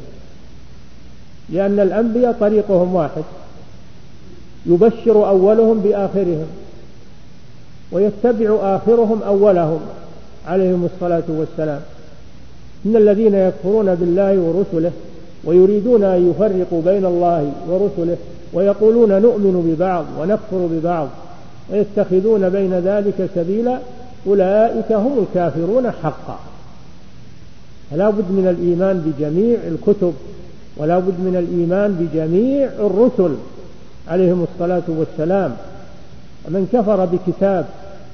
لأن 1.49 1.79
الأنبياء 1.79 2.35
طريقهم 2.39 2.95
واحد 2.95 3.23
يبشر 4.65 5.29
أولهم 5.29 5.79
بآخرهم 5.79 6.47
ويتبع 7.91 8.75
آخرهم 8.75 9.23
أولهم 9.23 9.79
عليهم 10.47 10.89
الصلاة 10.93 11.23
والسلام. 11.27 11.81
إن 12.87 12.95
الذين 12.95 13.35
يكفرون 13.35 13.95
بالله 13.95 14.39
ورسله 14.39 14.91
ويريدون 15.43 16.03
أن 16.03 16.29
يفرقوا 16.29 16.81
بين 16.81 17.05
الله 17.05 17.51
ورسله 17.69 18.17
ويقولون 18.53 19.21
نؤمن 19.21 19.75
ببعض 19.75 20.05
ونكفر 20.19 20.67
ببعض 20.71 21.07
ويتخذون 21.71 22.49
بين 22.49 22.73
ذلك 22.73 23.29
سبيلا 23.35 23.79
أولئك 24.27 24.91
هم 24.91 25.19
الكافرون 25.19 25.91
حقا. 25.91 26.39
فلا 27.91 28.09
بد 28.09 28.31
من 28.31 28.47
الإيمان 28.47 28.97
بجميع 29.05 29.57
الكتب 29.67 30.13
ولا 30.77 30.99
بد 30.99 31.19
من 31.19 31.35
الإيمان 31.35 31.93
بجميع 31.99 32.69
الرسل 32.79 33.35
عليهم 34.07 34.45
الصلاة 34.53 34.83
والسلام. 34.87 35.55
ومن 36.47 36.67
كفر 36.73 37.05
بكتاب 37.05 37.65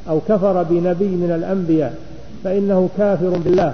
أو 0.09 0.19
كفر 0.27 0.63
بنبي 0.63 1.07
من 1.07 1.31
الأنبياء 1.35 1.93
فإنه 2.43 2.89
كافر 2.97 3.37
بالله. 3.45 3.73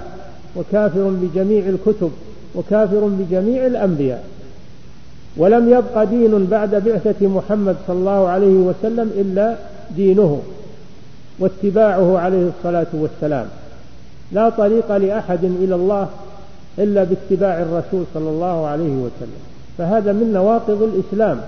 وكافر 0.56 1.10
بجميع 1.22 1.64
الكتب 1.66 2.10
وكافر 2.54 3.08
بجميع 3.18 3.66
الأنبياء. 3.66 4.24
ولم 5.36 5.68
يبق 5.68 6.04
دين 6.04 6.46
بعد 6.46 6.74
بعثة 6.74 7.26
محمد 7.26 7.76
صلى 7.86 7.96
الله 7.96 8.28
عليه 8.28 8.46
وسلم 8.46 9.10
إلا 9.16 9.56
دينه 9.96 10.42
واتباعه 11.38 12.18
عليه 12.18 12.48
الصلاة 12.48 12.86
والسلام. 12.92 13.46
لا 14.32 14.48
طريق 14.48 14.96
لأحد 14.96 15.44
إلى 15.44 15.74
الله 15.74 16.08
إلا 16.78 17.04
باتباع 17.04 17.62
الرسول 17.62 18.04
صلى 18.14 18.28
الله 18.30 18.66
عليه 18.66 18.94
وسلم. 18.96 19.40
فهذا 19.78 20.12
من 20.12 20.32
نواقض 20.32 20.82
الإسلام 20.82 21.40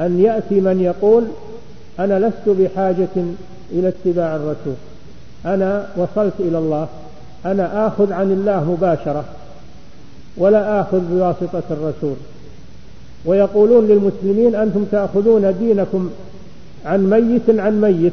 أن 0.00 0.20
يأتي 0.20 0.60
من 0.60 0.80
يقول 0.80 1.24
أنا 1.98 2.18
لست 2.18 2.48
بحاجة 2.48 3.24
إلى 3.72 3.88
اتباع 3.88 4.36
الرسول 4.36 4.74
أنا 5.46 5.88
وصلت 5.96 6.34
إلى 6.40 6.58
الله 6.58 6.88
أنا 7.50 7.86
آخذ 7.86 8.12
عن 8.12 8.32
الله 8.32 8.64
مباشرة 8.72 9.24
ولا 10.36 10.80
آخذ 10.80 11.00
بواسطة 11.00 11.62
الرسول. 11.70 12.16
ويقولون 13.24 13.86
للمسلمين 13.86 14.54
أنتم 14.54 14.84
تأخذون 14.92 15.54
دينكم 15.60 16.10
عن 16.84 17.10
ميت 17.10 17.60
عن 17.60 17.80
ميت 17.80 18.12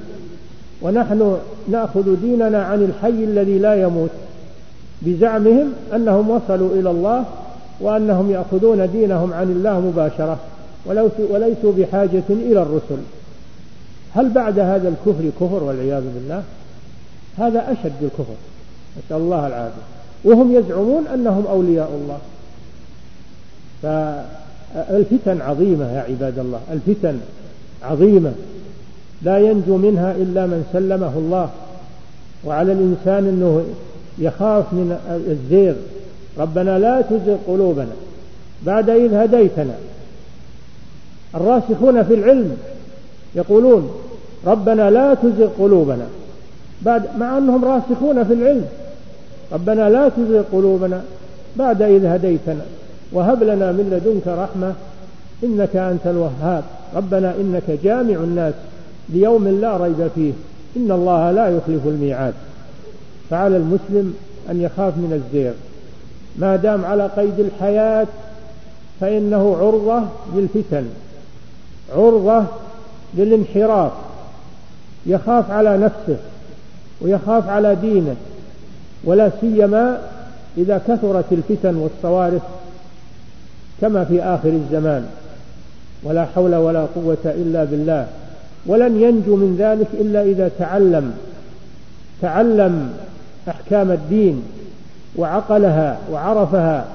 ونحن 0.81 1.37
نأخذ 1.67 2.15
ديننا 2.21 2.63
عن 2.63 2.83
الحي 2.83 3.23
الذي 3.23 3.59
لا 3.59 3.81
يموت 3.81 4.09
بزعمهم 5.01 5.73
أنهم 5.95 6.29
وصلوا 6.29 6.75
إلى 6.75 6.89
الله 6.89 7.25
وأنهم 7.81 8.31
يأخذون 8.31 8.91
دينهم 8.91 9.33
عن 9.33 9.51
الله 9.51 9.79
مباشرة 9.79 10.37
وليسوا 11.31 11.73
بحاجة 11.77 12.23
إلى 12.29 12.61
الرسل. 12.61 13.01
هل 14.15 14.29
بعد 14.29 14.59
هذا 14.59 14.89
الكفر 14.89 15.29
كفر 15.39 15.63
والعياذ 15.63 16.03
بالله؟ 16.15 16.43
هذا 17.37 17.71
أشد 17.71 18.03
الكفر. 18.03 18.35
نسأل 18.97 19.17
الله 19.17 19.47
العافية. 19.47 19.83
وهم 20.23 20.55
يزعمون 20.55 21.07
أنهم 21.13 21.47
أولياء 21.47 21.91
الله. 22.01 22.19
فالفتن 23.83 25.41
عظيمة 25.41 25.91
يا 25.91 26.01
عباد 26.09 26.39
الله. 26.39 26.59
الفتن 26.71 27.19
عظيمة. 27.83 28.31
لا 29.21 29.37
ينجو 29.37 29.77
منها 29.77 30.11
إلا 30.11 30.45
من 30.45 30.65
سلمه 30.73 31.17
الله. 31.17 31.49
وعلى 32.45 32.71
الإنسان 32.71 33.27
أنه 33.27 33.63
يخاف 34.19 34.73
من 34.73 34.97
الزيغ. 35.27 35.73
ربنا 36.37 36.79
لا 36.79 37.01
تزغ 37.01 37.37
قلوبنا 37.47 37.95
بعد 38.65 38.89
إذ 38.89 39.13
هديتنا. 39.13 39.75
الراسخون 41.35 42.03
في 42.03 42.13
العلم 42.13 42.57
يقولون 43.35 43.91
ربنا 44.45 44.89
لا 44.89 45.13
تزغ 45.13 45.47
قلوبنا. 45.59 46.07
بعد 46.81 47.03
مع 47.17 47.37
أنهم 47.37 47.65
راسخون 47.65 48.23
في 48.23 48.33
العلم. 48.33 48.65
ربنا 49.53 49.89
لا 49.89 50.09
تزغ 50.09 50.41
قلوبنا 50.51 51.01
بعد 51.55 51.81
إذ 51.81 52.05
هديتنا 52.05 52.65
وهب 53.11 53.43
لنا 53.43 53.71
من 53.71 53.89
لدنك 53.91 54.37
رحمة 54.37 54.73
إنك 55.43 55.75
أنت 55.75 56.07
الوهاب. 56.07 56.63
ربنا 56.95 57.35
إنك 57.35 57.79
جامع 57.83 58.15
الناس 58.15 58.53
ليوم 59.09 59.47
لا 59.47 59.77
ريب 59.77 60.07
فيه. 60.15 60.31
إن 60.77 60.91
الله 60.91 61.31
لا 61.31 61.47
يخلف 61.47 61.87
الميعاد. 61.87 62.33
فعلى 63.29 63.57
المسلم 63.57 64.13
أن 64.49 64.61
يخاف 64.61 64.97
من 64.97 65.21
الزيغ. 65.25 65.53
ما 66.35 66.55
دام 66.55 66.85
على 66.85 67.07
قيد 67.07 67.39
الحياة 67.39 68.07
فإنه 68.99 69.57
عرضة 69.59 70.03
للفتن 70.35 70.85
عرضة 71.95 72.45
للانحراف. 73.13 73.91
يخاف 75.05 75.51
على 75.51 75.77
نفسه 75.77 76.17
ويخاف 77.01 77.49
على 77.49 77.75
دينه. 77.75 78.15
ولا 79.03 79.31
سيما 79.41 79.97
إذا 80.57 80.81
كثرت 80.87 81.25
الفتن 81.31 81.75
والصوارف 81.75 82.41
كما 83.81 84.03
في 84.03 84.23
آخر 84.23 84.49
الزمان. 84.49 85.05
ولا 86.03 86.25
حول 86.25 86.55
ولا 86.55 86.85
قوة 86.95 87.17
إلا 87.25 87.63
بالله. 87.63 88.07
ولن 88.65 89.01
ينجو 89.01 89.35
من 89.35 89.55
ذلك 89.59 89.87
إلا 89.93 90.23
إذا 90.23 90.51
تعلم 90.59 91.13
تعلم 92.21 92.93
أحكام 93.49 93.91
الدين 93.91 94.43
وعقلها 95.15 95.97
وعرفها 96.11 96.85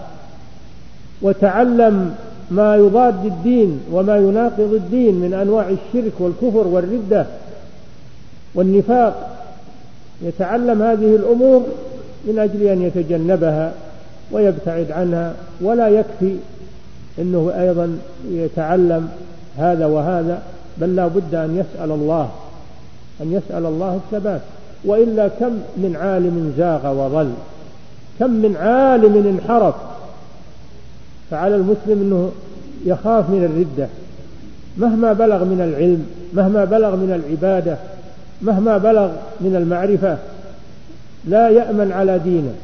وتعلم 1.23 2.15
ما 2.51 2.77
يضاد 2.77 3.25
الدين 3.25 3.81
وما 3.93 4.17
يناقض 4.17 4.73
الدين 4.75 5.15
من 5.15 5.35
أنواع 5.35 5.69
الشرك 5.69 6.13
والكفر 6.19 6.67
والردة 6.67 7.27
والنفاق. 8.55 9.39
يتعلم 10.23 10.83
هذه 10.83 11.17
الأمور 11.17 11.67
من 12.25 12.39
أجل 12.39 12.62
أن 12.62 12.83
يتجنبها 12.83 13.73
ويبتعد 14.33 14.91
عنها 14.91 15.35
ولا 15.61 15.89
يكفي 15.89 16.37
أنه 17.19 17.53
أيضا 17.59 17.99
يتعلم 18.31 19.09
هذا 19.59 19.87
وهذا 19.87 20.43
بل 20.79 20.97
لا 20.97 21.07
بد 21.07 21.35
أن 21.35 21.57
يسأل 21.57 21.91
الله 21.91 22.31
أن 23.21 23.33
يسأل 23.33 23.66
الله 23.66 24.01
الثبات. 24.05 24.41
وإلا 24.85 25.29
كم 25.29 25.53
من 25.77 25.97
عالم 26.01 26.55
زاغ 26.59 26.87
وضل 26.87 27.31
كم 28.19 28.31
من 28.31 28.57
عالم 28.57 29.27
انحرف. 29.27 29.75
فعلى 31.31 31.55
المسلم 31.55 31.77
أنه 32.03 32.31
يخاف 32.87 33.31
من 33.31 33.45
الردة. 33.45 33.89
مهما 34.79 35.12
بلغ 35.12 35.45
من 35.45 35.61
العلم 35.61 36.07
مهما 36.35 36.64
بلغ 36.64 36.97
من 36.97 37.23
العبادة 37.25 37.77
مهما 38.43 38.79
بلغ 38.79 39.11
من 39.41 39.57
المعرفة 39.57 40.19
لا 41.25 41.49
يأمن 41.49 41.93
على 41.93 42.19
دينه 42.19 42.55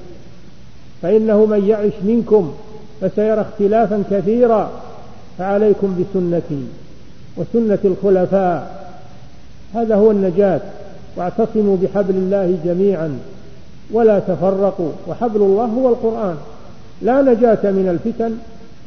فإنه 1.02 1.46
من 1.46 1.68
يعش 1.68 1.92
منكم 2.02 2.52
فسيرى 3.00 3.40
اختلافا 3.40 4.02
كثيرا 4.10 4.70
فعليكم 5.38 5.96
بسنتي 6.00 6.62
وسنة 7.36 7.78
الخلفاء. 7.84 8.84
هذا 9.74 9.94
هو 9.94 10.10
النجاة 10.10 10.60
واعتصموا 11.16 11.76
بحبل 11.82 12.14
الله 12.14 12.58
جميعا 12.64 13.18
ولا 13.92 14.18
تفرقوا. 14.18 14.90
وحبل 15.08 15.40
الله 15.42 15.64
هو 15.64 15.88
القرآن. 15.88 16.36
لا 17.02 17.22
نجاة 17.22 17.70
من 17.70 17.88
الفتن 17.88 18.32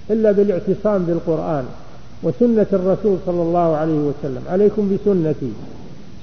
إلا 0.09 0.32
بالاعتصام 0.32 1.03
بالقرآن 1.03 1.65
وسنة 2.24 2.68
الرسول 2.74 3.18
صلى 3.26 3.41
الله 3.41 3.76
عليه 3.76 3.99
وسلم. 3.99 4.41
عليكم 4.49 4.89
بسنتي 4.95 5.51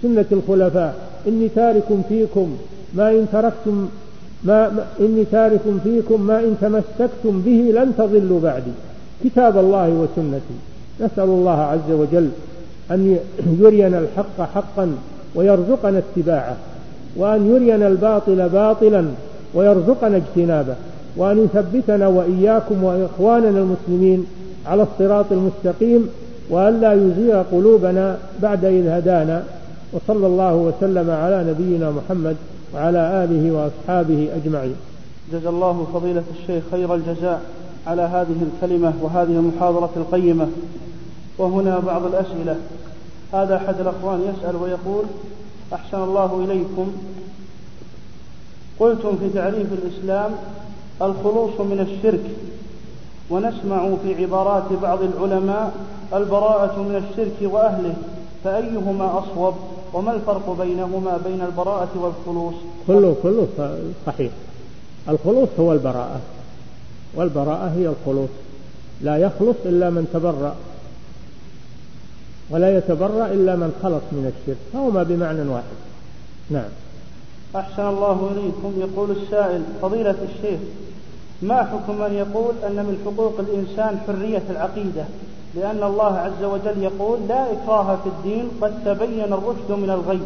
سنة 0.03 0.25
الخلفاء. 0.33 0.95
إني 1.29 1.49
تارك 1.49 1.89
فيكم 2.09 2.57
ما 2.95 3.11
إن 3.11 3.27
تركتم 3.33 3.89
ما, 4.45 4.85
إني 5.01 5.25
تارك 5.33 5.61
فيكم 5.85 6.21
ما 6.21 6.39
إن 6.41 6.57
تمسكتم 6.61 7.43
به 7.47 7.73
لن 7.77 7.93
تضلوا 7.99 8.41
بعدي. 8.41 8.75
كتاب 9.25 9.59
الله 9.59 9.89
وسنتي. 9.89 10.57
نسأل 11.01 11.25
الله 11.25 11.61
عز 11.61 11.91
وجل 11.91 12.29
أن 12.91 13.19
يرينا 13.61 13.99
الحق 13.99 14.41
حقا 14.55 14.97
ويرزقنا 15.35 15.99
اتباعه 15.99 16.57
وأن 17.17 17.51
يرينا 17.51 17.89
الباطل 17.89 18.49
باطلا 18.49 19.05
ويرزقنا 19.55 20.17
اجتنابه 20.17 20.75
وأن 21.17 21.45
يثبتنا 21.45 22.09
وإياكم 22.09 22.85
وإخواننا 22.85 23.59
المسلمين 23.61 24.27
على 24.67 24.83
الصراط 24.83 25.27
المستقيم 25.33 26.09
وأن 26.51 26.81
لا 26.81 26.93
يزيغ 26.93 27.43
قلوبنا 27.53 28.19
بعد 28.43 28.65
إذ 28.65 28.87
هدانا 28.87 29.43
وصلى 29.93 30.27
الله 30.27 30.55
وسلم 30.55 31.11
على 31.11 31.45
نبينا 31.51 31.91
محمد 31.91 32.37
وعلى 32.75 33.25
آله 33.25 33.53
وأصحابه 33.53 34.29
أجمعين. 34.37 34.77
جزا 35.33 35.51
الله 35.51 35.87
فضيلة 35.95 36.23
الشيخ 36.41 36.65
خير 36.71 36.95
الجزاء 36.95 37.43
على 37.87 38.03
هذه 38.03 38.37
الكلمة 38.43 38.93
وهذه 39.03 39.29
المحاضرة 39.29 39.91
القيمة. 39.97 40.49
وهنا 41.39 41.79
بعض 41.79 42.05
الأسئلة. 42.05 42.57
هذا 43.33 43.57
أحد 43.57 43.81
الأخوان 43.81 44.21
يسأل 44.21 44.57
ويقول 44.57 45.05
أحسن 45.73 46.03
الله 46.03 46.45
إليكم. 46.45 46.93
قلتم 48.81 49.17
في 49.17 49.29
تعريف 49.29 49.67
الإسلام 49.73 50.31
الخلوص 51.03 51.61
من 51.61 51.81
الشرك. 51.81 52.31
ونسمع 53.31 53.91
في 54.03 54.23
عبارات 54.23 54.73
بعض 54.83 54.99
العلماء 55.03 55.73
البراءة 56.15 56.83
من 56.83 57.05
الشرك 57.11 57.53
وأهله. 57.53 57.95
فأيهما 58.45 59.19
أصوب؟ 59.19 59.55
وما 59.95 60.15
الفرق 60.15 60.57
بينهما 60.63 61.21
بين 61.25 61.41
البراءة 61.43 61.89
والخلوص؟ 61.95 62.55
كله 62.87 63.17
كله 63.23 63.49
صحيح. 64.07 64.33
الخلوص 65.09 65.49
هو 65.61 65.73
البراءة. 65.73 66.21
والبراءة 67.15 67.73
هي 67.77 67.87
الخلوص. 67.89 68.29
لا 69.01 69.17
يخلص 69.17 69.57
إلا 69.65 69.91
من 69.91 70.11
تبرأ. 70.13 70.57
ولا 72.51 72.79
يتبرأ 72.79 73.27
إلا 73.27 73.57
من 73.57 73.73
خلص 73.83 74.03
من 74.13 74.33
الشرك. 74.33 74.57
فهما 74.73 75.03
بمعنى 75.03 75.49
واحد. 75.49 75.77
نعم. 76.51 76.71
أحسن 77.57 77.83
الله 77.83 78.31
إليكم. 78.33 78.73
يقول 78.81 79.11
السائل 79.11 79.63
فضيلة 79.83 80.17
الشيخ 80.23 80.61
ما 81.43 81.63
حكم 81.63 82.01
من 82.01 82.13
يقول 82.13 82.55
أن 82.67 82.77
من 82.77 83.03
حقوق 83.05 83.41
الإنسان 83.41 83.99
حرية 84.07 84.43
العقيدة؟ 84.51 85.05
لأن 85.57 85.83
الله 85.83 86.19
عز 86.19 86.45
وجل 86.45 86.83
يقول 86.83 87.19
لا 87.29 87.53
إكراه 87.53 87.97
في 87.97 88.09
الدين 88.09 88.49
قد 88.61 88.73
تبين 88.85 89.33
الرشد 89.33 89.71
من 89.71 89.91
الغي. 89.91 90.21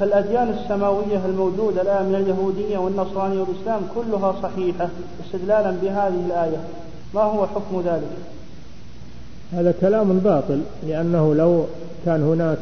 فالأديان 0.00 0.48
السماوية 0.48 1.26
الموجودة 1.26 1.82
الآن 1.82 2.06
من 2.06 2.14
اليهودية 2.14 2.78
والنصرانية 2.78 3.40
والإسلام 3.40 3.80
كلها 3.94 4.34
صحيحة 4.42 4.88
استدلالا 5.26 5.70
بهذه 5.70 6.22
الآية. 6.26 6.56
ما 7.14 7.22
هو 7.22 7.46
حكم 7.46 7.82
ذلك؟ 7.86 8.10
هذا 9.52 9.74
كلام 9.80 10.18
باطل 10.18 10.60
لأنه 10.88 11.34
لو 11.34 11.64
كان 12.06 12.22
هناك 12.22 12.58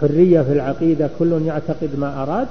حرية 0.00 0.42
في 0.42 0.52
العقيدة 0.52 1.10
كل 1.18 1.42
يعتقد 1.46 1.90
ما 1.98 2.22
أراد 2.22 2.46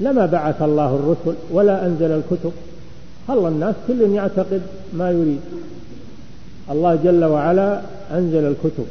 لما 0.00 0.26
بعث 0.26 0.62
الله 0.62 0.94
الرسل 0.94 1.38
ولا 1.50 1.86
أنزل 1.86 2.10
الكتب. 2.10 2.52
خلى 3.28 3.48
الناس 3.48 3.74
كل 3.88 4.00
يعتقد 4.00 4.62
ما 4.92 5.10
يريد. 5.10 5.40
الله 6.72 6.98
جل 7.04 7.24
وعلا 7.24 7.80
أنزل 8.10 8.44
الكتب 8.44 8.86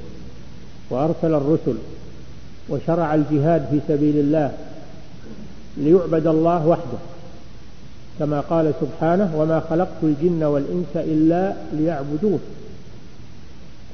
وأرسل 0.90 1.34
الرسل 1.34 1.76
وشرع 2.70 3.16
الجهاد 3.16 3.66
في 3.72 3.80
سبيل 3.88 4.18
الله 4.18 4.52
ليعبد 5.78 6.28
الله 6.28 6.68
وحده 6.68 6.98
كما 8.20 8.40
قال 8.40 8.74
سبحانه 8.82 9.32
وما 9.38 9.60
خلقت 9.70 10.04
الجن 10.04 10.44
والإنس 10.44 10.96
إلا 10.96 11.54
ليعبدون 11.74 12.40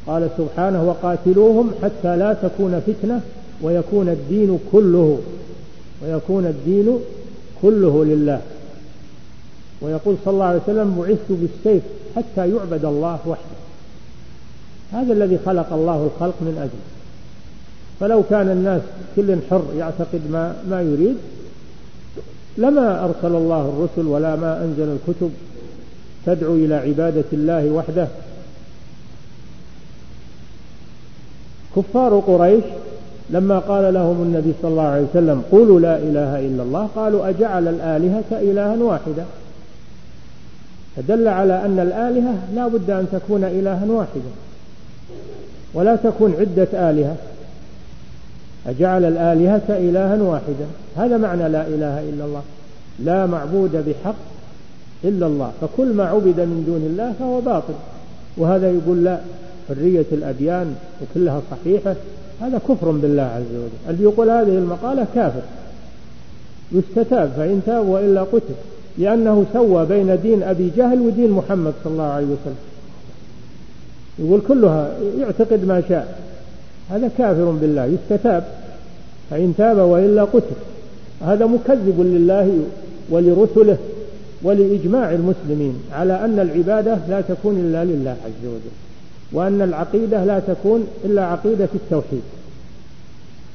قال 0.07 0.29
سبحانه 0.37 0.83
وقاتلوهم 0.83 1.71
حتى 1.83 2.17
لا 2.17 2.33
تكون 2.33 2.81
فتنة 2.87 3.21
ويكون 3.61 4.09
الدين 4.09 4.59
كله 4.71 5.19
ويكون 6.03 6.45
الدين 6.45 6.99
كله 7.61 8.05
لله 8.05 8.41
ويقول 9.81 10.15
صلى 10.25 10.33
الله 10.33 10.45
عليه 10.45 10.61
وسلم 10.63 10.95
بعثت 10.99 11.29
بالسيف 11.29 11.83
حتى 12.15 12.49
يعبد 12.49 12.85
الله 12.85 13.19
وحده 13.25 13.56
هذا 14.93 15.13
الذي 15.13 15.39
خلق 15.45 15.73
الله 15.73 16.09
الخلق 16.15 16.35
من 16.41 16.57
أجله 16.57 16.97
فلو 17.99 18.23
كان 18.29 18.49
الناس 18.49 18.81
كل 19.15 19.37
حر 19.49 19.65
يعتقد 19.77 20.21
ما 20.31 20.55
ما 20.69 20.81
يريد 20.81 21.15
لما 22.57 23.05
أرسل 23.05 23.35
الله 23.35 23.61
الرسل 23.61 24.07
ولا 24.07 24.35
ما 24.35 24.63
أنزل 24.63 24.97
الكتب 24.97 25.31
تدعو 26.25 26.55
إلى 26.55 26.75
عبادة 26.75 27.23
الله 27.33 27.71
وحده. 27.71 28.07
كفار 31.75 32.19
قريش 32.19 32.63
لما 33.29 33.59
قال 33.59 33.93
لهم 33.93 34.21
النبي 34.21 34.53
صلى 34.61 34.71
الله 34.71 34.83
عليه 34.83 35.05
وسلم 35.11 35.43
قولوا 35.51 35.79
لا 35.79 35.97
إله 35.97 36.39
إلا 36.39 36.63
الله 36.63 36.89
قالوا 36.95 37.29
أجعل 37.29 37.67
الآلهة 37.67 38.31
إلها 38.31 38.83
واحدا؟ 38.83 39.25
فدل 40.95 41.27
على 41.27 41.65
أن 41.65 41.79
الآلهة 41.79 42.35
لا 42.55 42.67
بد 42.67 42.89
أن 42.89 43.07
تكون 43.11 43.43
إلها 43.43 43.85
واحدا. 43.89 44.46
ولا 45.73 45.95
تكون 45.95 46.33
عدة 46.39 46.89
آلهة. 46.89 47.15
أجعل 48.67 49.05
الآلهة 49.05 49.63
إلها 49.69 50.23
واحدا. 50.23 50.65
هذا 50.97 51.17
معنى 51.17 51.49
لا 51.49 51.67
إله 51.67 52.09
إلا 52.09 52.25
الله. 52.25 52.41
لا 52.99 53.25
معبود 53.25 53.71
بحق 53.71 54.15
إلا 55.03 55.27
الله. 55.27 55.51
فكل 55.61 55.93
ما 55.93 56.05
عبد 56.05 56.39
من 56.39 56.63
دون 56.67 56.81
الله 56.91 57.13
فهو 57.19 57.41
باطل. 57.41 57.73
وهذا 58.37 58.71
يقول 58.71 59.03
لا 59.03 59.19
حرية 59.69 60.05
الأديان 60.11 60.75
وكلها 61.01 61.41
صحيحة. 61.51 61.95
هذا 62.41 62.59
كفر 62.69 62.91
بالله 62.91 63.23
عز 63.23 63.55
وجل. 63.55 63.89
اللي 63.89 64.03
يقول 64.03 64.29
هذه 64.29 64.57
المقالة 64.57 65.05
كافر. 65.15 65.41
يستتاب 66.71 67.31
فإن 67.37 67.61
تاب 67.65 67.87
وإلا 67.87 68.21
قتل. 68.21 68.53
لأنه 68.97 69.45
سوى 69.53 69.85
بين 69.85 70.19
دين 70.23 70.43
أبي 70.43 70.71
جهل 70.77 71.01
ودين 71.01 71.31
محمد 71.31 71.73
صلى 71.83 71.93
الله 71.93 72.03
عليه 72.03 72.25
وسلم. 72.25 72.55
يقول 74.19 74.41
كلها 74.47 74.91
يعتقد 75.19 75.65
ما 75.65 75.83
شاء. 75.89 76.19
هذا 76.89 77.09
كافر 77.17 77.51
بالله 77.51 77.85
يستتاب. 77.85 78.43
فإن 79.29 79.53
تاب 79.57 79.77
وإلا 79.77 80.23
قتل. 80.23 80.55
هذا 81.21 81.45
مكذب 81.45 81.95
لله 81.99 82.59
ولرسله 83.09 83.77
ولإجماع 84.43 85.11
المسلمين 85.11 85.79
على 85.91 86.25
أن 86.25 86.39
العبادة 86.39 86.97
لا 87.09 87.21
تكون 87.21 87.59
إلا 87.59 87.85
لله 87.85 88.15
عز 88.25 88.45
وجل 88.45 88.75
وأن 89.31 89.61
العقيدة 89.61 90.25
لا 90.25 90.39
تكون 90.39 90.87
إلا 91.05 91.25
عقيدة 91.25 91.67
التوحيد. 91.75 92.21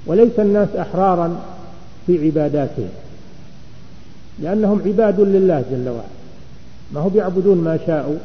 وليس 0.07 0.39
الناس 0.39 0.69
أحرارا 0.79 1.41
في 2.07 2.27
عباداتهم 2.27 2.89
لأنهم 4.39 4.83
عباد 4.87 5.21
لله 5.21 5.65
جل 5.71 5.89
وعلا. 5.89 6.03
ما 6.93 7.01
هم 7.01 7.17
يعبدون 7.17 7.59
ما 7.59 7.79
شاءوا؟ 7.87 8.17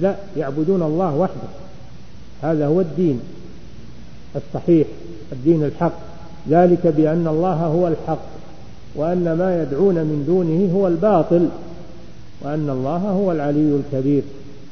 لا 0.00 0.14
يعبدون 0.36 0.82
الله 0.82 1.14
وحده. 1.14 1.59
هذا 2.42 2.66
هو 2.66 2.80
الدين 2.80 3.20
الصحيح 4.36 4.86
الدين 5.32 5.64
الحق. 5.64 5.92
ذلك 6.48 6.86
بأن 6.86 7.26
الله 7.26 7.54
هو 7.54 7.88
الحق 7.88 8.26
وأن 8.94 9.32
ما 9.32 9.62
يدعون 9.62 9.94
من 9.94 10.24
دونه 10.26 10.72
هو 10.74 10.88
الباطل 10.88 11.48
وأن 12.42 12.70
الله 12.70 12.96
هو 12.96 13.32
العلي 13.32 13.80
الكبير. 13.80 14.22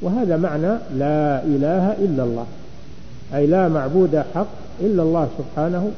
وهذا 0.03 0.37
معنى 0.37 0.79
لا 0.97 1.45
إله 1.45 1.93
إلا 1.93 2.25
الله 2.25 2.47
أي 3.35 3.47
لا 3.47 3.69
معبود 3.69 4.23
حق 4.35 4.47
إلا 4.81 5.03
الله 5.03 5.29
سبحانه 5.39 5.91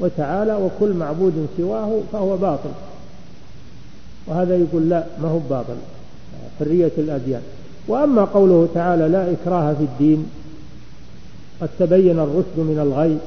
وتعالى 0.00 0.54
وكل 0.54 0.92
معبود 0.92 1.46
سواه 1.56 2.00
فهو 2.12 2.36
باطل. 2.36 2.70
وهذا 4.26 4.56
يقول 4.56 4.88
لا 4.88 5.04
ما 5.22 5.28
هو 5.28 5.38
باطل 5.50 5.76
حرية 6.58 6.92
الأديان. 6.98 7.42
وأما 7.88 8.24
قوله 8.24 8.68
تعالى 8.74 9.08
لا 9.08 9.32
إكراه 9.32 9.74
في 9.74 9.84
الدين 9.84 10.26
قد 11.62 11.68
تبين 11.78 12.18
الرشد 12.18 12.56
من 12.56 12.78
الغي. 12.82 13.18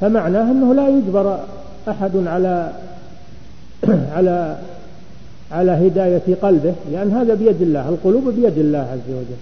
فمعناه 0.00 0.52
أنه 0.52 0.74
لا 0.74 0.88
يجبر 0.88 1.38
أحد 1.88 2.26
على 2.26 2.72
على 4.16 4.58
على 5.52 5.70
هداية 5.70 6.34
قلبه 6.42 6.74
لأن 6.92 7.10
هذا 7.10 7.34
بيد 7.34 7.62
الله 7.62 7.88
القلوب 7.88 8.28
بيد 8.28 8.58
الله 8.58 8.78
عز 8.78 9.10
وجل. 9.14 9.40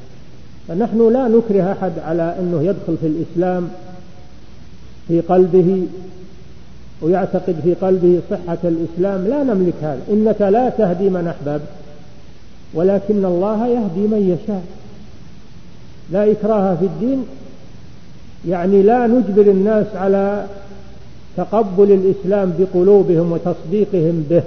فنحن 0.69 1.13
لا 1.13 1.29
نكره 1.29 1.73
أحد 1.73 1.93
على 1.99 2.37
أنه 2.41 2.63
يدخل 2.63 2.97
في 3.01 3.07
الإسلام 3.07 3.69
في 5.09 5.21
قلبه 5.21 5.87
ويعتقد 7.03 7.57
في 7.65 7.75
قلبه 7.75 8.21
صحة 8.31 8.59
الإسلام. 8.65 9.27
لا 9.27 9.43
نملك 9.45 9.75
هذا. 9.83 10.01
إنك 10.11 10.41
لا 10.41 10.69
تهدي 10.69 11.09
من 11.09 11.29
أحببت 11.29 11.69
ولكن 12.75 13.25
الله 13.25 13.67
يهدي 13.67 14.01
من 14.01 14.39
يشاء. 14.39 14.65
لا 16.11 16.33
إكراه 16.33 16.75
في 16.75 16.85
الدين 16.85 17.25
يعني 18.49 18.82
لا 18.82 19.07
نجبر 19.07 19.42
الناس 19.42 19.86
على 19.94 20.47
تقبل 21.36 21.92
الإسلام 21.92 22.53
بقلوبهم 22.59 23.32
وتصديقهم 23.32 24.26
به. 24.30 24.42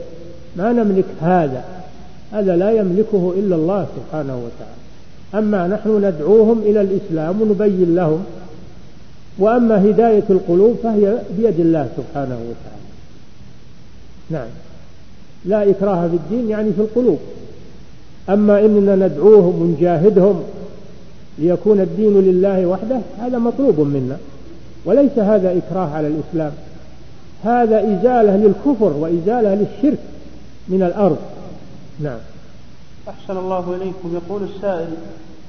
ما 0.55 0.73
نملك 0.73 1.05
هذا. 1.21 1.63
هذا 2.31 2.55
لا 2.55 2.71
يملكه 2.71 3.33
إلا 3.37 3.55
الله 3.55 3.87
سبحانه 3.95 4.35
وتعالى. 4.35 4.79
أما 5.33 5.67
نحن 5.67 6.05
ندعوهم 6.05 6.61
إلى 6.65 6.81
الإسلام 6.81 7.41
ونبين 7.41 7.95
لهم 7.95 8.23
وأما 9.39 9.89
هداية 9.89 10.23
القلوب 10.29 10.75
فهي 10.83 11.17
بيد 11.37 11.59
الله 11.59 11.89
سبحانه 11.97 12.35
وتعالى. 12.35 12.89
نعم. 14.29 14.47
لا 15.45 15.69
إكراه 15.69 16.07
في 16.07 16.15
الدين 16.15 16.49
يعني 16.49 16.73
في 16.73 16.81
القلوب. 16.81 17.19
أما 18.29 18.59
إننا 18.59 18.95
ندعوهم 18.95 19.61
ونجاهدهم 19.61 20.43
ليكون 21.39 21.81
الدين 21.81 22.21
لله 22.21 22.65
وحده 22.65 22.99
هذا 23.19 23.37
مطلوب 23.37 23.79
منا. 23.79 24.17
وليس 24.85 25.19
هذا 25.19 25.57
إكراه 25.57 25.89
على 25.95 26.07
الإسلام. 26.07 26.51
هذا 27.43 27.79
إزالة 27.79 28.35
للكفر 28.35 28.93
وإزالة 28.93 29.55
للشرك 29.55 29.99
من 30.67 30.83
الأرض. 30.83 31.17
نعم. 31.99 32.19
أحسن 33.09 33.37
الله 33.37 33.75
إليكم. 33.75 34.13
يقول 34.13 34.43
السائل 34.43 34.89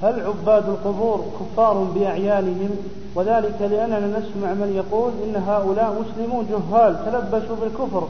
هل 0.01 0.19
عباد 0.19 0.69
القبور 0.69 1.25
كفار 1.39 1.83
بأعيانهم؟ 1.83 2.69
وذلك 3.15 3.61
لأننا 3.61 4.07
نسمع 4.07 4.53
من 4.53 4.73
يقول 4.75 5.11
إن 5.25 5.43
هؤلاء 5.43 6.01
مسلمون 6.01 6.45
جهال 6.49 6.95
تلبسوا 7.05 7.55
بالكفر 7.61 8.07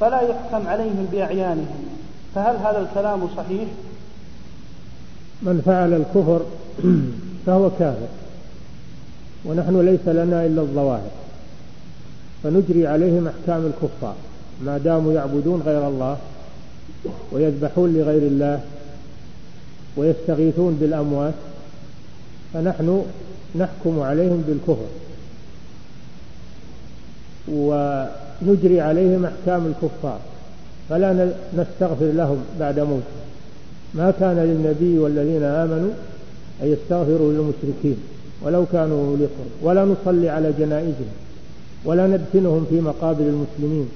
فلا 0.00 0.20
يحكم 0.20 0.68
عليهم 0.68 1.08
بأعيانهم. 1.12 1.84
فهل 2.34 2.56
هذا 2.56 2.88
الكلام 2.88 3.28
صحيح؟ 3.36 3.68
من 5.42 5.62
فعل 5.66 5.92
الكفر 5.92 6.40
فهو 7.46 7.70
كافر. 7.78 8.08
ونحن 9.44 9.80
ليس 9.80 10.08
لنا 10.08 10.46
إلا 10.46 10.60
الظواهر. 10.62 11.10
فنجري 12.42 12.86
عليهم 12.86 13.28
أحكام 13.28 13.66
الكفار. 13.66 14.14
ما 14.64 14.78
داموا 14.78 15.12
يعبدون 15.12 15.62
غير 15.66 15.88
الله 15.88 16.16
ويذبحون 17.32 17.94
لغير 17.94 18.22
الله 18.22 18.60
ويستغيثون 19.96 20.78
بالأموات 20.80 21.34
فنحن 22.54 23.04
نحكم 23.56 24.00
عليهم 24.00 24.44
بالكفر. 24.48 24.90
ونجري 27.48 28.80
عليهم 28.80 29.24
أحكام 29.24 29.66
الكفار. 29.66 30.18
فلا 30.88 31.32
نستغفر 31.56 32.06
لهم 32.06 32.44
بعد 32.60 32.80
موت 32.80 33.21
ما 33.94 34.10
كان 34.20 34.36
للنبي 34.36 34.98
والذين 34.98 35.42
آمنوا 35.42 35.90
أن 36.62 36.68
يستغفروا 36.68 37.32
للمشركين 37.32 37.96
ولو 38.42 38.64
كانوا 38.72 39.06
أولي 39.10 39.28
ولا 39.62 39.84
نصلي 39.84 40.28
على 40.28 40.52
جنائزهم 40.58 41.12
ولا 41.84 42.06
ندفنهم 42.06 42.66
في 42.70 42.80
مقابر 42.80 43.24
المسلمين. 43.24 43.88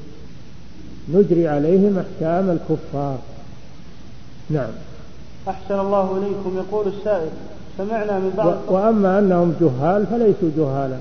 نجري 1.15 1.49
عليهم 1.49 1.99
أحكام 1.99 2.51
الكفار. 2.51 3.19
نعم. 4.51 4.71
أحسن 5.49 5.81
الله 5.81 6.19
إليكم 6.19 6.57
يقول 6.57 6.87
السائل. 6.89 7.29
سمعنا 7.79 8.19
من 8.19 8.33
بعض 8.37 8.55
وأما 8.69 9.19
أنهم 9.19 9.55
جهال 9.61 10.07
فليسوا 10.07 10.51
جهالا. 10.59 10.97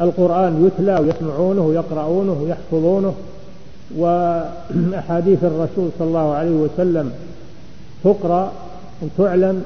القرآن 0.00 0.66
يتلى 0.66 1.00
ويسمعونه 1.00 1.62
ويقرؤونه 1.62 2.42
ويحفظونه 2.42 3.14
وأحاديث 3.96 5.44
الرسول 5.44 5.88
صلى 5.98 6.08
الله 6.08 6.34
عليه 6.34 6.50
وسلم 6.50 7.12
تقرأ 8.04 8.52
وتعلن 9.02 9.62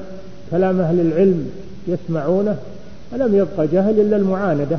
كلام 0.50 0.80
أهل 0.80 1.00
العلم 1.00 1.50
يسمعونه 1.88 2.56
فلم 3.10 3.34
يبقى 3.34 3.66
جهل 3.66 4.00
إلا 4.00 4.16
المعاندة. 4.16 4.78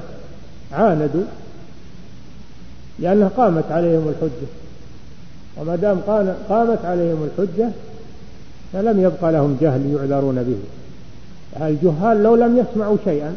عاندوا 0.74 1.24
لأنها 3.00 3.28
قامت 3.28 3.72
عليهم 3.72 4.08
الحجة. 4.10 4.48
وما 5.58 5.76
دام 5.76 6.00
قامت 6.50 6.86
عليهم 6.86 7.30
الحجة 7.32 7.70
فلم 8.74 9.00
يبقى 9.00 9.32
لهم 9.32 9.58
جهل 9.62 9.96
يعذرون 9.96 10.44
به. 10.44 10.58
الجهال 11.68 12.24
لو 12.24 12.36
لم 12.36 12.58
يسمعوا 12.58 12.98
شيئا 13.06 13.36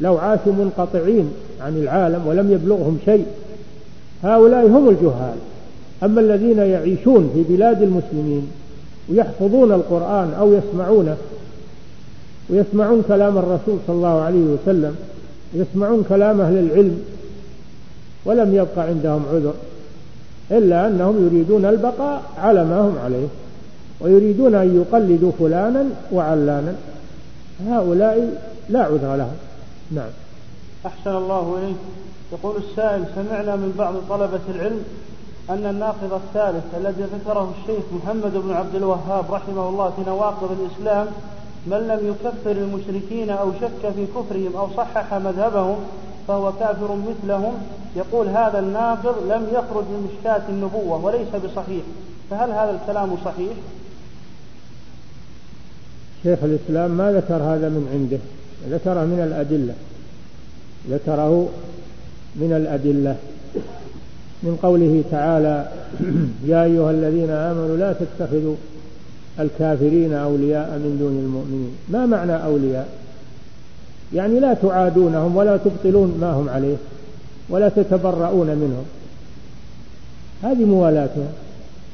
لو 0.00 0.18
عاشوا 0.18 0.52
منقطعين 0.52 1.32
عن 1.60 1.76
العالم 1.76 2.26
ولم 2.26 2.52
يبلغهم 2.52 2.98
شيء 3.04 3.26
هؤلاء 4.22 4.66
هم 4.66 4.88
الجهال. 4.88 5.36
أما 6.02 6.20
الذين 6.20 6.58
يعيشون 6.58 7.30
في 7.34 7.56
بلاد 7.56 7.82
المسلمين 7.82 8.50
ويحفظون 9.10 9.72
القرآن 9.72 10.34
أو 10.40 10.52
يسمعونه 10.52 11.16
ويسمعون 12.50 13.02
كلام 13.08 13.38
الرسول 13.38 13.78
صلى 13.86 13.96
الله 13.96 14.20
عليه 14.20 14.44
وسلم 14.44 14.96
يسمعون 15.54 16.04
كلام 16.08 16.40
أهل 16.40 16.58
العلم 16.58 17.02
ولم 18.24 18.54
يبقى 18.54 18.86
عندهم 18.86 19.24
عذر 19.32 19.54
إلا 20.50 20.86
أنهم 20.86 21.26
يريدون 21.26 21.64
البقاء 21.64 22.22
على 22.38 22.64
ما 22.64 22.80
هم 22.80 22.98
عليه 23.04 23.26
ويريدون 24.00 24.54
أن 24.54 24.76
يقلدوا 24.76 25.32
فلانا 25.38 25.84
وعلانا. 26.12 26.74
هؤلاء 27.68 28.38
لا 28.68 28.80
عذر 28.80 29.16
لهم. 29.16 29.36
نعم. 29.90 30.10
أحسن 30.86 31.16
الله 31.16 31.58
إليك. 31.58 31.76
يقول 32.32 32.56
السائل 32.56 33.04
سمعنا 33.14 33.56
من 33.56 33.74
بعض 33.78 33.94
طلبة 34.08 34.40
العلم 34.54 34.82
أن 35.50 35.66
الناقض 35.66 36.12
الثالث 36.12 36.64
الذي 36.76 37.02
ذكره 37.02 37.54
الشيخ 37.60 37.84
محمد 37.92 38.32
بن 38.34 38.52
عبد 38.52 38.74
الوهاب 38.74 39.24
رحمه 39.34 39.68
الله 39.68 39.90
في 39.90 40.10
نواقض 40.10 40.58
الإسلام 40.60 41.06
من 41.66 41.78
لم 41.88 42.08
يكفر 42.08 42.50
المشركين 42.50 43.30
أو 43.30 43.52
شك 43.60 43.92
في 43.96 44.06
كفرهم 44.06 44.56
أو 44.56 44.68
صحح 44.76 45.14
مذهبهم 45.14 45.76
فهو 46.28 46.52
كافر 46.52 46.96
مثلهم 46.96 47.54
يقول 47.96 48.28
هذا 48.28 48.58
الناقض 48.58 49.32
لم 49.32 49.46
يخرج 49.52 49.84
من 49.84 50.10
مشكاة 50.10 50.42
النبوة 50.48 51.04
وليس 51.04 51.28
بصحيح 51.28 51.82
فهل 52.30 52.50
هذا 52.50 52.80
الكلام 52.82 53.16
صحيح؟ 53.24 53.52
شيخ 56.22 56.38
الإسلام 56.42 56.90
ما 56.90 57.12
ذكر 57.12 57.34
هذا 57.34 57.68
من 57.68 57.88
عنده 57.92 58.18
ذكره 58.76 59.04
من 59.04 59.20
الأدلة 59.20 59.74
ذكره 60.90 61.48
من 62.36 62.52
الأدلة 62.52 63.16
من 64.42 64.58
قوله 64.62 65.02
تعالى 65.10 65.68
يا 66.52 66.64
أيها 66.64 66.90
الذين 66.90 67.30
آمنوا 67.30 67.76
لا 67.76 67.92
تتخذوا 67.92 68.54
الكافرين 69.40 70.12
أولياء 70.12 70.68
من 70.70 70.96
دون 71.00 71.18
المؤمنين. 71.18 71.72
ما 71.88 72.06
معنى 72.06 72.44
أولياء؟ 72.44 72.88
يعني 74.14 74.40
لا 74.40 74.54
تعادونهم 74.54 75.36
ولا 75.36 75.56
تبطلون 75.56 76.18
ما 76.20 76.32
هم 76.32 76.48
عليه 76.48 76.76
ولا 77.48 77.68
تتبرؤون 77.68 78.46
منهم. 78.46 78.84
هذه 80.42 80.64
موالاتهم 80.64 81.28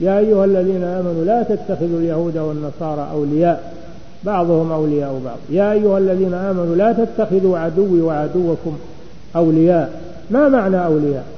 يا 0.00 0.18
أيها 0.18 0.44
الذين 0.44 0.82
آمنوا 0.82 1.24
لا 1.24 1.42
تتخذوا 1.42 2.00
اليهود 2.00 2.38
والنصارى 2.38 3.08
أولياء. 3.12 3.74
بعضهم 4.24 4.72
أولياء 4.72 5.20
بعض. 5.24 5.38
يا 5.50 5.72
أيها 5.72 5.98
الذين 5.98 6.34
آمنوا 6.34 6.76
لا 6.76 6.92
تتخذوا 6.92 7.58
عدوي 7.58 8.00
وعدوكم 8.00 8.78
أولياء. 9.36 10.00
ما 10.30 10.48
معنى 10.48 10.84
أولياء؟ 10.84 11.35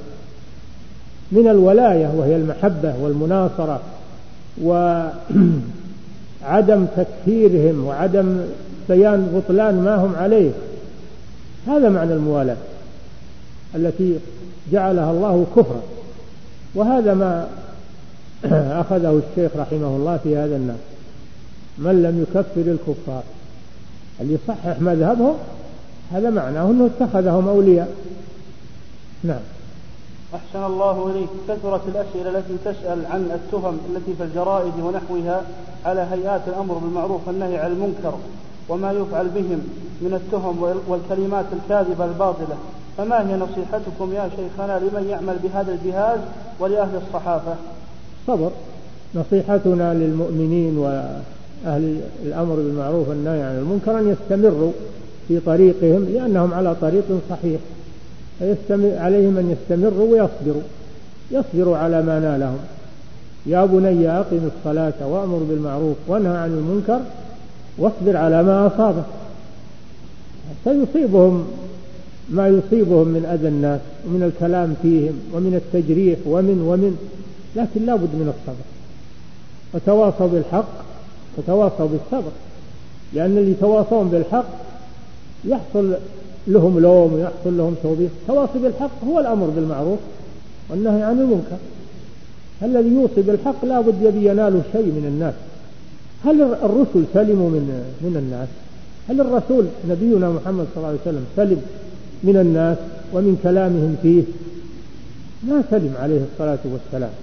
من 1.31 1.47
الولاية 1.47 2.11
وهي 2.17 2.35
المحبة 2.35 2.93
والمناصرة 3.01 3.81
وعدم 4.63 5.11
تكفيرهم 6.97 7.85
وعدم 7.85 8.41
بيان 8.89 9.31
بطلان 9.35 9.75
ما 9.75 9.95
هم 9.95 10.15
عليه. 10.15 10.51
هذا 11.67 11.89
معنى 11.89 12.13
الموالاة 12.13 12.57
التي 13.75 14.19
جعلها 14.71 15.11
الله 15.11 15.45
كفرا. 15.55 15.81
وهذا 16.75 17.13
ما 17.13 17.47
أخذه 18.81 19.21
الشيخ 19.29 19.51
رحمه 19.57 19.87
الله 19.87 20.19
في 20.23 20.37
هذا 20.37 20.55
الناس 20.55 20.77
من 21.77 22.03
لم 22.03 22.21
يكفر 22.21 22.71
الكفار 22.71 23.23
اللي 24.21 24.33
يصحح 24.33 24.79
مذهبهم؟ 24.79 25.35
هذا 26.11 26.29
معناه 26.29 26.71
أنه 26.71 26.89
اتخذهم 26.99 27.47
أولياء. 27.47 27.89
نعم. 29.23 29.39
أحسن 30.35 30.63
الله 30.65 31.11
إليك. 31.11 31.29
كثرت 31.47 31.81
الأسئلة 31.87 32.39
التي 32.39 32.53
تسأل 32.65 33.05
عن 33.05 33.31
التهم 33.33 33.77
التي 33.89 34.13
في 34.13 34.23
الجرائد 34.23 34.73
ونحوها 34.83 35.41
على 35.85 36.07
هيئات 36.11 36.41
الأمر 36.47 36.73
بالمعروف 36.73 37.27
والنهي 37.27 37.57
عن 37.57 37.71
المنكر 37.71 38.13
وما 38.69 38.91
يفعل 38.91 39.27
بهم 39.27 39.61
من 40.01 40.13
التهم 40.13 40.79
والكلمات 40.87 41.45
الكاذبة 41.53 42.05
الباطلة. 42.05 42.57
فما 42.97 43.29
هي 43.29 43.35
نصيحتكم 43.35 44.13
يا 44.13 44.29
شيخنا 44.29 44.79
لمن 44.79 45.07
يعمل 45.09 45.35
بهذا 45.43 45.71
الجهاز 45.71 46.19
ولأهل 46.59 47.01
الصحافة؟ 47.07 47.55
صبر. 48.27 48.51
نصيحتنا 49.15 49.93
للمؤمنين 49.93 50.77
وأهل 50.77 52.01
الأمر 52.25 52.55
بالمعروف 52.55 53.09
والنهي 53.09 53.43
عن 53.43 53.55
المنكر 53.55 53.99
أن 53.99 54.09
يستمروا 54.09 54.71
في 55.27 55.39
طريقهم 55.39 56.03
لأنهم 56.03 56.53
على 56.53 56.75
طريق 56.75 57.05
صحيح. 57.29 57.59
عليهم 58.41 59.37
أن 59.37 59.55
يستمروا 59.55 60.11
ويصبروا. 60.11 60.61
يصبروا 61.31 61.77
على 61.77 62.01
ما 62.01 62.19
نالهم. 62.19 62.59
يا 63.45 63.65
بني 63.65 64.09
أقم 64.09 64.49
الصلاة 64.57 65.07
وأمر 65.07 65.37
بالمعروف 65.37 65.97
وانهى 66.07 66.37
عن 66.37 66.49
المنكر 66.49 66.99
واصبر 67.77 68.17
على 68.17 68.43
ما 68.43 68.67
أصابك. 68.67 69.03
سيصيبهم 70.63 71.47
ما 72.29 72.47
يصيبهم 72.47 73.07
من 73.07 73.25
أذى 73.25 73.47
الناس 73.47 73.79
ومن 74.07 74.23
الكلام 74.23 74.75
فيهم 74.81 75.19
ومن 75.33 75.53
التجريح 75.55 76.19
ومن 76.25 76.61
ومن 76.61 76.97
لكن 77.55 77.85
لا 77.85 77.95
بد 77.95 78.15
من 78.15 78.33
الصبر. 78.37 78.63
وتواصوا 79.73 80.27
بالحق 80.27 80.73
وتواصوا 81.37 81.87
بالصبر. 81.87 82.31
لأن 83.13 83.37
اللي 83.37 83.51
يتواصون 83.51 84.09
بالحق 84.09 84.45
يحصل 85.45 85.93
لهم 86.47 86.79
لوم 86.79 87.13
ويحصل 87.13 87.57
لهم 87.57 87.75
توبيخ. 87.83 88.11
التواصي 88.21 88.59
بالحق 88.59 89.05
هو 89.07 89.19
الأمر 89.19 89.47
بالمعروف 89.47 89.99
والنهي 90.69 91.03
عن 91.03 91.19
المنكر. 91.19 91.57
الذي 92.63 92.89
يوصي 92.89 93.21
بالحق 93.21 93.65
لا 93.65 93.81
بد 93.81 93.95
يبي 94.01 94.29
ينال 94.29 94.61
شيء 94.71 94.85
من 94.85 95.05
الناس. 95.07 95.33
هل 96.25 96.41
الرسل 96.41 97.05
سلموا 97.13 97.49
من 97.49 97.83
من 98.01 98.17
الناس؟ 98.17 98.47
هل 99.09 99.21
الرسول 99.21 99.65
نبينا 99.89 100.29
محمد 100.29 100.65
صلى 100.75 100.77
الله 100.77 100.87
عليه 100.87 100.99
وسلم 101.01 101.25
سلم 101.35 101.61
من 102.23 102.37
الناس 102.37 102.77
ومن 103.13 103.39
كلامهم 103.43 103.95
فيه؟ 104.01 104.23
ما 105.43 105.63
سلم 105.71 105.93
عليه 106.01 106.21
الصلاة 106.33 106.59
والسلام. 106.65 107.13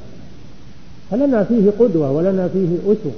فلنا 1.11 1.45
فيه 1.45 1.71
قدوة 1.79 2.13
ولنا 2.13 2.49
فيه 2.49 2.93
أسوة. 2.93 3.13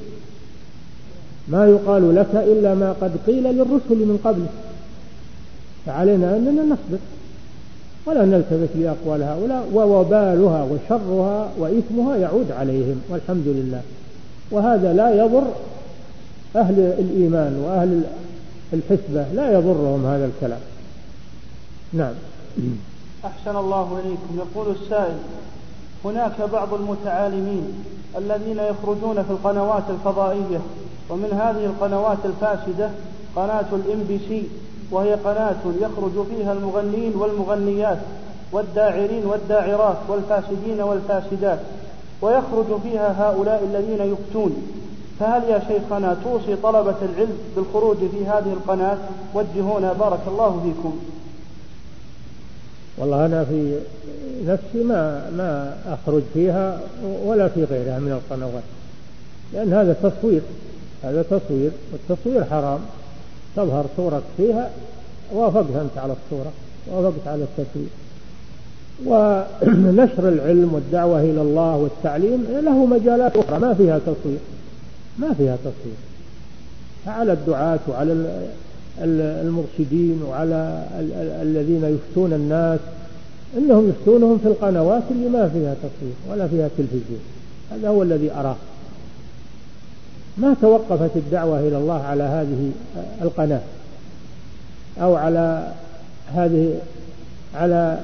ما 1.49 1.67
يقال 1.67 2.17
لك 2.17 2.35
إلا 2.35 2.75
ما 2.75 2.93
قد 3.01 3.13
قيل 3.27 3.43
للرسل 3.43 3.99
من 4.11 4.19
قبلك 4.25 4.51
فعلينا 5.89 6.37
أننا 6.37 6.63
نصبر. 6.63 6.99
ولا 8.07 8.25
نلتفت 8.25 8.77
لأقوال 8.77 9.23
هؤلاء 9.23 9.69
ووبالها 9.75 10.63
وشرها 10.71 11.49
وإثمها 11.59 12.17
يعود 12.17 12.53
عليهم 12.53 13.01
والحمد 13.09 13.47
لله. 13.47 13.83
وهذا 14.51 14.93
لا 14.93 15.25
يضر 15.25 15.45
أهل 16.57 16.81
الإيمان 16.81 17.57
وأهل 17.65 18.03
الحسبة 18.73 19.27
لا 19.35 19.53
يضرهم 19.53 20.07
هذا 20.07 20.27
الكلام. 20.27 20.61
نعم. 21.93 22.15
أحسن 23.25 23.57
الله 23.57 24.01
إليكم. 24.05 24.39
يقول 24.39 24.75
السائل 24.83 25.17
هناك 26.05 26.41
بعض 26.53 26.75
المتعالمين 26.75 27.65
الذين 28.19 28.59
يخرجون 28.59 29.23
في 29.23 29.31
القنوات 29.31 29.83
الفضائية 29.91 30.61
ومن 31.11 31.31
هذه 31.33 31.65
القنوات 31.65 32.19
الفاسدة 32.25 32.91
قناة 33.37 33.67
ال 33.73 34.05
MBC 34.09 34.43
وهي 34.91 35.15
قناة 35.15 35.57
يخرج 35.81 36.27
فيها 36.27 36.53
المغنين 36.53 37.13
والمغنيات 37.17 37.99
والداعرين 38.53 39.27
والداعرات 39.27 39.97
والفاسدين 40.09 40.81
والفاسدات 40.81 41.59
ويخرج 42.23 42.81
فيها 42.83 43.29
هؤلاء 43.29 43.65
الذين 43.65 44.13
يفتون. 44.13 44.57
فهل 45.21 45.43
يا 45.45 45.63
شيخنا 45.69 46.17
توصي 46.25 46.57
طلبة 46.57 46.97
العلم 47.03 47.39
بالخروج 47.57 47.97
في 47.97 48.27
هذه 48.27 48.53
القناة؟ 48.53 48.99
وجهونا 49.35 49.93
بارك 49.93 50.21
الله 50.29 50.61
فيكم. 50.63 50.99
والله 52.99 53.27
أنا 53.27 53.45
في 53.45 53.79
نفسي 54.47 54.85
ما 54.85 55.31
ما 55.31 55.77
أخرج 55.87 56.23
فيها 56.35 56.81
ولا 57.25 57.49
في 57.49 57.65
غيرها 57.65 57.99
من 57.99 58.13
القنوات 58.13 58.63
لأن 59.53 59.73
هذا 59.73 59.93
تصوير 59.93 60.43
هذا 61.05 61.23
تصوير 61.23 61.71
والتصوير 61.93 62.45
حرام. 62.45 62.81
تظهر 63.57 63.87
صورك 63.97 64.23
فيها 64.37 64.71
وافقت 65.33 65.77
أنت 65.77 65.99
على 65.99 66.13
الصورة 66.13 66.53
وافقت 66.87 67.27
على 67.27 67.45
التصوير 67.45 67.89
ونشر 69.07 70.29
العلم 70.29 70.75
والدعوة 70.75 71.21
إلى 71.21 71.43
الله 71.43 71.77
والتعليم 71.77 72.47
له 72.65 72.87
مجالات 72.87 73.37
أخرى 73.37 73.59
ما 73.59 73.75
فيها 73.75 73.99
تصوير 73.99 74.39
ما 75.19 75.35
فيها 75.35 75.57
تصوير 75.57 75.97
فعلى 77.07 77.33
الدعاة 77.33 77.79
وعلى 77.89 78.41
المرشدين 79.43 80.23
وعلى 80.29 80.85
الذين 81.43 81.85
يفتون 81.85 82.33
الناس 82.33 82.81
إنهم 83.57 83.89
يفتونهم 83.89 84.39
في 84.39 84.49
القنوات 84.49 85.03
اللي 85.11 85.29
ما 85.29 85.49
فيها 85.49 85.75
تصوير 85.75 86.15
ولا 86.31 86.49
فيها 86.49 86.69
تلفزيون. 86.79 87.21
هذا 87.73 87.89
هو 87.89 88.03
الذي 88.03 88.33
أراه. 88.33 88.57
ما 90.39 90.55
توقفت 90.61 91.17
الدعوة 91.17 91.61
إلى 91.61 91.77
الله 91.77 92.03
على 92.03 92.23
هذه 92.23 92.71
القناة 93.23 93.61
أو 95.03 95.17
على 95.17 95.73
هذه 96.35 96.75
على 97.55 97.99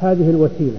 هذه 0.00 0.30
الوسيلة. 0.30 0.78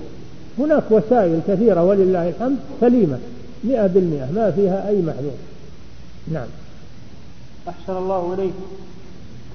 هناك 0.59 0.83
وسائل 0.91 1.39
كثيرة 1.47 1.83
ولله 1.83 2.29
الحمد 2.29 2.57
سليمة 2.81 3.17
مئة 3.63 3.87
بالمئة 3.87 4.31
ما 4.31 4.51
فيها 4.51 4.87
أي 4.87 5.01
محذور. 5.01 5.37
نعم. 6.27 6.47
أحسن 7.69 7.97
الله 7.97 8.33
إليك. 8.33 8.53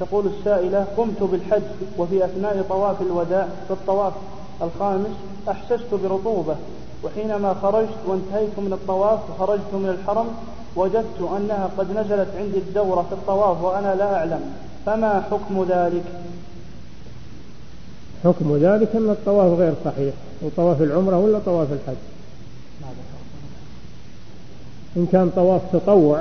تقول 0.01 0.27
السائلة 0.27 0.87
قمت 0.97 1.23
بالحج 1.23 1.63
وفي 1.99 2.25
أثناء 2.25 2.65
طواف 2.69 3.03
الوداع 3.03 3.49
في 3.69 3.73
الطواف 3.73 4.13
الخامس 4.63 5.17
أحسست 5.49 5.95
برطوبة 6.05 6.57
وحينما 7.05 7.55
خرجت 7.63 7.99
وانتهيت 8.07 8.59
من 8.59 8.73
الطواف 8.73 9.21
وخرجت 9.31 9.75
من 9.75 9.89
الحرم 9.89 10.27
وجدت 10.77 11.31
أنها 11.37 11.71
قد 11.79 11.91
نزلت 11.91 12.29
عندي 12.37 12.59
الدورة 12.59 13.03
في 13.03 13.13
الطواف 13.13 13.63
وأنا 13.63 13.95
لا 13.95 14.17
أعلم. 14.17 14.41
فما 14.87 15.23
حكم 15.31 15.67
ذلك؟ 15.69 16.05
حكم 18.25 18.57
ذلك 18.57 18.97
أن 18.97 19.11
الطواف 19.11 19.59
غير 19.59 19.75
صحيح 19.85 20.15
وطواف 20.43 20.83
العمرة 20.83 21.19
ولا 21.19 21.39
طواف 21.39 21.69
الحج؟ 21.73 21.97
إن 24.97 25.07
كان 25.13 25.31
طواف 25.37 25.61
تطوع 25.73 26.21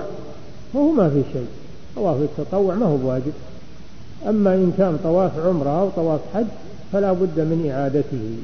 فهو 0.73 0.91
ما 0.91 1.09
في 1.09 1.23
شيء 1.33 1.47
طواف 1.95 2.17
التطوع 2.21 2.75
ما 2.75 2.85
هو 2.85 2.97
بواجب. 2.97 3.33
أما 4.27 4.53
إن 4.53 4.73
كان 4.77 4.99
طواف 5.03 5.31
عمرة 5.45 5.81
أو 5.81 5.89
طواف 5.89 6.19
حج 6.33 6.45
فلا 6.93 7.13
بد 7.13 7.39
من 7.39 7.71
إعادته. 7.71 8.37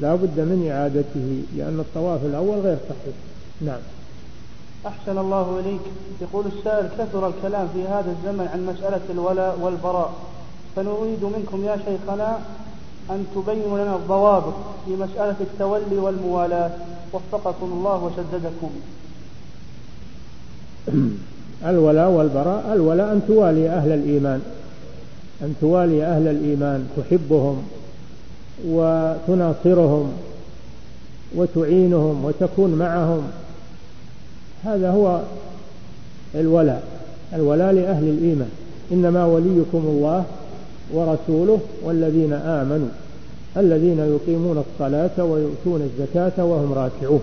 لا 0.00 0.14
بد 0.14 0.40
من 0.40 0.68
إعادته 0.70 1.42
لأن 1.56 1.80
الطواف 1.80 2.24
الأول 2.24 2.58
غير 2.58 2.76
صحيح. 2.88 3.14
نعم. 3.60 3.80
أحسن 4.86 5.18
الله 5.18 5.60
إليك. 5.60 5.80
يقول 6.20 6.44
السائل 6.46 6.88
كثر 6.98 7.28
الكلام 7.28 7.68
في 7.74 7.82
هذا 7.82 8.10
الزمن 8.10 8.48
عن 8.52 8.66
مسألة 8.66 9.00
الولاء 9.10 9.58
والبراء 9.60 10.12
فنريد 10.76 11.24
منكم 11.24 11.64
يا 11.64 11.76
شيخنا 11.76 12.38
أن 13.10 13.26
تبينوا 13.34 13.78
لنا 13.78 13.96
الضوابط 13.96 14.54
في 14.86 14.96
مسألة 14.96 15.36
التولي 15.40 15.98
والموالاة. 15.98 16.70
وفقكم 17.12 17.66
الله 17.72 18.04
وسددكم 18.04 18.70
الولاء 21.70 22.10
والبراء. 22.10 22.72
الولاء 22.72 23.12
أن 23.12 23.22
توالي 23.28 23.68
أهل 23.68 23.92
الإيمان 23.92 24.42
أن 25.42 25.54
توالي 25.60 26.04
أهل 26.04 26.28
الإيمان 26.28 26.88
تحبهم 26.96 27.62
وتناصرهم 28.66 30.12
وتعينهم 31.34 32.24
وتكون 32.24 32.74
معهم. 32.74 33.22
هذا 34.64 34.90
هو 34.90 35.20
الولاء 36.34 36.82
الولاء 37.34 37.72
لأهل 37.72 38.08
الإيمان. 38.08 38.50
إنما 38.92 39.24
وليكم 39.24 39.82
الله 39.86 40.24
ورسوله 40.92 41.60
والذين 41.82 42.32
آمنوا 42.32 42.88
الذين 43.56 43.98
يقيمون 43.98 44.64
الصلاة 44.64 45.24
ويؤتون 45.24 45.82
الزكاة 45.82 46.44
وهم 46.44 46.72
راكعون. 46.72 47.20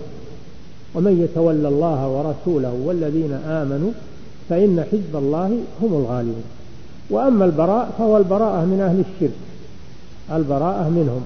ومن 0.94 1.22
يتولى 1.22 1.68
الله 1.68 2.08
ورسوله 2.08 2.72
والذين 2.84 3.32
آمنوا 3.32 3.90
فإن 4.48 4.84
حزب 4.92 5.16
الله 5.16 5.58
هم 5.82 5.92
الغالبون. 5.92 6.44
وأما 7.10 7.44
البراء 7.44 7.90
فهو 7.98 8.16
البراءة 8.16 8.64
من 8.64 8.80
أهل 8.80 9.00
الشرك 9.00 9.36
البراءة 10.32 10.88
منهم 10.88 11.22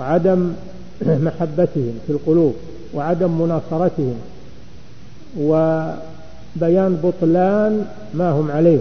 وعدم 0.00 0.52
محبتهم 1.26 1.98
في 2.06 2.12
القلوب 2.12 2.54
وعدم 2.94 3.40
مناصرتهم 3.40 4.14
وبيان 5.38 7.00
بطلان 7.04 7.86
ما 8.14 8.30
هم 8.30 8.50
عليه. 8.50 8.80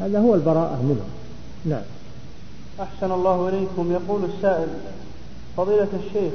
هذا 0.00 0.18
هو 0.18 0.34
البراءة 0.34 0.82
منهم. 0.82 1.10
نعم. 1.64 1.82
أحسن 2.80 3.12
الله 3.12 3.48
إليكم. 3.48 3.92
يقول 3.92 4.20
السائل 4.24 4.68
فضيلة 5.56 5.88
الشيخ 6.06 6.32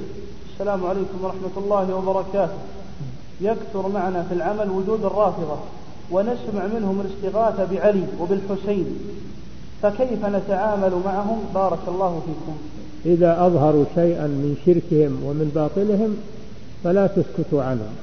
السلام 0.53 0.85
عليكم 0.85 1.23
ورحمة 1.23 1.55
الله 1.57 1.95
وبركاته. 1.95 2.57
يكثر 3.41 3.87
معنا 3.87 4.23
في 4.29 4.33
العمل 4.35 4.69
وجود 4.69 5.05
الرافضة 5.05 5.57
ونسمع 6.11 6.67
منهم 6.75 7.01
الاستغاثة 7.01 7.65
بعلي 7.65 8.03
وبالحسين 8.19 8.85
فكيف 9.81 10.25
نتعامل 10.25 10.91
معهم؟ 11.05 11.39
بارك 11.53 11.79
الله 11.87 12.21
فيكم. 12.25 12.57
إذا 13.05 13.45
أظهروا 13.45 13.85
شيئا 13.95 14.27
من 14.27 14.57
شركهم 14.65 15.23
ومن 15.25 15.51
باطلهم 15.55 16.17
فلا 16.83 17.07
تسكتوا 17.07 17.63
عنهم. 17.63 17.95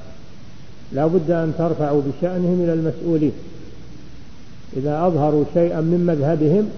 لا 0.93 1.07
بد 1.07 1.31
أن 1.31 1.53
ترفعوا 1.57 2.01
بشأنهم 2.01 2.63
إلى 2.63 2.73
المسؤولين. 2.73 3.31
إذا 4.77 5.07
أظهروا 5.07 5.43
شيئا 5.53 5.81
من 5.81 6.05
مذهبهم 6.05 6.69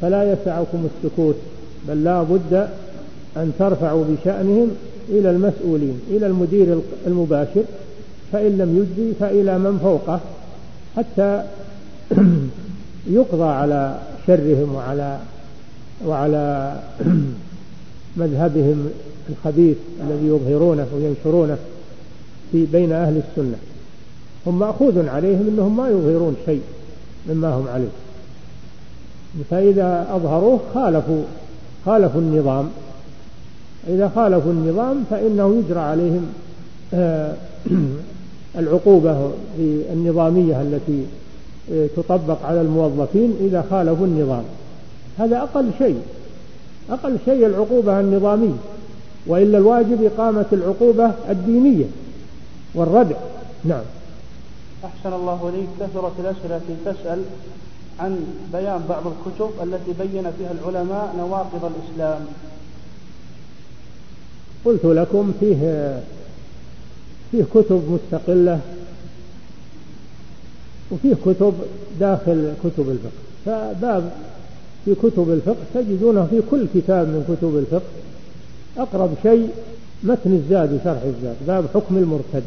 فلا 0.00 0.32
يسعكم 0.32 0.86
السكوت 0.86 1.36
بل 1.88 2.04
لا 2.04 2.22
بد 2.22 2.68
أن 3.36 3.52
ترفعوا 3.58 4.04
بشأنهم 4.04 4.70
إلى 5.08 5.30
المسؤولين 5.30 6.00
إلى 6.10 6.26
المدير 6.26 6.78
المباشر 7.06 7.64
فإن 8.32 8.58
لم 8.58 8.76
يجزي 8.76 9.12
فإلى 9.20 9.58
من 9.58 9.78
فوقه 9.78 10.20
حتى 10.96 11.42
يقضى 13.18 13.48
على 13.48 13.98
شرهم 14.26 14.74
وعلى 14.74 15.18
وعلى 16.06 16.76
مذهبهم 18.16 18.90
الخبيث 19.30 19.76
الذي 20.04 20.26
يظهرونه 20.26 20.86
وينشرونه. 20.94 21.58
في 22.52 22.66
بين 22.72 22.92
أهل 22.92 23.16
السنة. 23.28 23.56
هم 24.46 24.58
مأخوذ 24.58 25.08
عليهم 25.08 25.46
أنهم 25.48 25.76
ما 25.76 25.88
يظهرون 25.88 26.36
شيء 26.46 26.62
مما 27.28 27.54
هم 27.54 27.68
عليه. 27.68 27.88
فإذا 29.50 30.06
أظهروه 30.10 30.60
خالفوا 30.74 31.22
خالفوا 31.86 32.20
النظام. 32.20 32.68
إذا 33.88 34.12
خالفوا 34.14 34.52
النظام 34.52 35.04
فإنه 35.10 35.62
يجرى 35.64 35.80
عليهم 35.80 36.26
آه، 36.94 37.34
العقوبة 38.58 39.30
النظامية 39.92 40.62
التي 40.62 41.04
آه، 41.72 41.86
تطبق 41.96 42.46
على 42.46 42.60
الموظفين 42.60 43.34
إذا 43.40 43.64
خالفوا 43.70 44.06
النظام. 44.06 44.42
هذا 45.18 45.38
أقل 45.38 45.70
شيء. 45.78 46.00
أقل 46.90 47.16
شيء 47.24 47.46
العقوبة 47.46 48.00
النظامية. 48.00 48.56
وإلا 49.26 49.58
الواجب 49.58 50.10
إقامة 50.14 50.46
العقوبة 50.52 51.10
الدينية. 51.30 51.84
والردع. 52.74 53.16
نعم. 53.64 53.84
أحسن 54.84 55.12
الله 55.12 55.48
إليك. 55.48 55.68
كثرت 55.80 56.12
الأسئلة 56.18 56.56
التي 56.56 56.76
تسأل 56.84 57.22
عن 58.00 58.26
بيان 58.52 58.84
بعض 58.88 59.02
الكتب 59.06 59.50
التي 59.62 59.92
بين 59.98 60.30
فيها 60.38 60.52
العلماء 60.52 61.14
نواقض 61.18 61.72
الإسلام. 61.72 62.26
قلت 64.64 64.84
لكم 64.84 65.32
فيه 65.40 66.02
فيه 67.30 67.44
كتب 67.54 67.82
مستقلة 67.90 68.60
وفيه 70.90 71.14
كتب 71.26 71.54
داخل 72.00 72.52
كتب 72.64 72.90
الفقه. 72.90 73.22
فباب 73.46 74.12
في 74.84 74.94
كتب 74.94 75.30
الفقه 75.30 75.56
تجدونه 75.74 76.26
في 76.30 76.42
كل 76.50 76.66
كتاب 76.74 77.06
من 77.06 77.36
كتب 77.36 77.56
الفقه. 77.56 77.90
أقرب 78.78 79.14
شيء 79.22 79.50
متن 80.02 80.32
الزاد 80.32 80.80
شرح 80.84 81.02
الزاد. 81.02 81.36
باب 81.46 81.64
حكم 81.74 81.96
المرتد. 81.96 82.42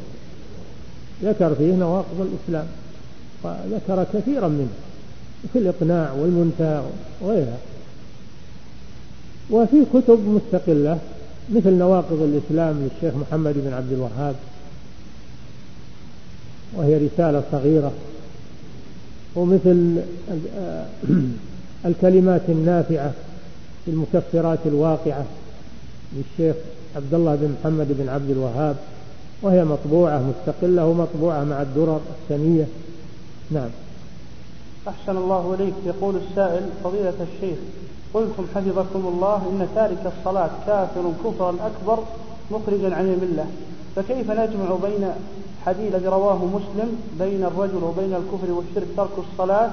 ذكر 1.24 1.56
فيه 1.56 1.74
نواقض 1.74 2.28
الإسلام 2.32 2.68
وذكر 3.44 4.06
كثيرا 4.14 4.48
منه 4.48 4.74
في 5.54 5.60
الإقناع 5.60 6.12
والمنتهى 6.12 6.84
وغيرها. 7.22 7.58
وفي 9.52 9.86
كتب 9.94 10.20
مستقلة 10.20 11.00
مثل 11.50 11.74
نواقض 11.74 12.22
الإسلام 12.22 12.76
للشيخ 12.84 13.18
محمد 13.18 13.54
بن 13.58 13.74
عبد 13.74 13.92
الوهاب 13.92 14.36
وهي 16.76 16.98
رسالة 16.98 17.44
صغيرة. 17.52 17.92
ومثل 19.36 19.96
الكلمات 21.86 22.42
النافعة 22.50 23.12
في 23.86 23.92
المكفرات 23.92 24.60
الواقعة 24.66 25.26
للشيخ 26.14 26.56
عبد 27.00 27.14
الله 27.14 27.36
بن 27.36 27.56
محمد 27.60 27.88
بن 27.90 28.10
عبد 28.10 28.30
الوهاب 28.30 28.76
وهي 29.42 29.66
مطبوعة 29.66 30.22
مستقلة 30.30 30.86
ومطبوعة 30.86 31.44
مع 31.44 31.62
الدرر 31.62 32.02
الثانية 32.10 32.68
نعم. 33.52 33.70
أحسن 34.88 35.18
الله 35.18 35.56
إليك. 35.56 35.74
يقول 35.86 36.16
السائل 36.16 36.64
فضيلة 36.84 37.14
الشيخ 37.28 37.58
قلتم 38.14 38.44
حفظكم 38.56 39.08
الله 39.14 39.36
إن 39.36 39.68
تارك 39.76 40.14
الصلاة 40.18 40.50
كافر 40.68 41.12
كفرا 41.26 41.56
أكبر 41.70 42.04
مخرجا 42.52 42.96
عن 42.96 43.06
الملة. 43.06 43.46
فكيف 43.96 44.32
نجمع 44.32 44.76
بين 44.84 45.12
حديث 45.66 45.96
رواه 46.06 46.46
مسلم 46.46 46.90
بين 47.20 47.44
الرجل 47.44 47.84
وبين 47.84 48.14
الكفر 48.14 48.52
والشرك 48.52 48.88
ترك 48.98 49.26
الصلاة 49.32 49.70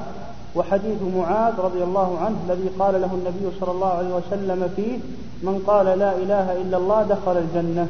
وحديث 0.55 1.01
معاذ 1.17 1.55
رضي 1.59 1.83
الله 1.83 2.19
عنه 2.19 2.37
الذي 2.49 2.69
قال 2.79 3.01
له 3.01 3.11
النبي 3.15 3.57
صلى 3.61 3.71
الله 3.71 3.87
عليه 3.87 4.15
وسلم 4.15 4.69
فيه 4.77 4.99
من 5.43 5.63
قال 5.67 5.87
لا 5.99 6.17
إله 6.17 6.63
إلا 6.63 6.77
الله 6.77 7.03
دخل 7.03 7.37
الجنة. 7.37 7.87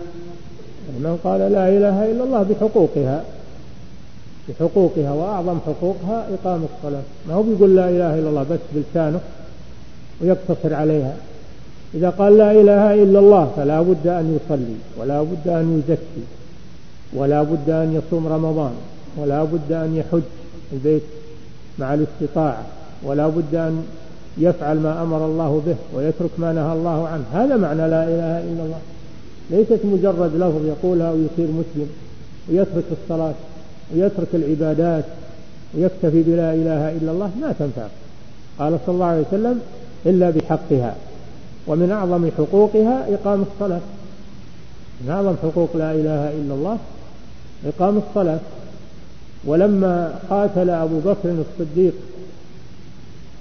من 0.99 1.19
قال 1.24 1.41
لا 1.41 1.69
إله 1.69 2.11
إلا 2.11 2.24
الله 2.24 2.43
بحقوقها 2.43 3.24
بحقوقها 4.49 5.12
وأعظم 5.12 5.59
حقوقها 5.66 6.28
إقام 6.35 6.66
الصلاة. 6.74 7.03
ما 7.28 7.35
هو 7.35 7.43
بيقول 7.43 7.77
لا 7.77 7.89
إله 7.89 8.19
إلا 8.19 8.28
الله 8.28 8.43
بس 8.43 8.59
بلسانه 8.74 9.20
ويقتصر 10.20 10.74
عليها. 10.74 11.16
إذا 11.95 12.11
قال 12.11 12.39
لا 12.39 12.51
إله 12.51 12.95
إلا 12.95 13.19
الله 13.19 13.53
فلا 13.57 13.81
بد 13.81 14.07
أن 14.07 14.39
يصلي 14.39 14.77
ولا 14.99 15.23
بد 15.23 15.49
أن 15.49 15.83
يزكي 15.89 16.24
ولا 17.15 17.43
بد 17.43 17.70
أن 17.70 18.01
يصوم 18.01 18.27
رمضان 18.27 18.74
ولا 19.16 19.45
بد 19.45 19.73
أن 19.73 19.97
يحج 19.97 20.23
البيت. 20.73 21.03
مع 21.78 21.94
الاستطاعة 21.94 22.62
ولا 23.03 23.27
بد 23.27 23.55
أن 23.55 23.86
يفعل 24.39 24.81
ما 24.81 25.03
أمر 25.03 25.27
الله 25.27 25.62
به 25.66 25.77
ويترك 25.94 26.31
ما 26.39 26.53
نهى 26.53 26.73
الله 26.73 27.09
عنه. 27.09 27.24
هذا 27.32 27.57
معنى 27.57 27.89
لا 27.89 28.05
إله 28.05 28.39
إلا 28.53 28.62
الله. 28.65 28.78
ليست 29.51 29.81
مجرد 29.85 30.35
لفظ 30.35 30.66
يقولها 30.66 31.11
ويصير 31.11 31.47
مسلم 31.47 31.89
ويترك 32.48 32.85
الصلاة 33.03 33.35
ويترك 33.94 34.28
العبادات 34.35 35.05
ويكتفي 35.74 36.23
بلا 36.23 36.55
إله 36.55 36.90
إلا 36.97 37.12
الله 37.12 37.31
ما 37.40 37.55
تنفع. 37.59 37.86
قال 38.59 38.78
صلى 38.86 38.94
الله 38.94 39.07
عليه 39.07 39.24
وسلم 39.28 39.61
إلا 40.07 40.31
بحقها 40.31 40.94
ومن 41.66 41.90
أعظم 41.90 42.31
حقوقها 42.39 43.15
إقام 43.15 43.44
الصلاة. 43.53 43.81
من 45.01 45.11
أعظم 45.11 45.35
حقوق 45.43 45.77
لا 45.77 45.93
إله 45.93 46.31
إلا 46.31 46.55
الله 46.55 46.78
إقام 47.66 48.01
الصلاة. 48.09 48.39
ولما 49.44 50.18
قاتل 50.30 50.70
أبو 50.70 50.98
بكر 50.98 51.34
الصديق 51.50 51.94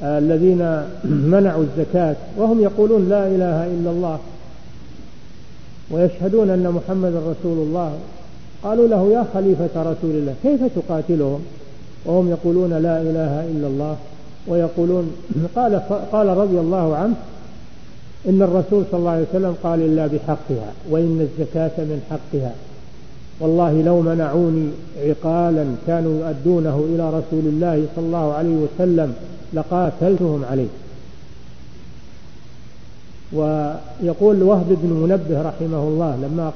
آه، 0.04 0.20
الذين 0.20 0.82
منعوا 1.34 1.64
الزكاة 1.64 2.16
وهم 2.38 2.62
يقولون 2.62 3.10
لا 3.10 3.28
إله 3.28 3.66
إلا 3.66 3.92
الله 3.92 4.20
ويشهدون 5.92 6.50
أن 6.50 6.72
محمد 6.72 7.14
رسول 7.16 7.58
الله 7.58 7.94
قالوا 8.64 8.88
له 8.88 9.12
يا 9.12 9.26
خليفة 9.34 9.82
رسول 9.82 10.12
الله 10.12 10.36
كيف 10.44 10.62
تقاتلهم؟ 10.76 11.42
وهم 12.06 12.30
يقولون 12.30 12.70
لا 12.70 13.02
إله 13.02 13.46
إلا 13.52 13.68
الله 13.68 13.98
ويقولون 14.48 15.12
قال 15.56 15.82
قال 16.12 16.28
رضي 16.28 16.60
الله 16.60 16.96
عنه 16.96 17.16
إن 18.30 18.42
الرسول 18.42 18.84
صلى 18.92 19.00
الله 19.00 19.12
عليه 19.12 19.26
وسلم 19.30 19.56
قال 19.64 19.82
إلا 19.82 20.08
بحقها 20.08 20.72
وإن 20.90 21.28
الزكاة 21.30 21.78
من 21.78 22.02
حقها. 22.10 22.54
والله 23.40 23.82
لو 23.82 24.02
منعوني 24.02 24.70
عقالا 25.08 25.66
كانوا 25.88 26.20
يؤدونه 26.20 26.86
إلى 26.90 27.10
رسول 27.10 27.46
الله 27.46 27.86
صلى 27.96 28.06
الله 28.06 28.34
عليه 28.34 28.56
وسلم 28.56 29.14
لقاتلتهم 29.54 30.46
عليه. 30.52 30.68
ويقول 33.34 34.44
وهب 34.44 34.66
بن 34.70 34.90
منبه 34.90 35.42
رحمه 35.42 35.84
الله 35.88 36.16
لما 36.16 36.52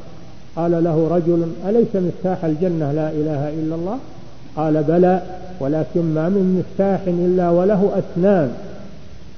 قال 0.55 0.83
له 0.83 1.07
رجل 1.11 1.47
أليس 1.67 1.95
مفتاح 1.95 2.45
الجنة؟ 2.45 2.91
لا 2.91 3.09
إله 3.09 3.49
إلا 3.49 3.75
الله. 3.75 3.97
قال 4.55 4.83
بلى 4.83 5.21
ولكن 5.59 6.13
ما 6.13 6.29
من 6.29 6.63
مفتاح 6.63 7.01
إلا 7.07 7.49
وله 7.49 7.91
أسنان. 7.99 8.51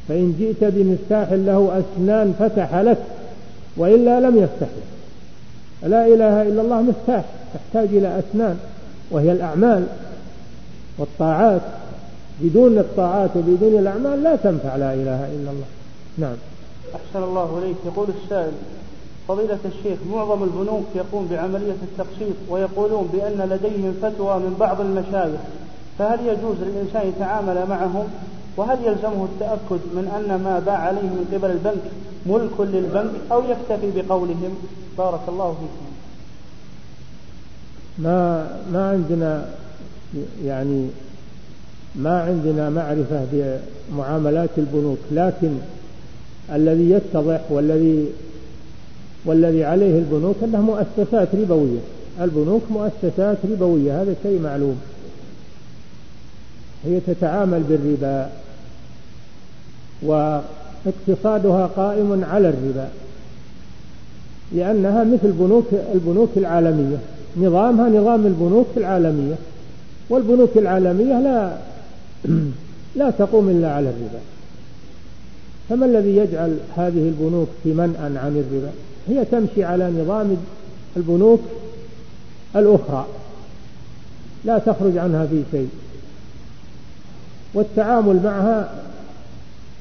فإن 0.07 0.35
جئت 0.39 0.73
بمفتاح 0.73 1.31
له 1.31 1.81
أسنان 1.81 2.33
فتح 2.39 2.75
لك 2.75 2.97
وإلا 3.77 4.19
لم 4.19 4.37
يفتح 4.37 4.67
لك. 4.67 5.00
لا 5.83 6.07
إله 6.07 6.41
إلا 6.41 6.61
الله 6.61 6.81
مفتاح 6.81 7.25
تحتاج 7.53 7.87
إلى 7.87 8.19
أسنان 8.19 8.59
وهي 9.11 9.31
الأعمال 9.31 9.85
والطاعات. 10.97 11.61
بدون 12.41 12.77
الطاعات 12.77 13.29
وبدون 13.35 13.79
الأعمال 13.79 14.23
لا 14.23 14.35
تنفع 14.35 14.75
لا 14.75 14.93
إله 14.93 15.25
إلا 15.25 15.51
الله. 15.51 15.65
نعم. 16.17 16.35
أحسن 16.95 17.23
الله 17.23 17.59
إليك. 17.59 17.75
يقول 17.85 18.07
السائل 18.23 18.51
فضيلة 19.27 19.59
الشيخ 19.65 19.99
معظم 20.11 20.43
البنوك 20.43 20.85
يقوم 20.95 21.27
بعملية 21.31 21.75
التقسيط 21.83 22.35
ويقولون 22.49 23.09
بأن 23.13 23.49
لديهم 23.49 23.93
فتوى 24.01 24.35
من 24.35 24.55
بعض 24.59 24.81
المشايخ 24.81 25.39
فهل 25.99 26.19
يجوز 26.27 26.55
للإنسان 26.61 27.07
يتعامل 27.07 27.65
معهم؟ 27.69 28.07
وهل 28.57 28.77
يلزمه 28.85 29.27
التأكد 29.33 29.81
من 29.95 30.11
أن 30.17 30.43
ما 30.43 30.59
باع 30.65 30.77
عليه 30.77 31.01
من 31.01 31.25
قبل 31.33 31.51
البنك 31.51 31.83
ملك 32.25 32.59
للبنك 32.59 33.11
أو 33.31 33.41
يكتفي 33.43 34.01
بقولهم؟ 34.01 34.57
بارك 34.97 35.21
الله 35.27 35.53
فيكم 35.53 35.91
ما 37.97 38.47
ما 38.73 38.89
عندنا 38.89 39.49
يعني 40.45 40.87
ما 41.95 42.21
عندنا 42.21 42.69
معرفة 42.69 43.25
بمعاملات 43.31 44.49
البنوك 44.57 44.99
لكن 45.11 45.51
الذي 46.51 46.91
يتضح 46.91 47.41
والذي 47.49 48.07
والذي 49.25 49.63
عليه 49.65 49.99
البنوك 49.99 50.35
أنها 50.43 50.61
مؤسسات 50.61 51.27
ربوية. 51.35 51.79
البنوك 52.21 52.61
مؤسسات 52.69 53.37
ربوية 53.51 54.01
هذا 54.01 54.15
شيء 54.23 54.39
معلوم. 54.39 54.81
هي 56.85 56.99
تتعامل 56.99 57.63
بالربا 57.63 58.29
واقتصادها 60.01 61.67
قائم 61.67 62.23
على 62.23 62.49
الربا. 62.49 62.89
لأنها 64.55 65.03
مثل 65.03 65.31
بنوك 65.31 65.65
البنوك 65.93 66.29
العالمية. 66.37 66.97
نظامها 67.37 67.89
نظام 67.89 68.25
البنوك 68.25 68.67
العالمية. 68.77 69.35
والبنوك 70.09 70.57
العالمية 70.57 71.19
لا 71.19 71.57
لا 72.99 73.09
تقوم 73.09 73.49
إلا 73.49 73.71
على 73.71 73.89
الربا. 73.89 74.19
فما 75.69 75.85
الذي 75.85 76.17
يجعل 76.17 76.57
هذه 76.77 77.09
البنوك 77.09 77.47
في 77.63 77.73
منأى 77.73 78.17
عن 78.17 78.43
الربا؟ 78.47 78.71
هي 79.07 79.25
تمشي 79.25 79.63
على 79.63 79.91
نظام 79.91 80.37
البنوك 80.97 81.39
الأخرى. 82.55 83.05
لا 84.45 84.57
تخرج 84.57 84.97
عنها 84.97 85.25
في 85.25 85.43
شيء. 85.51 85.69
والتعامل 87.53 88.19
معها 88.23 88.73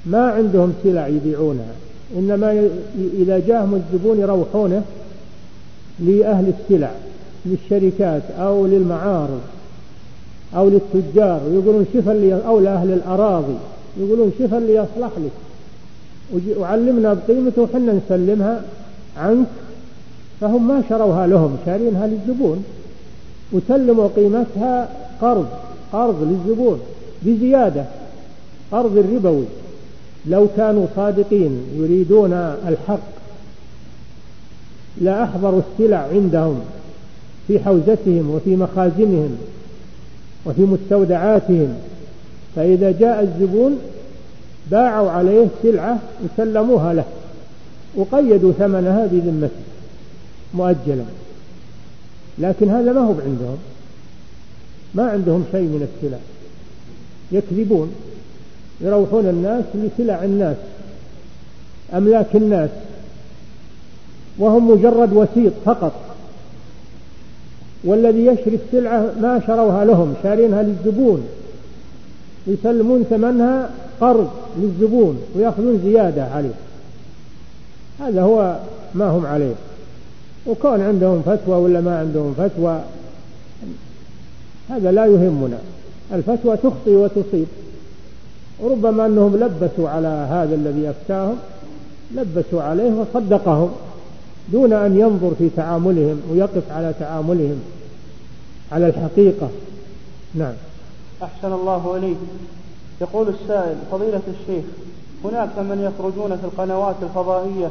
ما 0.06 0.30
عندهم 0.30 0.72
سلع 0.84 1.06
يبيعونها. 1.06 1.74
إنما 2.18 2.68
إذا 3.18 3.38
جاءهم 3.38 3.74
الزبون 3.74 4.20
يروحونه 4.20 4.82
لأهل 6.00 6.52
السلع 6.58 6.90
للشركات 7.46 8.22
أو 8.38 8.66
للمعارض 8.66 9.40
أو 10.56 10.68
للتجار 10.68 11.40
ويقولون 11.48 11.86
شفا 11.94 12.10
لي 12.10 12.40
أو 12.46 12.60
لأهل 12.60 12.92
الأراضي 12.92 13.56
يقولون 14.00 14.32
شفا 14.38 14.56
لي 14.56 14.74
يصلح 14.74 15.10
لك. 15.18 15.30
وعلمنا 16.58 17.14
بقيمته 17.14 17.62
وحنا 17.62 17.92
نسلمها 17.92 18.62
عنك. 19.16 19.46
فهم 20.40 20.68
ما 20.68 20.82
شروها 20.88 21.26
لهم 21.26 21.56
شارينها 21.66 22.06
للزبون. 22.06 22.64
وسلموا 23.52 24.08
قيمتها 24.16 24.88
قرض 25.20 25.46
قرض 25.92 26.22
للزبون 26.22 26.80
بزيادة 27.22 27.84
قرض 28.72 28.98
الربوي. 28.98 29.44
لو 30.26 30.46
كانوا 30.56 30.86
صادقين 30.96 31.62
يريدون 31.76 32.32
الحق 32.68 33.20
لأحضروا 35.00 35.60
السلع 35.72 36.08
عندهم 36.12 36.60
في 37.48 37.58
حوزتهم 37.58 38.30
وفي 38.30 38.56
مخازنهم 38.56 39.38
وفي 40.46 40.62
مستودعاتهم. 40.62 41.74
فإذا 42.56 42.90
جاء 42.90 43.22
الزبون 43.22 43.78
باعوا 44.70 45.10
عليه 45.10 45.46
سلعة 45.62 45.98
وسلموها 46.24 46.94
له 46.94 47.04
وقيدوا 47.96 48.52
ثمنها 48.52 49.06
بذمته 49.06 49.50
مؤجلا. 50.54 51.04
لكن 52.38 52.70
هذا 52.70 52.92
ما 52.92 53.00
هو 53.00 53.14
عندهم. 53.26 53.58
ما 54.94 55.10
عندهم 55.10 55.44
شيء 55.52 55.62
من 55.62 55.88
السلع. 55.94 56.18
يكذبون. 57.32 57.92
يروحون 58.80 59.26
الناس 59.26 59.64
لسلع 59.74 60.24
الناس 60.24 60.56
أملاك 61.94 62.36
الناس 62.36 62.70
وهم 64.38 64.70
مجرد 64.70 65.12
وسيط 65.12 65.52
فقط. 65.64 65.92
والذي 67.84 68.26
يشري 68.26 68.58
السلعة 68.66 69.00
ما 69.20 69.40
شروها 69.46 69.84
لهم 69.84 70.14
شارينها 70.22 70.62
للزبون 70.62 71.28
يسلمون 72.46 73.04
ثمنها 73.10 73.70
قرض 74.00 74.30
للزبون 74.58 75.22
ويأخذون 75.36 75.80
زيادة 75.84 76.24
عليه. 76.24 76.54
هذا 78.00 78.22
هو 78.22 78.56
ما 78.94 79.06
هم 79.06 79.26
عليه. 79.26 79.54
وكون 80.46 80.80
عندهم 80.80 81.22
فتوى 81.22 81.56
ولا 81.56 81.80
ما 81.80 81.98
عندهم 81.98 82.34
فتوى 82.38 82.80
هذا 84.70 84.92
لا 84.92 85.06
يهمنا. 85.06 85.58
الفتوى 86.12 86.56
تخطي 86.56 86.96
وتصيب. 86.96 87.46
وربما 88.62 89.06
أنهم 89.06 89.36
لبسوا 89.36 89.88
على 89.88 90.08
هذا 90.08 90.54
الذي 90.54 90.90
أفتاهم 90.90 91.36
لبسوا 92.14 92.62
عليه 92.62 92.92
وصدقهم 92.92 93.70
دون 94.52 94.72
أن 94.72 95.00
ينظر 95.00 95.34
في 95.38 95.48
تعاملهم 95.56 96.20
ويقف 96.30 96.72
على 96.72 96.94
تعاملهم 97.00 97.60
على 98.72 98.86
الحقيقة. 98.86 99.48
نعم. 100.34 100.52
أحسن 101.22 101.52
الله 101.52 101.96
إليك. 101.96 102.16
يقول 103.00 103.28
السائل 103.28 103.76
فضيلة 103.92 104.22
الشيخ 104.28 104.64
هناك 105.24 105.58
من 105.58 105.92
يخرجون 105.92 106.36
في 106.36 106.44
القنوات 106.44 106.94
الفضائية 107.02 107.70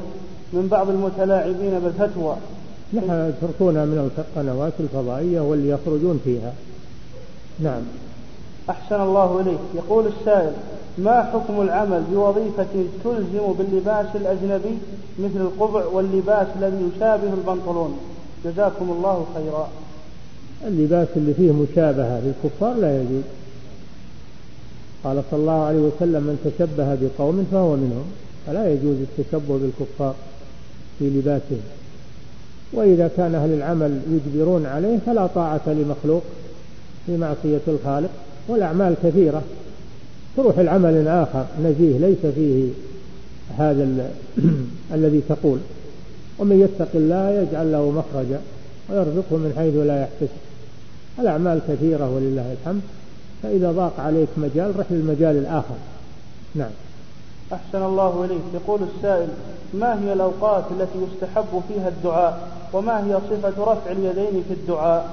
من 0.54 0.68
بعض 0.72 0.90
المتلاعبين 0.90 1.80
بالفتوى. 1.80 2.36
نحن 2.94 3.30
يتركونها 3.30 3.86
من 3.86 4.12
القنوات 4.18 4.74
الفضائية 4.80 5.42
واللي 5.42 5.70
يخرجون 5.70 6.20
فيها. 6.24 6.54
نعم. 7.60 7.82
أحسن 8.70 9.02
الله 9.02 9.42
إليك. 9.42 9.60
يقول 9.76 10.08
السائل 10.08 10.54
ما 10.98 11.24
حكم 11.24 11.62
العمل 11.62 12.04
بوظيفة 12.12 12.68
تلزم 13.04 13.54
باللباس 13.58 14.06
الأجنبي 14.16 14.78
مثل 15.20 15.42
القبع 15.42 15.86
واللباس 15.86 16.48
الذي 16.60 16.92
يشابه 16.96 17.34
البنطلون؟ 17.34 17.98
جزاكم 18.46 18.90
الله 18.90 19.26
خيرا. 19.36 19.70
اللباس 20.68 21.08
اللي 21.16 21.34
فيه 21.34 21.52
مشابهة 21.52 22.22
للكفار 22.22 22.74
لا 22.74 23.02
يجوز. 23.02 23.24
قال 25.04 25.24
صلى 25.32 25.40
الله 25.40 25.64
عليه 25.64 25.80
وسلم 25.80 26.24
من 26.24 26.38
تشبه 26.46 26.96
بقوم 27.02 27.48
فهو 27.52 27.76
منهم. 27.76 28.06
فلا 28.48 28.74
يجوز 28.74 28.96
التشبه 29.02 29.58
بالكفار 29.58 30.16
في 31.00 31.10
لباسهم. 31.10 31.62
وإذا 32.74 33.12
كان 33.18 33.36
أهل 33.36 33.54
العمل 33.54 34.02
يجبرون 34.10 34.66
عليه 34.66 34.98
فلا 35.06 35.28
طاعة 35.28 35.62
لمخلوق 35.68 36.24
في 37.06 37.18
معصية 37.18 37.62
الخالق 37.68 38.10
والأعمال 38.48 38.96
كثيرة. 39.04 39.42
تروح 40.40 40.58
العمل 40.58 41.08
آخر 41.08 41.46
نزيه 41.64 41.98
ليس 41.98 42.34
فيه 42.36 42.70
هذا 43.58 44.10
الذي 44.96 45.22
تقول. 45.30 45.60
ومن 46.40 46.60
يتق 46.62 46.90
الله 46.96 47.30
يجعل 47.30 47.72
له 47.72 47.92
مخرجا 47.92 48.40
ويرزقه 48.90 49.38
من 49.38 49.54
حيث 49.58 49.76
لا 49.76 50.02
يحتسب. 50.02 50.40
الأعمال 51.20 51.60
كثيرة 51.68 52.16
ولله 52.16 52.56
الحمد. 52.62 52.82
فإذا 53.44 53.72
ضاق 53.72 54.00
عليك 54.00 54.28
مجال 54.38 54.80
رح 54.80 54.86
للمجال 54.90 55.38
الآخر. 55.38 55.76
نعم. 56.56 56.72
أحسن 57.54 57.84
الله 57.84 58.26
إليك. 58.26 58.42
يقول 58.54 58.80
السائل 58.96 59.28
ما 59.74 60.04
هي 60.04 60.14
الأوقات 60.14 60.64
التي 60.72 61.00
يستحب 61.08 61.62
فيها 61.68 61.88
الدعاء؟ 61.88 62.48
وما 62.74 63.08
هي 63.08 63.20
صفة 63.30 63.64
رفع 63.64 63.92
اليدين 63.92 64.44
في 64.48 64.54
الدعاء؟ 64.54 65.10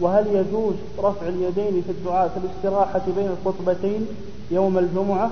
وهل 0.00 0.26
يجوز 0.26 0.74
رفع 0.98 1.28
اليدين 1.28 1.82
في 1.82 1.90
الدعاء 1.90 2.28
في 2.28 2.40
الاستراحة 2.44 3.02
بين 3.16 3.28
الخطبتين 3.28 4.06
يوم 4.50 4.78
الجمعة؟ 4.78 5.30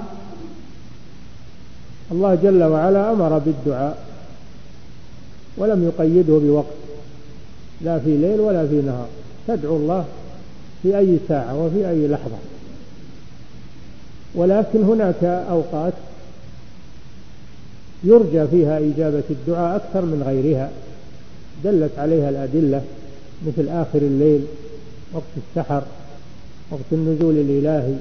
الله 2.13 2.35
جل 2.35 2.63
وعلا 2.63 3.13
أمر 3.13 3.39
بالدعاء 3.39 3.99
ولم 5.57 5.85
يقيده 5.85 6.39
بوقت 6.39 6.67
لا 7.81 7.99
في 7.99 8.17
ليل 8.17 8.41
ولا 8.41 8.67
في 8.67 8.75
نهار. 8.75 9.07
تدعو 9.49 9.77
الله 9.77 10.05
في 10.83 10.99
أي 10.99 11.19
ساعة 11.29 11.65
وفي 11.65 11.91
أي 11.91 12.09
لحظة. 12.09 12.37
ولكن 14.35 14.83
هناك 14.83 15.25
أوقات 15.25 15.93
يرجى 18.05 18.47
فيها 18.47 18.79
إجابة 18.79 19.23
الدعاء 19.31 19.77
أكثر 19.77 20.01
من 20.03 20.23
غيرها 20.27 20.71
دلت 21.65 21.99
عليها 21.99 22.31
الأدلة 22.31 22.83
مثل 23.47 23.69
آخر 23.69 23.99
الليل 23.99 24.45
وقت 25.13 25.25
السحر 25.37 25.83
وقت 26.71 26.93
النزول 26.93 27.35
الإلهي. 27.35 27.95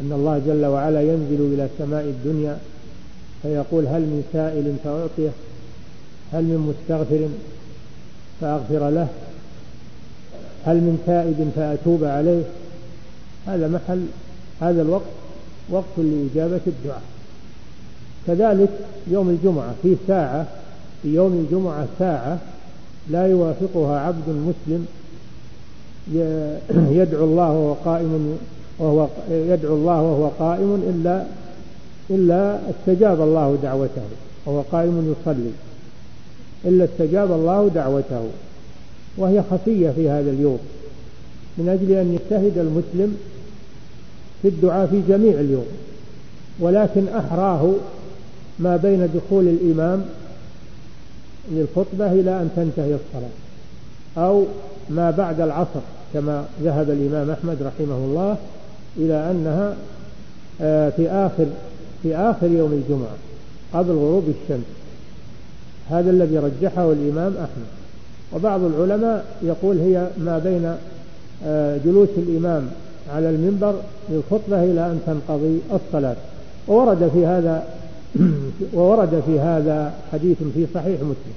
أن 0.00 0.12
الله 0.12 0.38
جل 0.46 0.66
وعلا 0.66 1.02
ينزل 1.02 1.54
إلى 1.54 1.68
سماء 1.78 2.04
الدنيا 2.04 2.58
فيقول 3.42 3.86
هل 3.86 4.00
من 4.00 4.24
سائل 4.32 4.76
فأعطيه 4.84 5.30
هل 6.32 6.44
من 6.44 6.74
مستغفر 6.74 7.28
فأغفر 8.40 8.90
له 8.90 9.08
هل 10.66 10.76
من 10.76 11.02
تائب 11.06 11.50
فأتوب 11.56 12.04
عليه. 12.04 12.42
هذا 13.46 13.68
محل 13.68 14.06
هذا 14.60 14.82
الوقت 14.82 15.12
وقت 15.70 15.98
لإجابة 15.98 16.60
الدعاء. 16.66 17.02
كذلك 18.26 18.70
يوم 19.10 19.28
الجمعة 19.28 19.74
في 19.82 19.96
ساعة 20.06 20.46
في 21.02 21.14
يوم 21.14 21.32
الجمعة 21.32 21.86
ساعة 21.98 22.38
لا 23.08 23.26
يوافقها 23.26 24.00
عبد 24.00 24.28
مسلم 24.28 24.86
يدعو 27.00 27.24
الله 27.24 27.50
وهو 27.50 27.72
قائم 27.72 28.38
وهو 28.78 29.06
يدعو 29.30 29.76
الله 29.76 30.02
وهو 30.02 30.28
قائم 30.38 30.82
إلا 30.88 31.24
إلا 32.10 32.58
استجاب 32.70 33.20
الله 33.20 33.58
دعوته 33.62 34.02
وهو 34.46 34.60
قائم 34.60 35.14
يصلي 35.14 35.50
إلا 36.64 36.84
استجاب 36.84 37.32
الله 37.32 37.70
دعوته 37.74 38.28
وهي 39.16 39.42
خفية 39.50 39.90
في 39.90 40.10
هذا 40.10 40.30
اليوم 40.30 40.58
من 41.58 41.68
أجل 41.68 41.92
أن 41.92 42.14
يجتهد 42.14 42.58
المسلم 42.58 43.16
في 44.42 44.48
الدعاء 44.48 44.86
في 44.86 45.02
جميع 45.08 45.40
اليوم 45.40 45.66
ولكن 46.60 47.08
أحراه 47.08 47.72
ما 48.58 48.76
بين 48.76 49.08
دخول 49.14 49.48
الإمام 49.48 50.04
للخطبة 51.50 52.12
إلى 52.12 52.30
أن 52.30 52.50
تنتهي 52.56 52.94
الصلاة. 52.94 53.30
أو 54.18 54.44
ما 54.88 55.10
بعد 55.10 55.40
العصر 55.40 55.80
كما 56.14 56.44
ذهب 56.62 56.90
الإمام 56.90 57.30
أحمد 57.30 57.56
رحمه 57.62 57.96
الله 57.96 58.36
إلى 58.96 59.30
أنها 59.30 59.74
آه، 60.60 60.90
في 60.90 61.10
آخر 61.10 61.46
في 62.02 62.16
آخر 62.16 62.46
يوم 62.46 62.72
الجمعة 62.72 63.16
قبل 63.72 63.92
غروب 63.92 64.24
الشمس. 64.28 64.64
هذا 65.90 66.10
الذي 66.10 66.38
رجحه 66.38 66.92
الإمام 66.92 67.34
أحمد. 67.36 67.66
وبعض 68.32 68.60
العلماء 68.62 69.24
يقول 69.42 69.78
هي 69.78 70.08
ما 70.18 70.38
بين 70.38 70.74
آه، 71.44 71.78
جلوس 71.84 72.08
الإمام 72.16 72.68
على 73.14 73.30
المنبر 73.30 73.74
للخطبة 74.08 74.64
إلى 74.64 74.86
أن 74.86 75.00
تنقضي 75.06 75.60
الصلاة. 75.72 76.16
وورد 76.68 77.10
في 77.14 77.26
هذا 77.26 77.64
وورد 78.74 79.22
في 79.26 79.40
هذا 79.40 79.94
حديث 80.12 80.36
في 80.54 80.66
صحيح 80.74 81.00
مسلم. 81.00 81.34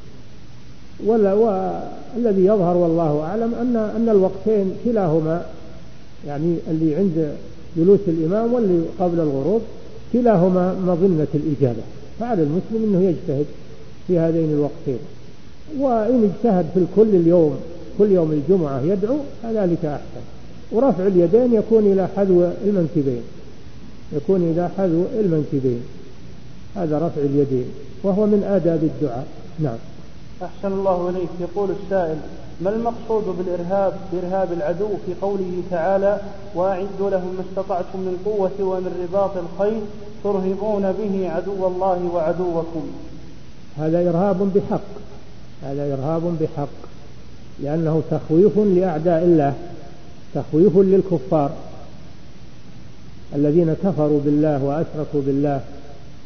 والذي 1.07 2.45
يظهر 2.45 2.77
والله 2.77 3.21
أعلم 3.21 3.53
أن 3.53 3.75
أن 3.75 4.09
الوقتين 4.09 4.71
كلاهما 4.85 5.45
يعني 6.27 6.55
اللي 6.69 6.95
عند 6.95 7.35
جلوس 7.77 7.99
الإمام 8.07 8.53
واللي 8.53 8.83
قبل 8.99 9.19
الغروب 9.19 9.61
كلاهما 10.13 10.73
مظنة 10.73 11.27
الإجابة. 11.33 11.81
فعلى 12.19 12.43
المسلم 12.43 12.83
أنه 12.83 13.09
يجتهد 13.09 13.45
في 14.07 14.19
هذين 14.19 14.51
الوقتين. 14.51 14.99
وإن 15.79 16.31
اجتهد 16.33 16.65
في 16.73 16.79
الكل 16.79 17.15
اليوم 17.15 17.55
كل 17.97 18.11
يوم 18.11 18.31
الجمعة 18.31 18.81
يدعو 18.81 19.17
فذلك 19.43 19.85
أحسن. 19.85 20.23
ورفع 20.71 21.07
اليدين 21.07 21.53
يكون 21.53 21.91
إلى 21.91 22.07
حذو 22.15 22.51
المنكبين. 22.65 23.21
يكون 24.13 24.51
إلى 24.51 24.69
حذو 24.77 25.05
المنكبين. 25.19 25.81
هذا 26.75 26.97
رفع 26.97 27.21
اليدين 27.21 27.65
وهو 28.03 28.25
من 28.25 28.43
آداب 28.43 28.83
الدعاء. 28.83 29.27
نعم. 29.59 29.77
أحسن 30.43 30.73
الله 30.73 31.09
إليك. 31.09 31.29
يقول 31.39 31.69
السائل 31.83 32.17
ما 32.61 32.69
المقصود 32.69 33.23
بالإرهاب 33.37 33.93
بإرهاب 34.11 34.51
العدو 34.51 34.87
في 35.05 35.13
قوله 35.21 35.61
تعالى 35.71 36.21
وأعدوا 36.55 37.09
لهم 37.09 37.35
ما 37.37 37.43
استطعتم 37.49 37.99
من 37.99 38.21
قوة 38.25 38.69
ومن 38.69 39.07
رباط 39.09 39.31
الخيل 39.37 39.81
ترهبون 40.23 40.91
به 40.91 41.29
عدو 41.29 41.67
الله 41.67 42.09
وعدوكم 42.13 42.87
هذا 43.77 44.09
إرهاب 44.09 44.53
بحق. 44.53 44.81
هذا 45.63 45.93
إرهاب 45.93 46.37
بحق. 46.41 46.67
لأنه 47.59 48.01
تخويف 48.11 48.57
لأعداء 48.57 49.23
الله 49.23 49.53
تخويف 50.35 50.77
للكفار 50.77 51.51
الذين 53.35 53.75
كفروا 53.83 54.19
بالله 54.25 54.63
وأشركوا 54.63 55.21
بالله. 55.21 55.61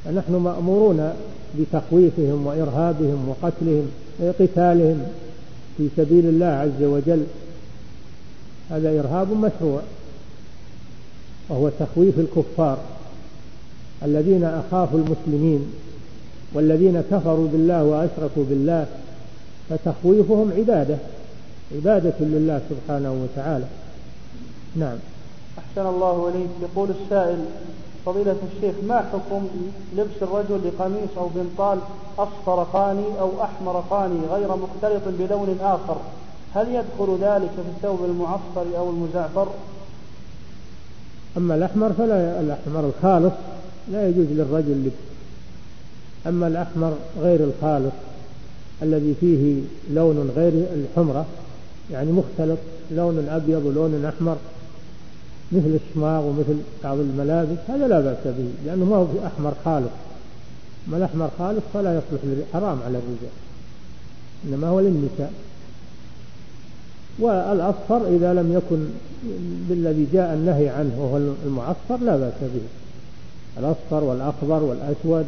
فنحن 0.08 0.36
مأمورون 0.36 1.14
بتخويفهم 1.60 2.48
وإرهابهم 2.48 3.30
وقتلهم 3.30 3.92
قتالهم 4.40 5.04
في 5.78 5.88
سبيل 5.98 6.26
الله 6.26 6.46
عز 6.46 6.84
وجل. 6.84 7.24
هذا 8.70 9.00
إرهاب 9.00 9.32
مشروع 9.32 9.82
وهو 11.50 11.70
تخويف 11.80 12.20
الكفار 12.20 12.78
الذين 14.04 14.44
أخافوا 14.44 15.00
المسلمين 15.00 15.74
والذين 16.54 17.04
كفروا 17.12 17.48
بالله 17.48 17.84
وأشركوا 17.84 18.44
بالله 18.50 18.86
فتخويفهم 19.70 20.52
عبادة 20.58 20.98
عبادة 21.76 22.16
لله 22.20 22.62
سبحانه 22.70 23.24
وتعالى. 23.24 23.66
نعم. 24.76 24.98
أحسن 25.58 25.88
الله 25.90 26.30
إليك. 26.30 26.50
يقول 26.62 26.90
السائل 26.90 27.38
فضيلة 28.08 28.36
الشيخ 28.56 28.76
ما 28.88 28.98
حكم 29.14 29.48
لبس 29.98 30.22
الرجل 30.22 30.60
لقميص 30.68 31.18
أو 31.18 31.30
بنطال 31.36 31.80
أصفر 32.20 32.64
قاني 32.64 33.20
أو 33.20 33.32
أحمر 33.44 33.84
قاني 33.90 34.20
غير 34.32 34.48
مختلط 34.48 35.02
بلون 35.20 35.58
آخر؟ 35.62 35.98
هل 36.56 36.68
يدخل 36.68 37.18
ذلك 37.22 37.50
في 37.50 37.70
الثوب 37.78 38.06
المعصفر 38.06 38.78
أو 38.78 38.90
المزعفر؟ 38.90 39.48
أما 41.38 41.56
الأحمر 41.56 41.94
فلا 41.94 42.42
الأحمر 42.42 42.80
الخالص 42.90 43.34
لا 43.92 44.10
يجوز 44.10 44.26
للرجل 44.30 44.86
لبس. 44.86 44.94
أما 46.28 46.48
الأحمر 46.48 46.94
غير 47.22 47.40
الخالص 47.44 47.94
الذي 48.82 49.16
فيه 49.20 49.62
لون 49.94 50.32
غير 50.36 50.54
الحمرة 50.74 51.26
يعني 51.92 52.12
مختلط 52.12 52.60
لون 52.92 53.30
أبيض 53.30 53.66
ولون 53.66 54.06
أحمر 54.06 54.38
مثل 55.52 55.80
الشماغ 55.90 56.26
ومثل 56.26 56.57
بعض 56.84 56.98
الملابس 56.98 57.57
هذا 57.68 57.88
لا 57.88 57.99
بأس 58.02 58.18
به 58.26 58.49
لأنه 58.65 58.86
ما 58.86 58.95
هو 58.95 59.06
أحمر 59.26 59.53
خالص. 59.65 59.90
أما 60.88 60.98
الأحمر 60.98 61.30
خالص 61.40 61.61
فلا 61.74 61.98
يصلح 61.98 62.22
حرام 62.53 62.80
على 62.86 62.98
الرجال 62.98 63.36
إنما 64.48 64.68
هو 64.68 64.80
للنساء. 64.80 65.34
والأصفر 67.19 68.07
إذا 68.07 68.34
لم 68.34 68.53
يكن 68.53 68.86
بالذي 69.69 70.07
جاء 70.14 70.34
النهي 70.34 70.69
عنه 70.69 70.94
وهو 70.99 71.18
المعصفر 71.45 71.98
لا 72.06 72.18
بأس 72.18 72.34
به. 72.41 72.68
الأصفر 73.60 74.03
والأخضر 74.03 74.64
والأسود 74.64 75.26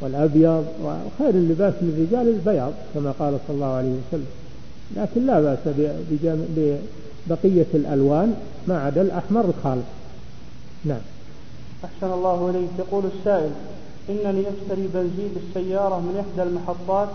والأبيض 0.00 0.66
وخير 0.82 1.30
اللباس 1.34 1.74
للرجال 1.82 2.28
البياض 2.28 2.72
كما 2.94 3.10
قال 3.18 3.38
صلى 3.48 3.54
الله 3.54 3.66
عليه 3.66 3.94
وسلم. 4.08 4.26
لكن 4.96 5.26
لا 5.26 5.40
بأس 5.40 5.58
ببقية 7.26 7.66
الألوان 7.74 8.34
ما 8.68 8.80
عدا 8.80 9.02
الأحمر 9.02 9.44
الخالص. 9.44 9.84
نعم. 10.84 11.00
أحسن 11.84 12.12
الله 12.12 12.50
إليك. 12.50 12.70
يقول 12.78 13.04
السائل 13.18 13.50
إنني 14.08 14.40
أشتري 14.40 14.88
بنزين 14.94 15.30
للسيارة 15.36 16.00
من 16.00 16.24
إحدى 16.24 16.48
المحطات 16.48 17.08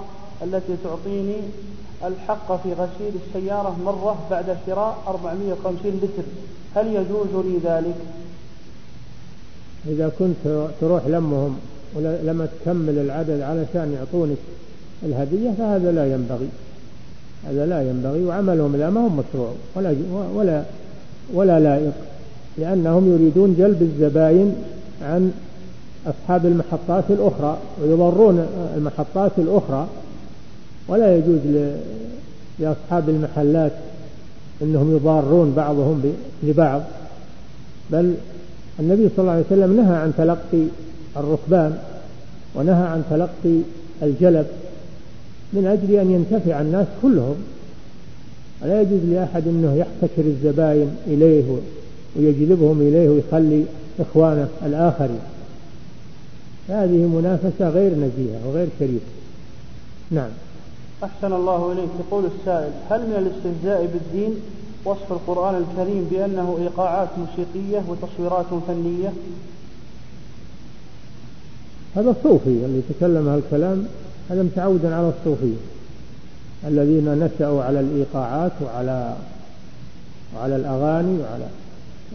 التي 0.43 0.75
تعطيني 0.83 1.35
الحق 2.05 2.63
في 2.63 2.73
غسيل 2.73 3.13
السيارة 3.27 3.77
مرة 3.85 4.27
بعد 4.31 4.57
شراء 4.65 5.03
450 5.07 5.99
لتر. 6.03 6.23
هل 6.75 6.88
يجوز 6.88 7.45
لي 7.45 7.57
ذلك؟ 7.63 7.95
إذا 9.88 10.11
كنت 10.19 10.67
تروح 10.81 11.07
لمهم 11.07 11.59
ولما 11.95 12.45
تكمل 12.45 12.97
العدد 12.97 13.41
علشان 13.41 13.93
يعطونك 13.99 14.38
الهدية 15.03 15.51
فهذا 15.57 15.91
لا 15.91 16.13
ينبغي. 16.13 16.49
هذا 17.49 17.65
لا 17.65 17.89
ينبغي 17.89 18.23
وعملهم 18.23 18.76
لا 18.76 18.89
ما 18.89 19.01
هم 19.07 19.18
مشروع 19.18 19.51
ولا 19.76 19.95
ولا 20.34 20.63
ولا 21.34 21.59
لائق 21.59 21.93
لأنهم 22.57 23.13
يريدون 23.13 23.55
جلب 23.57 23.81
الزباين 23.81 24.55
عن 25.01 25.31
أصحاب 26.07 26.45
المحطات 26.45 27.03
الأخرى 27.09 27.57
ويضرون 27.81 28.47
المحطات 28.77 29.31
الأخرى 29.38 29.88
ولا 30.88 31.18
يجوز 31.18 31.39
لأصحاب 32.59 33.09
المحلات 33.09 33.72
أنهم 34.61 34.95
يضارون 34.95 35.53
بعضهم 35.53 36.13
لبعض. 36.43 36.81
بل 37.91 38.13
النبي 38.80 39.09
صلى 39.09 39.19
الله 39.19 39.31
عليه 39.31 39.45
وسلم 39.51 39.77
نهى 39.77 39.95
عن 39.95 40.13
تلقي 40.18 40.63
الركبان 41.18 41.77
ونهى 42.55 42.84
عن 42.84 43.03
تلقي 43.09 43.57
الجلب 44.03 44.47
من 45.53 45.65
أجل 45.65 45.95
أن 45.95 46.11
ينتفع 46.11 46.61
الناس 46.61 46.88
كلهم. 47.02 47.36
ولا 48.61 48.82
يجوز 48.82 48.99
لأحد 49.11 49.48
أنه 49.48 49.76
يحتكر 49.76 50.26
الزباين 50.26 50.95
إليه 51.07 51.57
ويجلبهم 52.15 52.82
إليه 52.82 53.10
ويخلي 53.10 53.65
إخوانه 53.99 54.48
الآخرين. 54.65 55.19
هذه 56.69 57.07
منافسة 57.07 57.69
غير 57.69 57.91
نزيهة 57.91 58.48
وغير 58.48 58.68
شريفة. 58.80 59.06
نعم. 60.11 60.30
أحسن 61.03 61.34
الله 61.34 61.72
إليك. 61.72 61.90
يقول 62.07 62.23
السائل 62.26 62.72
هل 62.90 62.99
من 63.02 63.15
الاستهزاء 63.15 63.90
بالدين 63.94 64.36
وصف 64.86 65.11
القرآن 65.11 65.56
الكريم 65.56 66.07
بأنه 66.11 66.57
إيقاعات 66.61 67.10
موسيقية 67.18 67.84
وتصويرات 67.88 68.45
فنية؟ 68.68 69.14
هذا 71.95 72.10
الصوفي 72.10 72.49
اللي 72.49 72.82
يتكلم 72.90 73.28
هالكلام 73.28 73.86
هذا 74.31 74.43
متعودا 74.43 74.95
على 74.95 75.11
الصوفية 75.19 75.55
الذين 76.67 77.05
نشأوا 77.19 77.63
على 77.63 77.79
الإيقاعات 77.79 78.51
وعلى 78.65 79.15
وعلى 80.35 80.55
الأغاني 80.55 81.17
وعلى 81.19 81.45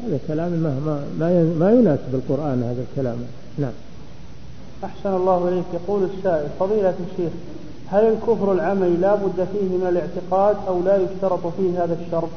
هذا 0.04 0.18
كلام 0.28 0.50
ما 0.50 1.00
ما 1.18 1.54
ما 1.58 1.72
يناسب 1.72 2.14
القرآن 2.14 2.62
هذا 2.62 2.84
الكلام. 2.90 3.16
نعم. 3.58 3.72
أحسن 4.84 5.16
الله 5.16 5.48
إليك. 5.48 5.64
يقول 5.74 6.08
السائل 6.18 6.48
فضيلة 6.60 6.94
الشيخ 7.10 7.32
هل 7.88 8.04
الكفر 8.04 8.52
العملي 8.52 8.96
لا 8.96 9.14
بد 9.14 9.46
فيه 9.52 9.68
من 9.76 9.86
الاعتقاد 9.88 10.56
أو 10.68 10.82
لا 10.82 10.96
يشترط 10.96 11.46
فيه 11.56 11.84
هذا 11.84 11.98
الشرط؟ 12.06 12.28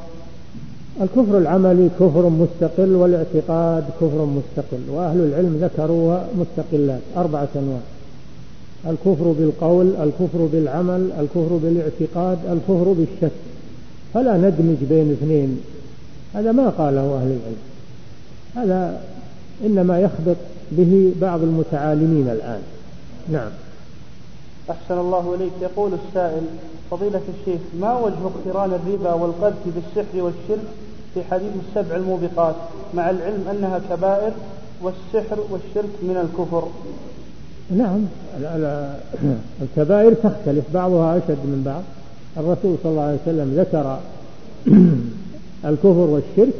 الكفر 1.02 1.38
العملي 1.38 1.88
كفر 2.00 2.28
مستقل 2.28 2.94
والاعتقاد 2.94 3.84
كفر 4.00 4.24
مستقل 4.24 4.90
وأهل 4.90 5.20
العلم 5.20 5.58
ذكروها 5.62 6.26
مستقلات 6.38 7.00
أربعة 7.16 7.48
أنواع. 7.56 7.80
الكفر 8.86 9.34
بالقول 9.38 9.86
الكفر 9.96 10.48
بالعمل 10.52 11.12
الكفر 11.20 11.58
بالاعتقاد 11.62 12.38
الكفر 12.46 12.92
بالشك. 12.92 13.36
فلا 14.14 14.36
ندمج 14.36 14.76
بين 14.88 15.12
اثنين. 15.12 15.60
هذا 16.34 16.52
ما 16.52 16.68
قاله 16.68 17.00
أهل 17.00 17.26
العلم. 17.26 17.56
هذا 18.56 19.00
إنما 19.64 20.00
يخبط 20.00 20.36
به 20.72 21.12
بعض 21.20 21.42
المتعالمين 21.42 22.28
الآن. 22.28 22.60
نعم. 23.28 23.50
أحسن 24.70 24.98
الله 24.98 25.34
إليك. 25.34 25.52
يقول 25.62 25.92
السائل 25.94 26.42
فضيلة 26.90 27.20
الشيخ 27.40 27.60
ما 27.80 27.98
وجه 27.98 28.14
اقتران 28.24 28.72
الربا 28.72 29.12
والقذف 29.12 29.56
بالسحر 29.66 30.22
والشرك 30.22 30.66
في 31.14 31.22
حديث 31.30 31.52
السبع 31.68 31.96
الموبقات؟ 31.96 32.54
مع 32.94 33.10
العلم 33.10 33.44
أنها 33.50 33.80
كبائر 33.90 34.32
والسحر 34.82 35.38
والشرك 35.50 35.94
من 36.02 36.16
الكفر. 36.16 36.68
نعم 37.70 38.00
الكبائر 39.62 40.14
تختلف 40.14 40.64
بعضها 40.74 41.18
أشد 41.18 41.38
من 41.44 41.62
بعض. 41.66 41.82
الرسول 42.36 42.76
صلى 42.82 42.92
الله 42.92 43.02
عليه 43.02 43.18
وسلم 43.26 43.54
ذكر 43.60 43.98
الكفر 45.70 46.10
والشرك 46.10 46.54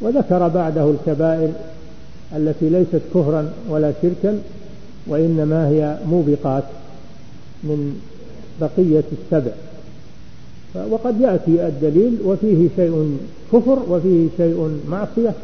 وذكر 0.00 0.48
بعده 0.48 0.90
الكبائر 0.90 1.48
التي 2.36 2.68
ليست 2.68 3.00
كفرا 3.14 3.52
ولا 3.68 3.92
شركا 4.02 4.38
وإنما 5.06 5.68
هي 5.68 5.98
موبقات 6.10 6.64
من 7.64 8.00
بقية 8.60 9.04
السبع. 9.12 9.52
وقد 10.90 11.20
يأتي 11.20 11.66
الدليل 11.66 12.18
وفيه 12.24 12.68
شيء 12.76 13.18
كفر 13.52 13.78
وفيه 13.88 14.28
شيء 14.36 14.80
معصية 14.88 15.34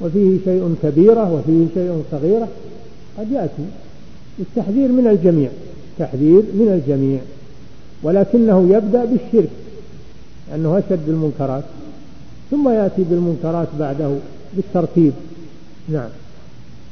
وفيه 0.00 0.38
شيء 0.44 0.74
كبيرة 0.82 1.32
وفيه 1.32 1.66
شيء 1.74 2.02
صغيرة. 2.10 2.48
قد 3.18 3.32
يأتي 3.32 3.64
التحذير 4.38 4.88
من 4.88 5.06
الجميع 5.06 5.50
تحذير 5.98 6.42
من 6.54 6.68
الجميع 6.68 7.20
ولكنه 8.02 8.68
يبدأ 8.76 9.04
بالشرك 9.04 9.50
لأنه 10.50 10.78
أشد 10.78 11.08
المنكرات 11.08 11.64
ثم 12.50 12.68
يأتي 12.68 13.02
بالمنكرات 13.02 13.68
بعده 13.78 14.16
بالترتيب. 14.54 15.12
نعم. 15.88 16.08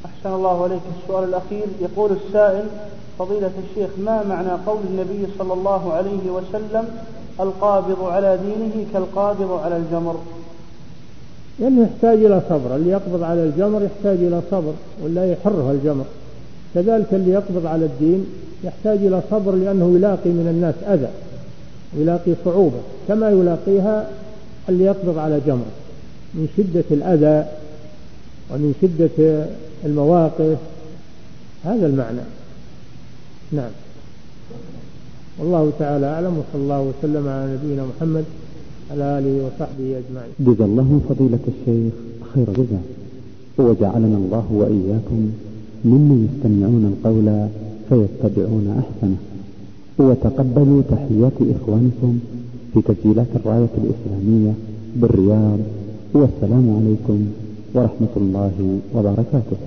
أحسن 0.04 0.34
الله 0.34 0.62
عليك 0.62 0.80
السؤال 1.02 1.28
الأخير. 1.28 1.66
يقول 1.80 2.10
السائل 2.26 2.64
فضيلة 3.18 3.50
الشيخ 3.70 3.90
ما 3.98 4.24
معنى 4.28 4.52
قول 4.66 4.80
النبي 4.90 5.26
صلى 5.38 5.52
الله 5.52 5.92
عليه 5.92 6.30
وسلم 6.30 6.84
القابض 7.40 8.02
على 8.04 8.38
دينه 8.46 8.86
كالقابض 8.92 9.52
على 9.64 9.76
الجمر؟ 9.76 10.16
لأنه 11.62 11.82
يحتاج 11.82 12.24
إلى 12.24 12.42
صبر. 12.48 12.76
اللي 12.76 12.90
يقبض 12.90 13.22
على 13.22 13.44
الجمر 13.44 13.82
يحتاج 13.82 14.18
إلى 14.18 14.42
صبر 14.50 14.72
ولا 15.04 15.32
يحرها 15.32 15.72
الجمر. 15.72 16.04
كذلك 16.74 17.06
اللي 17.12 17.30
يقبض 17.30 17.66
على 17.66 17.84
الدين 17.84 18.26
يحتاج 18.64 18.98
إلى 18.98 19.22
صبر 19.30 19.52
لأنه 19.52 19.96
يلاقي 19.96 20.30
من 20.30 20.48
الناس 20.50 20.74
أذى 20.94 21.08
يلاقي 21.96 22.32
صعوبة 22.44 22.80
كما 23.08 23.30
يلاقيها 23.30 24.08
اللي 24.68 24.84
يقبض 24.84 25.18
على 25.18 25.40
جمر. 25.46 25.66
من 26.34 26.48
شدة 26.56 26.84
الأذى 26.90 27.48
ومن 28.50 28.74
شدة 28.82 29.46
المواقف 29.84 30.58
هذا 31.64 31.86
المعنى. 31.86 32.20
نعم. 33.52 33.70
والله 35.38 35.72
تعالى 35.78 36.06
أعلم 36.06 36.38
وصلى 36.38 36.62
الله 36.62 36.80
وسلم 36.80 37.28
على 37.28 37.52
نبينا 37.52 37.86
محمد 37.96 38.24
على 38.92 39.18
آله 39.18 39.34
وصحبه 39.46 39.88
أجمعين. 40.00 40.32
جزا 40.46 40.64
الله 40.64 41.00
فضيلة 41.08 41.44
الشيخ 41.52 41.92
خير 42.34 42.46
جزاء 42.58 42.84
وجعلنا 43.58 44.16
الله 44.22 44.46
وإياكم 44.60 45.20
ممن 45.84 46.18
يستمعون 46.28 46.84
القول 46.92 47.28
فيتبعون 47.88 48.66
أحسنه. 48.82 49.20
وتقبلوا 49.98 50.82
تحيات 50.92 51.38
إخوانكم 51.54 52.18
في 52.74 52.78
تسجيلات 52.88 53.26
الراية 53.36 53.74
الإسلامية 53.82 54.52
بالرياض. 54.96 55.60
والسلام 56.14 56.66
عليكم 56.78 57.18
ورحمة 57.74 58.14
الله 58.16 58.56
وبركاته. 58.94 59.60